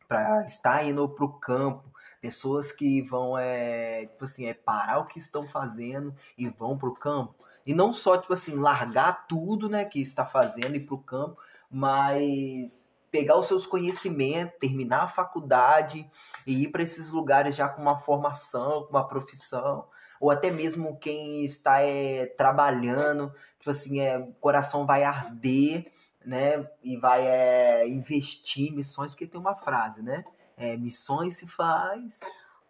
para 0.07 0.45
estar 0.45 0.85
indo 0.85 1.09
para 1.09 1.25
o 1.25 1.33
campo, 1.33 1.83
pessoas 2.21 2.71
que 2.71 3.03
vão, 3.03 3.37
é, 3.37 4.07
tipo 4.07 4.25
assim, 4.25 4.47
é 4.47 4.55
parar 4.55 5.01
o 5.01 5.07
que 5.07 5.19
estão 5.19 5.43
fazendo 5.43 6.15
e 6.37 6.49
vão 6.49 6.79
para 6.79 6.89
o 6.89 6.95
campo? 6.95 7.48
E 7.67 7.75
não 7.75 7.93
só, 7.93 8.17
tipo 8.17 8.33
assim, 8.33 8.57
largar 8.57 9.27
tudo, 9.27 9.69
né, 9.69 9.85
que 9.85 10.01
está 10.01 10.25
fazendo 10.25 10.75
e 10.75 10.79
ir 10.79 10.87
pro 10.87 10.99
campo, 10.99 11.41
mas 11.71 12.91
pegar 13.11 13.39
os 13.39 13.47
seus 13.47 13.67
conhecimentos, 13.67 14.59
terminar 14.59 15.05
a 15.05 15.09
faculdade 15.09 16.09
e 16.47 16.63
ir 16.63 16.69
para 16.69 16.83
esses 16.83 17.11
lugares 17.11 17.57
já 17.57 17.69
com 17.69 17.83
uma 17.83 17.97
formação, 17.97 18.85
com 18.85 18.91
uma 18.91 19.07
profissão, 19.07 19.87
ou 20.21 20.31
até 20.31 20.51
mesmo 20.51 20.99
quem 20.99 21.45
está 21.45 21.81
é, 21.81 22.27
trabalhando, 22.27 23.33
tipo 23.59 23.71
assim, 23.71 24.01
é, 24.01 24.19
o 24.19 24.33
coração 24.35 24.85
vai 24.85 25.05
arder, 25.05 25.91
né, 26.25 26.69
e 26.83 26.97
vai 26.97 27.27
é, 27.27 27.89
investir 27.89 28.71
em 28.71 28.75
missões, 28.75 29.13
porque 29.13 29.27
tem 29.27 29.41
uma 29.41 29.55
frase, 29.55 30.03
né, 30.03 30.25
é, 30.57 30.77
missões 30.77 31.37
se 31.37 31.47
faz 31.47 32.19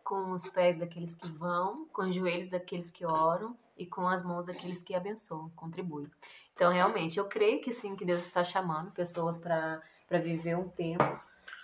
com 0.04 0.32
os 0.32 0.46
pés 0.48 0.78
daqueles 0.78 1.14
que 1.14 1.28
vão, 1.28 1.86
com 1.92 2.02
os 2.02 2.14
joelhos 2.14 2.48
daqueles 2.48 2.90
que 2.90 3.04
oram 3.04 3.56
e 3.78 3.86
com 3.86 4.08
as 4.08 4.24
mãos 4.24 4.46
daqueles 4.46 4.82
que 4.82 4.94
abençoam, 4.94 5.50
contribuem. 5.50 6.10
Então, 6.52 6.72
realmente, 6.72 7.18
eu 7.18 7.26
creio 7.26 7.60
que 7.60 7.72
sim, 7.72 7.94
que 7.94 8.04
Deus 8.04 8.24
está 8.26 8.42
chamando 8.42 8.90
pessoas 8.90 9.36
para 9.38 10.18
viver 10.18 10.56
um 10.56 10.68
tempo 10.68 11.04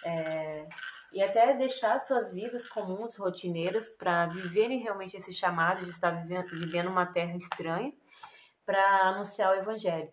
é, 0.04 0.68
e 1.12 1.22
até 1.22 1.54
deixar 1.54 1.98
suas 1.98 2.32
vidas 2.32 2.68
comuns, 2.68 3.16
rotineiras, 3.16 3.88
para 3.88 4.26
viverem 4.26 4.78
realmente 4.78 5.16
esse 5.16 5.32
chamado 5.32 5.84
de 5.84 5.90
estar 5.90 6.10
vivendo, 6.10 6.48
vivendo 6.50 6.88
uma 6.88 7.06
terra 7.06 7.34
estranha 7.34 7.92
para 8.64 9.08
anunciar 9.08 9.52
o 9.52 9.60
Evangelho. 9.60 10.10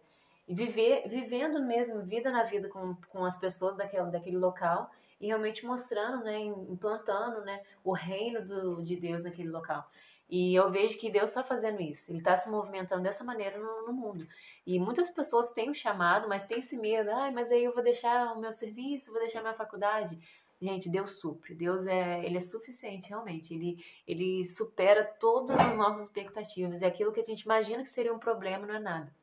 E 0.47 0.55
viver, 0.55 1.07
vivendo 1.07 1.61
mesmo, 1.61 2.01
vida 2.01 2.31
na 2.31 2.43
vida 2.43 2.67
com, 2.67 2.95
com 3.09 3.23
as 3.23 3.37
pessoas 3.37 3.77
daquele, 3.77 4.11
daquele 4.11 4.37
local 4.37 4.89
e 5.19 5.27
realmente 5.27 5.65
mostrando, 5.65 6.23
né, 6.23 6.39
implantando 6.39 7.41
né, 7.41 7.61
o 7.83 7.93
reino 7.93 8.43
do, 8.45 8.83
de 8.83 8.95
Deus 8.95 9.23
naquele 9.23 9.49
local. 9.49 9.87
E 10.31 10.55
eu 10.55 10.71
vejo 10.71 10.97
que 10.97 11.11
Deus 11.11 11.29
está 11.29 11.43
fazendo 11.43 11.81
isso, 11.81 12.09
Ele 12.09 12.19
está 12.19 12.37
se 12.37 12.49
movimentando 12.49 13.03
dessa 13.03 13.21
maneira 13.21 13.59
no, 13.59 13.87
no, 13.87 13.91
mundo. 13.91 14.25
E 14.65 14.79
muitas 14.79 15.09
pessoas 15.09 15.51
têm 15.51 15.69
o 15.69 15.75
chamado, 15.75 16.29
mas 16.29 16.43
têm 16.43 16.59
esse 16.59 16.77
medo, 16.77 17.11
ah, 17.11 17.29
mas 17.33 17.51
aí 17.51 17.65
eu 17.65 17.73
vou 17.73 17.83
deixar 17.83 18.31
o 18.33 18.39
meu 18.39 18.53
serviço, 18.53 19.11
vou 19.11 19.19
deixar 19.19 19.41
minha 19.41 19.53
faculdade. 19.53 20.17
Gente, 20.61 20.87
Deus 20.87 21.15
supre, 21.19 21.53
Deus 21.53 21.85
é, 21.85 22.23
ele 22.23 22.37
é 22.37 22.39
suficiente 22.39 23.09
realmente, 23.09 23.53
ele, 23.53 23.83
ele 24.07 24.45
supera 24.45 25.03
todas 25.03 25.59
as 25.59 25.75
nossas 25.75 26.03
expectativas, 26.03 26.79
e 26.81 26.85
aquilo 26.85 27.11
que 27.11 27.19
a 27.19 27.25
gente 27.25 27.41
imagina 27.41 27.83
que 27.83 27.89
seria 27.89 28.13
um 28.13 28.19
problema 28.19 28.65
não 28.65 28.75
é 28.75 28.79
nada. 28.79 29.13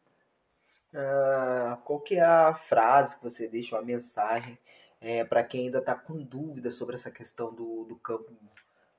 Ah, 0.93 1.79
qual 1.85 2.01
que 2.01 2.17
é 2.17 2.23
a 2.23 2.53
frase 2.53 3.17
que 3.17 3.23
você 3.23 3.49
deixa, 3.49 3.77
uma 3.77 3.83
mensagem 3.83 4.59
é, 5.01 5.25
para 5.25 5.43
quem 5.43 5.67
ainda 5.67 5.79
está 5.79 5.95
com 5.95 6.23
dúvida 6.23 6.71
sobre 6.71 6.97
essa 6.97 7.11
questão 7.11 7.55
do, 7.55 7.85
do 7.85 7.97
campo 7.97 8.31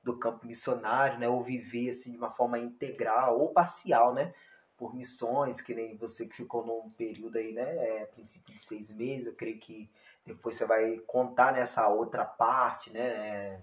do 0.02 0.18
campo 0.18 0.46
missionário, 0.46 1.18
né, 1.18 1.28
ou 1.28 1.42
viver 1.42 1.90
assim 1.90 2.12
de 2.12 2.18
uma 2.18 2.30
forma 2.30 2.58
integral 2.58 3.38
ou 3.38 3.52
parcial, 3.52 4.14
né, 4.14 4.32
por 4.76 4.94
missões, 4.94 5.60
que 5.60 5.74
nem 5.74 5.96
você 5.96 6.26
que 6.26 6.34
ficou 6.34 6.64
num 6.64 6.90
período 6.90 7.36
aí, 7.36 7.52
né, 7.52 7.76
é, 7.76 8.02
a 8.02 8.06
princípio 8.06 8.54
de 8.54 8.60
seis 8.60 8.90
meses, 8.90 9.26
eu 9.26 9.34
creio 9.34 9.58
que 9.58 9.90
depois 10.24 10.56
você 10.56 10.64
vai 10.64 10.98
contar 11.06 11.52
nessa 11.52 11.86
outra 11.88 12.24
parte, 12.24 12.90
né, 12.90 13.00
é, 13.00 13.60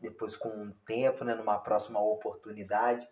depois 0.00 0.36
com 0.36 0.48
o 0.48 0.72
tempo, 0.86 1.24
né, 1.24 1.34
numa 1.34 1.58
próxima 1.58 2.00
oportunidade. 2.00 3.06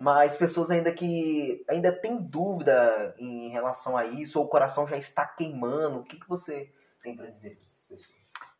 Mas 0.00 0.36
pessoas 0.36 0.70
ainda 0.70 0.92
que 0.92 1.64
ainda 1.68 1.90
têm 1.90 2.16
dúvida 2.16 3.14
em 3.18 3.48
relação 3.50 3.96
a 3.96 4.06
isso, 4.06 4.38
ou 4.38 4.46
o 4.46 4.48
coração 4.48 4.86
já 4.86 4.96
está 4.96 5.26
queimando, 5.26 5.98
o 5.98 6.04
que, 6.04 6.20
que 6.20 6.28
você 6.28 6.72
tem 7.02 7.16
para 7.16 7.30
dizer 7.30 7.56
para 7.56 7.66
essas 7.66 7.82
pessoas? 7.82 8.18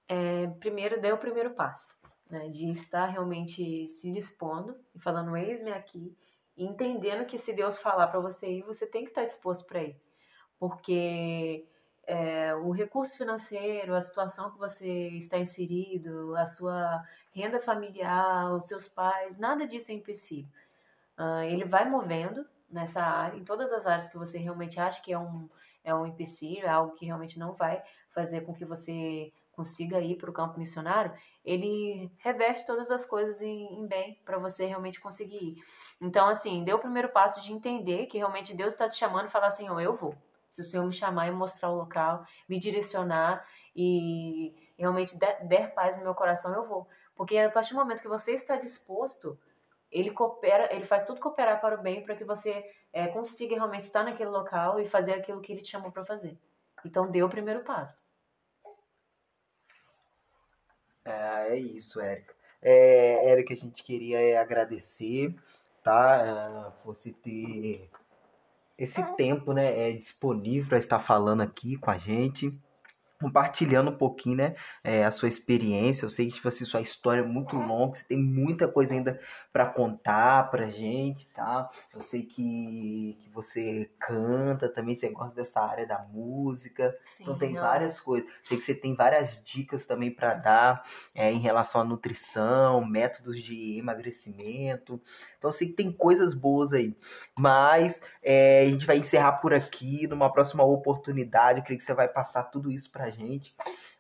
É, 0.09 0.49
primeiro, 0.59 1.01
dê 1.01 1.13
o 1.13 1.19
primeiro 1.19 1.51
passo 1.51 1.98
né, 2.31 2.49
de 2.49 2.71
estar 2.71 3.07
realmente 3.07 3.89
se 3.89 4.11
dispondo 4.13 4.77
e 4.95 4.99
falando, 4.99 5.37
eis-me 5.37 5.73
aqui, 5.73 6.17
e 6.57 6.65
entendendo 6.65 7.25
que 7.27 7.39
se 7.39 7.53
Deus 7.53 7.79
falar 7.79 8.09
para 8.09 8.21
você 8.21 8.51
ir, 8.51 8.63
você 8.63 8.87
tem 8.87 9.05
que 9.05 9.11
estar 9.11 9.25
disposto 9.25 9.65
para 9.67 9.83
ir. 9.83 9.97
Porque 10.59 11.67
é, 12.05 12.55
o 12.55 12.71
recurso 12.71 13.17
financeiro, 13.17 13.95
a 13.95 14.01
situação 14.01 14.51
que 14.51 14.59
você 14.59 15.11
está 15.11 15.39
inserido, 15.39 16.35
a 16.37 16.47
sua 16.47 17.05
renda 17.33 17.61
familiar, 17.61 18.53
os 18.53 18.67
seus 18.67 18.89
pais, 18.89 19.39
nada 19.39 19.67
disso 19.67 19.93
é 19.93 19.95
impossível. 19.95 20.51
Uh, 21.19 21.43
ele 21.45 21.65
vai 21.65 21.89
movendo 21.89 22.47
nessa 22.71 23.03
área, 23.03 23.37
em 23.37 23.45
todas 23.45 23.73
as 23.73 23.87
áreas 23.87 24.09
que 24.09 24.17
você 24.17 24.39
realmente 24.39 24.81
acha 24.81 25.03
que 25.03 25.13
é 25.13 25.19
um, 25.19 25.49
é 25.85 25.95
um 25.95 26.07
empecilho, 26.07 26.67
é 26.67 26.69
algo 26.69 26.95
que 26.95 27.07
realmente 27.07 27.39
não 27.39 27.53
vai 27.53 27.83
fazer 28.11 28.41
com 28.43 28.55
que 28.55 28.65
você 28.65 29.33
consiga 29.53 30.01
ir 30.01 30.17
para 30.17 30.31
o 30.31 30.33
campo 30.33 30.59
missionário, 30.59 31.13
ele 31.49 32.13
reverte 32.19 32.67
todas 32.67 32.91
as 32.91 33.07
coisas 33.07 33.41
em, 33.41 33.81
em 33.81 33.87
bem 33.87 34.21
para 34.25 34.39
você 34.39 34.67
realmente 34.67 35.01
conseguir 35.01 35.43
ir. 35.43 35.65
Então, 36.01 36.29
assim, 36.29 36.63
dê 36.63 36.73
o 36.73 36.79
primeiro 36.79 37.09
passo 37.09 37.41
de 37.43 37.53
entender 37.53 38.07
que 38.07 38.19
realmente 38.19 38.55
Deus 38.55 38.75
está 38.75 38.89
te 38.89 38.97
chamando 38.97 39.27
e 39.27 39.31
falar 39.31 39.47
assim: 39.47 39.69
oh, 39.71 39.81
eu 39.81 39.97
vou. 39.97 40.15
Se 40.49 40.61
o 40.61 40.65
Senhor 40.65 40.85
me 40.87 40.93
chamar 40.93 41.27
e 41.29 41.31
mostrar 41.31 41.71
o 41.71 41.77
local, 41.77 42.25
me 42.49 42.59
direcionar 42.59 43.47
e 43.75 44.55
realmente 44.79 45.17
der, 45.17 45.47
der 45.47 45.75
paz 45.75 45.97
no 45.97 46.03
meu 46.03 46.15
coração, 46.15 46.55
eu 46.55 46.67
vou. 46.67 46.87
Porque 47.15 47.37
a 47.37 47.51
partir 47.51 47.75
do 47.75 47.81
momento 47.81 48.03
que 48.03 48.09
você 48.09 48.33
está 48.33 48.57
disposto, 48.57 49.39
ele 49.91 50.11
coopera, 50.11 50.73
ele 50.75 50.85
faz 50.85 51.05
tudo 51.05 51.21
cooperar 51.21 51.61
para 51.61 51.79
o 51.79 51.83
bem 51.83 52.03
para 52.03 52.15
que 52.15 52.25
você 52.25 52.65
é, 52.93 53.07
consiga 53.09 53.57
realmente 53.57 53.85
estar 53.85 54.05
naquele 54.05 54.31
local 54.31 54.81
e 54.81 54.87
fazer 54.87 55.15
aquilo 55.15 55.41
que 55.41 55.53
ele 55.53 55.63
te 55.63 55.71
chamou 55.71 55.91
para 55.91 56.05
fazer. 56.05 56.39
Então, 56.85 57.11
dê 57.11 57.23
o 57.23 57.29
primeiro 57.29 57.65
passo. 57.65 58.08
É, 61.09 61.53
é 61.53 61.59
isso, 61.59 62.01
Érica. 62.01 62.35
É, 62.61 63.31
Érica, 63.31 63.55
a 63.55 63.57
gente 63.57 63.83
queria 63.83 64.21
é, 64.21 64.37
agradecer, 64.37 65.35
tá? 65.83 66.73
É, 66.75 66.85
você 66.85 67.13
ter 67.13 67.89
esse 68.77 69.03
tempo, 69.17 69.53
né, 69.53 69.91
é, 69.91 69.93
disponível 69.93 70.69
para 70.69 70.79
estar 70.79 71.01
falando 71.01 71.41
aqui 71.41 71.77
com 71.77 71.91
a 71.91 71.99
gente 71.99 72.57
compartilhando 73.21 73.91
um 73.91 73.97
pouquinho, 73.97 74.37
né, 74.37 74.55
é, 74.85 75.05
a 75.05 75.11
sua 75.11 75.29
experiência. 75.29 76.05
Eu 76.05 76.09
sei 76.09 76.27
que, 76.27 76.35
tipo 76.35 76.49
assim, 76.49 76.65
sua 76.65 76.81
história 76.81 77.23
é 77.23 77.27
muito 77.27 77.57
longa, 77.57 77.95
você 77.95 78.05
tem 78.05 78.19
muita 78.19 78.69
coisa 78.69 78.95
ainda 78.95 79.19
para 79.53 79.67
contar 79.67 80.51
pra 80.51 80.71
gente, 80.71 81.29
tá? 81.29 81.69
Eu 81.93 82.01
sei 82.01 82.23
que, 82.23 83.19
que 83.21 83.31
você 83.31 83.91
canta 83.99 84.69
também, 84.69 84.95
você 84.95 85.09
gosta 85.09 85.35
dessa 85.35 85.61
área 85.61 85.87
da 85.87 85.99
música. 85.99 86.97
Sim, 87.05 87.25
então 87.25 87.39
tem 87.39 87.55
várias 87.55 87.99
coisas. 87.99 88.29
Sei 88.43 88.57
que 88.57 88.65
você 88.65 88.75
tem 88.75 88.95
várias 88.95 89.43
dicas 89.43 89.85
também 89.85 90.11
para 90.11 90.35
dar 90.35 90.85
é, 91.15 91.33
em 91.33 91.39
relação 91.39 91.81
à 91.81 91.85
nutrição, 91.85 92.85
métodos 92.85 93.41
de 93.41 93.79
emagrecimento. 93.79 95.01
Então 95.39 95.49
eu 95.49 95.53
sei 95.53 95.69
que 95.69 95.75
tem 95.75 95.91
coisas 95.91 96.35
boas 96.35 96.73
aí. 96.73 96.97
Mas 97.37 98.01
é, 98.23 98.63
a 98.63 98.67
gente 98.67 98.87
vai 98.87 98.99
encerrar 98.99 99.33
por 99.33 99.53
aqui, 99.53 100.07
numa 100.07 100.33
próxima 100.33 100.63
oportunidade. 100.63 101.61
Eu 101.61 101.65
creio 101.65 101.79
que 101.79 101.85
você 101.85 101.95
vai 101.95 102.09
passar 102.09 102.45
tudo 102.45 102.71
isso 102.71 102.91
pra 102.91 103.08
gente. 103.11 103.55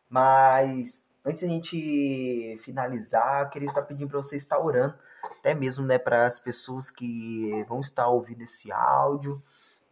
Mas 0.09 1.07
antes 1.25 1.43
da 1.43 1.49
gente 1.49 2.59
finalizar, 2.63 3.51
queria 3.51 3.69
estar 3.69 3.83
pedindo 3.83 4.09
para 4.09 4.19
você 4.19 4.37
estar 4.37 4.59
orando, 4.59 4.95
até 5.23 5.55
mesmo 5.55 5.85
né, 5.85 5.99
para 5.99 6.27
as 6.27 6.39
pessoas 6.39 6.91
que 6.91 7.65
vão 7.69 7.81
estar 7.81 8.09
ouvindo 8.09 8.43
esse 8.43 8.73
áudio, 8.73 9.43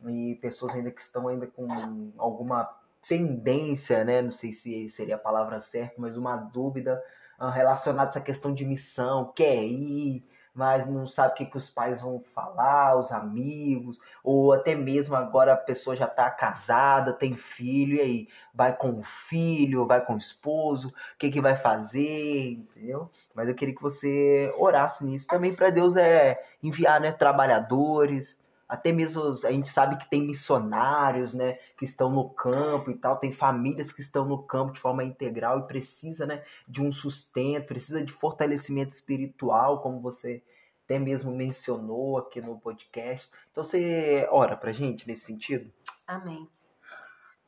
e 0.05 0.37
pessoas 0.37 0.75
ainda 0.75 0.91
que 0.91 1.01
estão 1.01 1.29
ainda 1.29 1.47
com 1.47 2.13
alguma 2.19 2.71
tendência, 3.09 4.05
né? 4.05 4.21
Não 4.21 4.31
sei 4.31 4.53
se 4.53 4.89
seria 4.91 5.17
a 5.17 5.19
palavra 5.19 5.61
certa, 5.61 5.95
mas 5.99 6.17
uma 6.17 6.37
dúvida 6.37 7.03
uh, 7.41 7.49
relacionada 7.49 8.09
a 8.09 8.11
essa 8.11 8.21
questão 8.21 8.53
de 8.53 8.65
missão, 8.65 9.33
quer 9.35 9.63
ir, 9.65 10.25
mas 10.57 10.87
não 10.87 11.07
sabe 11.07 11.33
o 11.33 11.37
que, 11.37 11.45
que 11.45 11.57
os 11.59 11.69
pais 11.69 12.01
vão 12.01 12.23
falar, 12.35 12.97
os 12.99 13.13
amigos, 13.13 14.01
ou 14.25 14.55
até 14.55 14.75
mesmo 14.75 15.15
agora 15.15 15.53
a 15.53 15.57
pessoa 15.57 15.95
já 15.95 16.07
está 16.07 16.31
casada, 16.31 17.13
tem 17.13 17.35
filho, 17.35 17.97
e 17.97 18.01
aí 18.01 18.29
vai 18.55 18.75
com 18.75 18.99
o 18.99 19.03
filho, 19.03 19.87
vai 19.87 20.05
com 20.05 20.15
o 20.15 20.19
esposo, 20.19 20.89
o 20.89 21.19
que, 21.19 21.31
que 21.31 21.41
vai 21.43 21.55
fazer, 21.55 22.53
entendeu? 22.53 23.11
Mas 23.35 23.49
eu 23.49 23.55
queria 23.55 23.75
que 23.75 23.83
você 23.83 24.53
orasse 24.57 25.05
nisso 25.05 25.27
também 25.27 25.55
para 25.55 25.69
Deus 25.69 25.95
é 25.95 26.43
enviar 26.63 27.01
né, 27.01 27.13
trabalhadores, 27.13 28.39
até 28.69 28.93
mesmo 28.93 29.23
a 29.45 29.53
gente 29.53 29.69
sabe 29.69 29.97
que 29.97 30.11
tem 30.11 30.23
missionários, 30.23 31.33
né, 31.33 31.55
que 31.79 31.85
estão 31.85 32.11
no 32.11 32.29
campo 32.31 32.91
e 32.91 32.95
tal, 32.95 33.17
tem 33.17 33.33
famílias 33.33 33.93
que 33.93 34.01
estão 34.01 34.25
no 34.25 34.43
campo 34.43 34.73
de 34.73 34.81
forma 34.81 35.05
integral 35.05 35.61
e 35.61 35.67
precisa, 35.67 36.27
né, 36.27 36.45
de 36.67 36.83
um 36.83 36.91
sustento, 36.91 37.67
precisa 37.67 38.05
de 38.05 38.13
fortalecimento 38.13 38.93
espiritual, 38.93 39.81
como 39.81 40.01
você 40.01 40.43
até 40.85 40.99
mesmo 40.99 41.35
mencionou 41.35 42.19
aqui 42.19 42.41
no 42.41 42.59
podcast. 42.59 43.31
Então 43.51 43.65
você 43.65 44.27
ora 44.31 44.57
pra 44.57 44.73
gente 44.73 45.07
nesse 45.07 45.27
sentido? 45.27 45.73
Amém. 46.07 46.49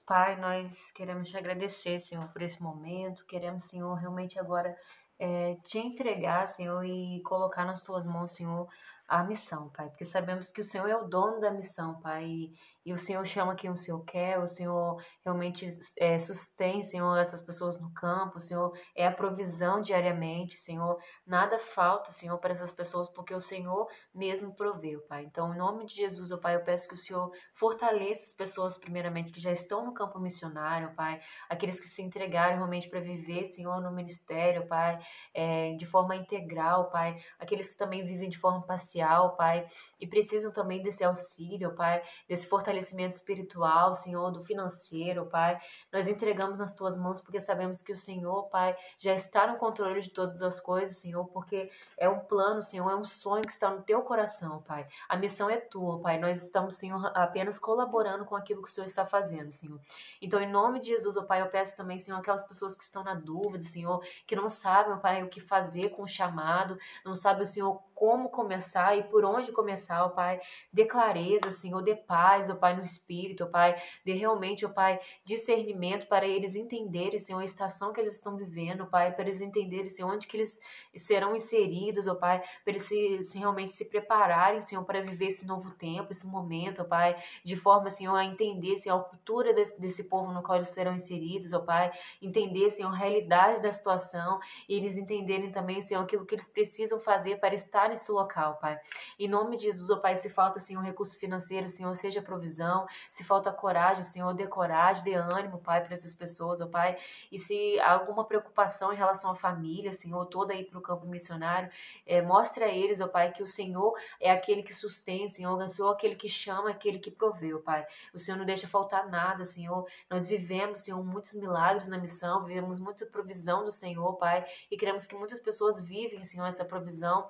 Pai, 0.04 0.40
nós 0.40 0.90
queremos 0.92 1.28
te 1.28 1.36
agradecer, 1.36 2.00
Senhor, 2.00 2.26
por 2.28 2.42
esse 2.42 2.60
momento. 2.62 3.26
Queremos, 3.26 3.64
Senhor, 3.64 3.94
realmente 3.94 4.38
agora 4.38 4.74
é, 5.18 5.56
te 5.62 5.78
entregar, 5.78 6.48
Senhor, 6.48 6.84
e 6.84 7.20
colocar 7.22 7.64
nas 7.64 7.82
tuas 7.82 8.06
mãos, 8.06 8.30
Senhor, 8.30 8.68
a 9.08 9.24
missão, 9.24 9.70
Pai, 9.70 9.88
porque 9.88 10.04
sabemos 10.04 10.50
que 10.50 10.60
o 10.60 10.64
Senhor 10.64 10.88
é 10.88 10.96
o 10.96 11.08
dono 11.08 11.40
da 11.40 11.50
missão, 11.50 11.98
Pai, 12.00 12.52
e 12.88 12.92
o 12.94 12.96
Senhor 12.96 13.26
chama 13.26 13.54
quem 13.54 13.68
o 13.68 13.76
Senhor 13.76 14.02
quer, 14.02 14.38
o 14.38 14.46
Senhor 14.46 14.96
realmente 15.22 15.68
é, 15.98 16.18
sustém, 16.18 16.82
Senhor, 16.82 17.18
essas 17.18 17.38
pessoas 17.38 17.78
no 17.78 17.92
campo, 17.92 18.38
o 18.38 18.40
Senhor 18.40 18.72
é 18.96 19.06
a 19.06 19.12
provisão 19.12 19.82
diariamente, 19.82 20.58
Senhor, 20.58 20.98
nada 21.26 21.58
falta, 21.58 22.10
Senhor, 22.10 22.38
para 22.38 22.52
essas 22.52 22.72
pessoas, 22.72 23.06
porque 23.10 23.34
o 23.34 23.40
Senhor 23.40 23.86
mesmo 24.14 24.56
proveu, 24.56 25.02
Pai. 25.02 25.24
Então, 25.24 25.52
em 25.52 25.58
nome 25.58 25.84
de 25.84 25.96
Jesus, 25.96 26.32
ó 26.32 26.38
Pai, 26.38 26.56
eu 26.56 26.64
peço 26.64 26.88
que 26.88 26.94
o 26.94 26.96
Senhor 26.96 27.30
fortaleça 27.52 28.24
as 28.24 28.32
pessoas, 28.32 28.78
primeiramente, 28.78 29.32
que 29.32 29.40
já 29.40 29.52
estão 29.52 29.84
no 29.84 29.92
campo 29.92 30.18
missionário, 30.18 30.94
Pai, 30.94 31.20
aqueles 31.46 31.78
que 31.78 31.88
se 31.88 32.00
entregaram 32.00 32.56
realmente 32.56 32.88
para 32.88 33.00
viver, 33.00 33.44
Senhor, 33.44 33.82
no 33.82 33.92
ministério, 33.92 34.66
Pai, 34.66 34.98
é, 35.34 35.74
de 35.74 35.84
forma 35.84 36.16
integral, 36.16 36.90
Pai, 36.90 37.22
aqueles 37.38 37.68
que 37.68 37.76
também 37.76 38.06
vivem 38.06 38.30
de 38.30 38.38
forma 38.38 38.62
parcial, 38.62 39.36
Pai, 39.36 39.68
e 40.00 40.06
precisam 40.06 40.50
também 40.50 40.82
desse 40.82 41.04
auxílio, 41.04 41.74
Pai, 41.74 42.02
desse 42.26 42.46
fortalecimento 42.46 42.77
fortalecimento 42.78 43.16
espiritual, 43.16 43.94
Senhor, 43.94 44.30
do 44.30 44.42
financeiro, 44.42 45.26
Pai. 45.26 45.60
Nós 45.92 46.06
entregamos 46.06 46.58
nas 46.58 46.74
tuas 46.74 46.96
mãos 46.96 47.20
porque 47.20 47.40
sabemos 47.40 47.82
que 47.82 47.92
o 47.92 47.96
Senhor, 47.96 48.44
Pai, 48.44 48.76
já 48.96 49.12
está 49.12 49.46
no 49.46 49.58
controle 49.58 50.00
de 50.00 50.10
todas 50.10 50.40
as 50.42 50.60
coisas, 50.60 50.96
Senhor, 50.96 51.26
porque 51.28 51.70
é 51.96 52.08
um 52.08 52.20
plano, 52.20 52.62
Senhor, 52.62 52.90
é 52.90 52.96
um 52.96 53.04
sonho 53.04 53.42
que 53.42 53.52
está 53.52 53.70
no 53.70 53.82
teu 53.82 54.02
coração, 54.02 54.62
Pai. 54.62 54.86
A 55.08 55.16
missão 55.16 55.50
é 55.50 55.56
tua, 55.56 56.00
Pai. 56.00 56.18
Nós 56.18 56.42
estamos, 56.42 56.76
Senhor, 56.76 57.10
apenas 57.14 57.58
colaborando 57.58 58.24
com 58.24 58.36
aquilo 58.36 58.62
que 58.62 58.68
o 58.68 58.72
Senhor 58.72 58.86
está 58.86 59.04
fazendo, 59.04 59.52
Senhor. 59.52 59.80
Então, 60.22 60.40
em 60.40 60.50
nome 60.50 60.80
de 60.80 60.88
Jesus, 60.88 61.16
ó 61.16 61.22
Pai, 61.22 61.42
eu 61.42 61.48
peço 61.48 61.76
também, 61.76 61.98
Senhor, 61.98 62.18
aquelas 62.18 62.42
pessoas 62.42 62.76
que 62.76 62.84
estão 62.84 63.02
na 63.02 63.14
dúvida, 63.14 63.64
Senhor, 63.64 64.02
que 64.26 64.36
não 64.36 64.48
sabem, 64.48 64.96
Pai, 64.98 65.22
o 65.22 65.28
que 65.28 65.40
fazer 65.40 65.90
com 65.90 66.02
o 66.02 66.08
chamado, 66.08 66.78
não 67.04 67.16
sabem, 67.16 67.44
Senhor, 67.44 67.82
como 67.98 68.28
começar 68.28 68.96
e 68.96 69.02
por 69.02 69.24
onde 69.24 69.50
começar, 69.50 70.04
ó 70.04 70.10
Pai. 70.10 70.40
Dê 70.72 70.84
clareza, 70.84 71.50
Senhor, 71.50 71.82
dê 71.82 71.96
paz, 71.96 72.48
ó 72.48 72.54
Pai, 72.54 72.74
no 72.74 72.80
espírito, 72.80 73.42
ó 73.42 73.46
Pai. 73.48 73.76
Dê 74.04 74.12
realmente, 74.12 74.64
ó 74.64 74.68
Pai, 74.68 75.00
discernimento 75.24 76.06
para 76.06 76.24
eles 76.24 76.54
entenderem, 76.54 77.18
Senhor, 77.18 77.40
a 77.40 77.44
estação 77.44 77.92
que 77.92 78.00
eles 78.00 78.12
estão 78.12 78.36
vivendo, 78.36 78.82
ó 78.82 78.86
Pai, 78.86 79.12
para 79.12 79.24
eles 79.24 79.40
entenderem, 79.40 79.88
Senhor, 79.88 80.08
onde 80.08 80.28
que 80.28 80.36
eles 80.36 80.60
serão 80.94 81.34
inseridos, 81.34 82.06
ó 82.06 82.14
Pai, 82.14 82.40
para 82.64 82.72
eles 82.72 82.82
se, 82.82 83.36
realmente 83.36 83.72
se 83.72 83.86
prepararem, 83.86 84.60
Senhor, 84.60 84.84
para 84.84 85.02
viver 85.02 85.26
esse 85.26 85.44
novo 85.44 85.72
tempo, 85.72 86.12
esse 86.12 86.24
momento, 86.24 86.82
ó 86.82 86.84
Pai, 86.84 87.20
de 87.44 87.56
forma, 87.56 87.90
Senhor, 87.90 88.14
a 88.14 88.24
entender, 88.24 88.76
Senhor, 88.76 89.00
a 89.00 89.02
cultura 89.02 89.52
desse, 89.52 89.80
desse 89.80 90.04
povo 90.04 90.30
no 90.30 90.40
qual 90.40 90.58
eles 90.58 90.68
serão 90.68 90.94
inseridos, 90.94 91.52
ó 91.52 91.58
Pai, 91.58 91.90
entender, 92.22 92.70
Senhor, 92.70 92.92
a 92.92 92.96
realidade 92.96 93.60
da 93.60 93.72
situação 93.72 94.38
e 94.68 94.76
eles 94.76 94.96
entenderem 94.96 95.50
também, 95.50 95.80
Senhor, 95.80 96.04
aquilo 96.04 96.24
que 96.24 96.36
eles 96.36 96.46
precisam 96.46 97.00
fazer 97.00 97.40
para 97.40 97.56
estar 97.56 97.87
nesse 97.88 98.10
local, 98.12 98.56
Pai. 98.56 98.78
Em 99.18 99.28
nome 99.28 99.56
de 99.56 99.64
Jesus, 99.64 99.90
ó 99.90 99.96
Pai, 99.96 100.14
se 100.14 100.28
falta, 100.30 100.60
Senhor, 100.60 100.82
recurso 100.82 101.16
financeiro, 101.18 101.68
Senhor, 101.68 101.94
seja 101.94 102.22
provisão. 102.22 102.86
Se 103.08 103.24
falta 103.24 103.52
coragem, 103.52 104.02
Senhor, 104.02 104.32
dê 104.34 104.46
coragem, 104.46 105.04
dê 105.04 105.14
ânimo, 105.14 105.58
Pai, 105.58 105.82
para 105.82 105.94
essas 105.94 106.14
pessoas, 106.14 106.60
ó 106.60 106.66
Pai. 106.66 106.96
E 107.32 107.38
se 107.38 107.78
há 107.80 107.92
alguma 107.92 108.24
preocupação 108.24 108.92
em 108.92 108.96
relação 108.96 109.30
à 109.30 109.34
família, 109.34 109.92
Senhor, 109.92 110.24
toda 110.26 110.52
aí 110.52 110.64
para 110.64 110.78
o 110.78 110.82
campo 110.82 111.06
missionário, 111.06 111.70
é, 112.06 112.22
mostre 112.22 112.64
a 112.64 112.68
eles, 112.68 113.00
ó 113.00 113.08
Pai, 113.08 113.32
que 113.32 113.42
o 113.42 113.46
Senhor 113.46 113.94
é 114.20 114.30
aquele 114.30 114.62
que 114.62 114.74
sustém, 114.74 115.28
Senhor, 115.28 115.56
o 115.56 115.68
Senhor 115.68 115.90
é 115.90 115.92
aquele 115.92 116.14
que 116.14 116.28
chama, 116.28 116.70
aquele 116.70 116.98
que 116.98 117.10
proveu, 117.10 117.60
Pai. 117.60 117.86
O 118.12 118.18
Senhor 118.18 118.36
não 118.36 118.44
deixa 118.44 118.68
faltar 118.68 119.08
nada, 119.08 119.44
Senhor. 119.44 119.86
Nós 120.10 120.26
vivemos, 120.26 120.80
Senhor, 120.80 121.02
muitos 121.04 121.32
milagres 121.34 121.88
na 121.88 121.98
missão, 121.98 122.44
vivemos 122.44 122.78
muita 122.78 123.06
provisão 123.06 123.64
do 123.64 123.72
Senhor, 123.72 124.16
Pai, 124.16 124.46
e 124.70 124.76
queremos 124.76 125.06
que 125.06 125.14
muitas 125.14 125.40
pessoas 125.40 125.78
vivem, 125.80 126.22
Senhor, 126.24 126.46
essa 126.46 126.64
provisão 126.64 127.28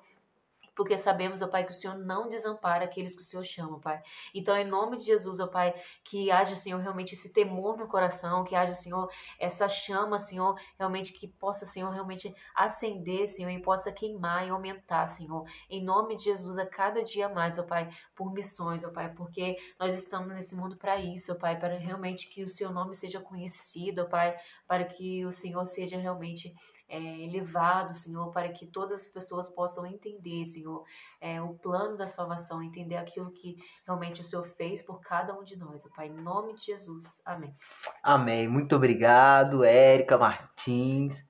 porque 0.79 0.97
sabemos, 0.97 1.41
ó 1.41 1.47
Pai, 1.49 1.65
que 1.65 1.73
o 1.73 1.75
Senhor 1.75 1.97
não 1.97 2.29
desampara 2.29 2.85
aqueles 2.85 3.13
que 3.13 3.19
o 3.19 3.25
Senhor 3.25 3.43
chama, 3.43 3.81
Pai. 3.81 4.01
Então, 4.33 4.55
em 4.55 4.63
nome 4.63 4.95
de 4.95 5.03
Jesus, 5.03 5.37
ó 5.41 5.45
Pai, 5.45 5.75
que 6.05 6.31
haja, 6.31 6.55
Senhor, 6.55 6.79
realmente 6.79 7.15
esse 7.15 7.33
temor 7.33 7.77
no 7.77 7.85
coração, 7.85 8.45
que 8.45 8.55
haja, 8.55 8.71
Senhor, 8.71 9.11
essa 9.37 9.67
chama, 9.67 10.17
Senhor, 10.17 10.57
realmente 10.77 11.11
que 11.11 11.27
possa, 11.27 11.65
Senhor, 11.65 11.89
realmente 11.89 12.33
acender, 12.55 13.27
Senhor, 13.27 13.49
e 13.49 13.61
possa 13.61 13.91
queimar 13.91 14.47
e 14.47 14.51
aumentar, 14.51 15.05
Senhor. 15.07 15.43
Em 15.69 15.83
nome 15.83 16.15
de 16.15 16.23
Jesus, 16.23 16.57
a 16.57 16.65
cada 16.65 17.03
dia 17.03 17.27
mais, 17.27 17.59
ó 17.59 17.63
Pai, 17.63 17.89
por 18.15 18.31
missões, 18.31 18.81
ó 18.85 18.89
Pai, 18.89 19.13
porque 19.13 19.57
nós 19.77 19.93
estamos 19.93 20.33
nesse 20.33 20.55
mundo 20.55 20.77
para 20.77 20.95
isso, 20.95 21.33
ó 21.33 21.35
Pai, 21.35 21.59
para 21.59 21.77
realmente 21.77 22.29
que 22.29 22.41
o 22.41 22.47
Seu 22.47 22.71
nome 22.71 22.95
seja 22.95 23.19
conhecido, 23.19 24.03
ó 24.03 24.05
Pai, 24.05 24.37
para 24.65 24.85
que 24.85 25.25
o 25.25 25.33
Senhor 25.33 25.65
seja 25.65 25.97
realmente 25.97 26.55
é, 26.89 26.97
elevado, 26.97 27.93
Senhor, 27.93 28.31
para 28.31 28.49
que 28.49 28.65
todas 28.65 29.01
as 29.01 29.07
pessoas 29.07 29.47
possam 29.47 29.85
entender, 29.85 30.45
Senhor, 30.45 30.83
é, 31.21 31.39
o 31.39 31.53
plano 31.53 31.95
da 31.95 32.07
salvação, 32.07 32.63
entender 32.63 32.97
aquilo 32.97 33.31
que 33.31 33.57
realmente 33.85 34.21
o 34.21 34.23
Senhor 34.23 34.47
fez 34.57 34.81
por 34.81 34.99
cada 34.99 35.37
um 35.39 35.43
de 35.43 35.55
nós, 35.55 35.87
Pai, 35.95 36.07
em 36.07 36.21
nome 36.21 36.55
de 36.55 36.65
Jesus. 36.65 37.21
Amém. 37.23 37.55
Amém. 38.01 38.47
Muito 38.47 38.75
obrigado, 38.75 39.63
Érica 39.63 40.17
Martins. 40.17 41.23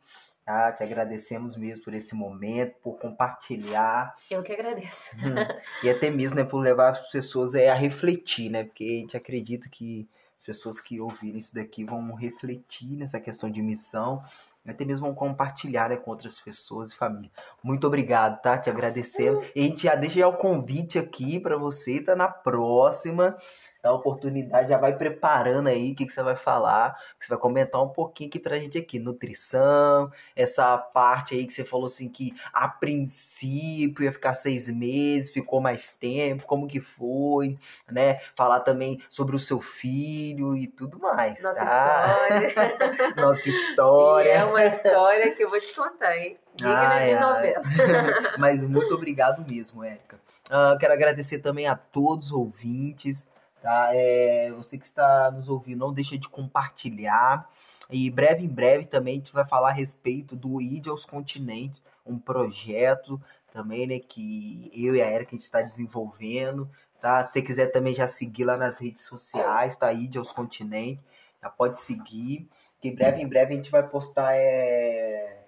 Ah, 0.52 0.72
te 0.72 0.82
agradecemos 0.82 1.56
mesmo 1.56 1.84
por 1.84 1.94
esse 1.94 2.16
momento, 2.16 2.74
por 2.82 2.98
compartilhar. 2.98 4.16
Eu 4.32 4.42
que 4.42 4.52
agradeço. 4.52 5.16
Hum. 5.18 5.36
e 5.84 5.90
até 5.92 6.10
mesmo 6.10 6.38
né, 6.38 6.44
por 6.44 6.58
levar 6.58 6.90
as 6.90 7.12
pessoas 7.12 7.54
é, 7.54 7.70
a 7.70 7.76
refletir, 7.76 8.50
né? 8.50 8.64
Porque 8.64 8.84
a 8.84 9.00
gente 9.02 9.16
acredita 9.16 9.70
que 9.70 10.10
as 10.36 10.44
pessoas 10.44 10.82
que 10.82 11.00
ouvirem 11.00 11.38
isso 11.38 11.54
daqui 11.54 11.84
vão 11.84 12.16
refletir 12.16 12.98
nessa 12.98 13.20
questão 13.20 13.52
de 13.52 13.62
missão 13.62 14.24
até 14.68 14.86
mesmo 14.86 15.08
vão 15.08 15.16
compartilhar 15.16 15.90
né, 15.90 15.98
com 15.98 16.12
outras 16.12 16.40
pessoas 16.40 16.92
e 16.92 16.96
família. 16.96 17.32
Muito 17.64 17.88
obrigado, 17.88 18.42
tá? 18.42 18.58
Te 18.58 18.70
agradecendo. 18.70 19.42
E 19.56 19.62
a 19.62 19.64
gente 19.64 19.84
já 19.84 19.96
deixa 19.96 20.20
já 20.20 20.28
o 20.28 20.38
convite 20.38 21.00
aqui 21.00 21.40
para 21.40 21.58
você, 21.58 22.02
tá 22.02 22.16
na 22.16 22.28
próxima 22.28 23.38
a 23.84 23.92
oportunidade, 23.94 24.70
já 24.70 24.78
vai 24.78 24.96
preparando 24.98 25.68
aí 25.68 25.92
o 25.92 25.96
que, 25.96 26.06
que 26.06 26.12
você 26.12 26.22
vai 26.22 26.36
falar, 26.36 26.94
que 27.18 27.26
você 27.26 27.30
vai 27.30 27.38
comentar 27.38 27.82
um 27.82 27.88
pouquinho 27.88 28.30
aqui 28.30 28.40
pra 28.40 28.58
gente 28.58 28.78
aqui, 28.78 29.00
nutrição, 29.00 30.12
essa 30.36 30.78
parte 30.78 31.36
aí 31.36 31.46
que 31.46 31.54
você 31.54 31.64
falou 31.64 31.86
assim 31.86 32.10
que 32.10 32.34
a 32.54 32.68
princípio 32.68 34.04
ia 34.04 34.12
ficar 34.12 34.34
seis 34.34 34.70
meses, 34.70 35.32
ficou 35.32 35.62
mais 35.62 35.90
tempo, 35.90 36.46
como 36.46 36.68
que 36.68 36.82
foi, 36.82 37.58
né? 37.90 38.20
Falar 38.36 38.60
também 38.62 39.02
sobre 39.08 39.36
o 39.36 39.40
seu 39.40 39.62
filho 39.62 40.58
e 40.58 40.68
tudo 40.68 41.00
mais, 41.00 41.42
Nossa 41.42 41.66
tá? 41.66 42.18
história. 42.46 43.16
Nossa 43.16 43.50
história. 43.50 44.30
E 44.30 44.34
é 44.34 44.44
uma 44.44 44.66
história 44.66 45.34
que 45.34 45.44
eu 45.44 45.50
vou 45.50 45.60
te 45.60 45.74
contar, 45.74 46.18
hein? 46.18 46.38
Digna 46.56 46.90
Ai, 46.90 47.08
de 47.08 47.14
ai. 47.14 47.20
novela. 47.22 47.64
Mas 48.38 48.66
muito 48.66 48.94
obrigado 48.94 49.46
mesmo, 49.50 49.84
Érica. 49.84 50.20
Ah, 50.50 50.76
quero 50.80 50.94
agradecer 50.94 51.40
também 51.40 51.68
a 51.68 51.76
todos 51.76 52.28
os 52.28 52.32
ouvintes, 52.32 53.28
tá? 53.62 53.90
É, 53.94 54.52
você 54.52 54.78
que 54.78 54.86
está 54.86 55.32
nos 55.32 55.50
ouvindo, 55.50 55.80
não 55.80 55.94
deixa 55.94 56.18
de 56.18 56.28
compartilhar. 56.30 57.50
E 57.90 58.10
breve 58.10 58.44
em 58.44 58.48
breve 58.48 58.86
também 58.86 59.16
a 59.16 59.18
gente 59.18 59.34
vai 59.34 59.46
falar 59.46 59.70
a 59.70 59.74
respeito 59.74 60.36
do 60.36 60.62
ID 60.62 60.88
aos 60.88 61.06
Continentes, 61.06 61.82
um 62.06 62.20
projeto 62.20 63.20
também, 63.52 63.88
né, 63.88 64.00
que 64.00 64.70
eu 64.74 64.96
e 64.96 65.02
a 65.02 65.12
Erika 65.12 65.32
a 65.32 65.36
gente 65.36 65.46
está 65.46 65.62
desenvolvendo, 65.62 66.70
tá? 67.02 67.24
Se 67.24 67.34
você 67.34 67.42
quiser 67.42 67.72
também 67.72 67.96
já 67.96 68.06
seguir 68.06 68.46
lá 68.46 68.58
nas 68.58 68.78
redes 68.80 69.04
sociais, 69.04 69.76
tá? 69.76 69.92
ID 69.92 70.18
aos 70.18 70.32
Continentes, 70.32 71.04
já 71.42 71.50
pode 71.50 71.80
seguir, 71.80 72.48
que 72.80 72.92
breve 72.92 73.22
em 73.22 73.28
breve 73.28 73.54
a 73.54 73.58
gente 73.58 73.72
vai 73.72 73.88
postar 73.88 74.36
é, 74.36 75.46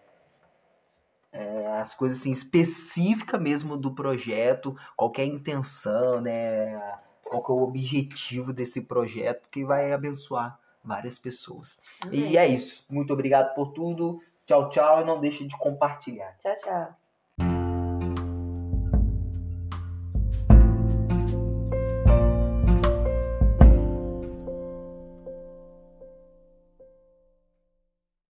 é, 1.32 1.68
as 1.80 1.94
coisas 1.94 2.20
assim 2.20 2.32
específicas 2.32 3.40
mesmo 3.40 3.78
do 3.78 3.94
projeto, 3.94 4.76
qualquer 4.96 5.26
intenção, 5.26 6.22
né? 6.22 7.00
Qual 7.32 7.42
que 7.42 7.50
é 7.50 7.56
o 7.56 7.64
objetivo 7.64 8.52
desse 8.52 8.82
projeto 8.82 9.48
que 9.50 9.64
vai 9.64 9.94
abençoar 9.94 10.60
várias 10.84 11.18
pessoas. 11.18 11.78
Amém. 12.04 12.32
E 12.32 12.38
é 12.38 12.46
isso. 12.46 12.84
Muito 12.90 13.14
obrigado 13.14 13.56
por 13.56 13.72
tudo. 13.72 14.22
Tchau, 14.46 14.68
tchau. 14.70 15.02
E 15.02 15.06
não 15.06 15.22
deixe 15.22 15.48
de 15.48 15.58
compartilhar. 15.58 16.38
Tchau, 16.40 16.56
tchau. 16.58 17.01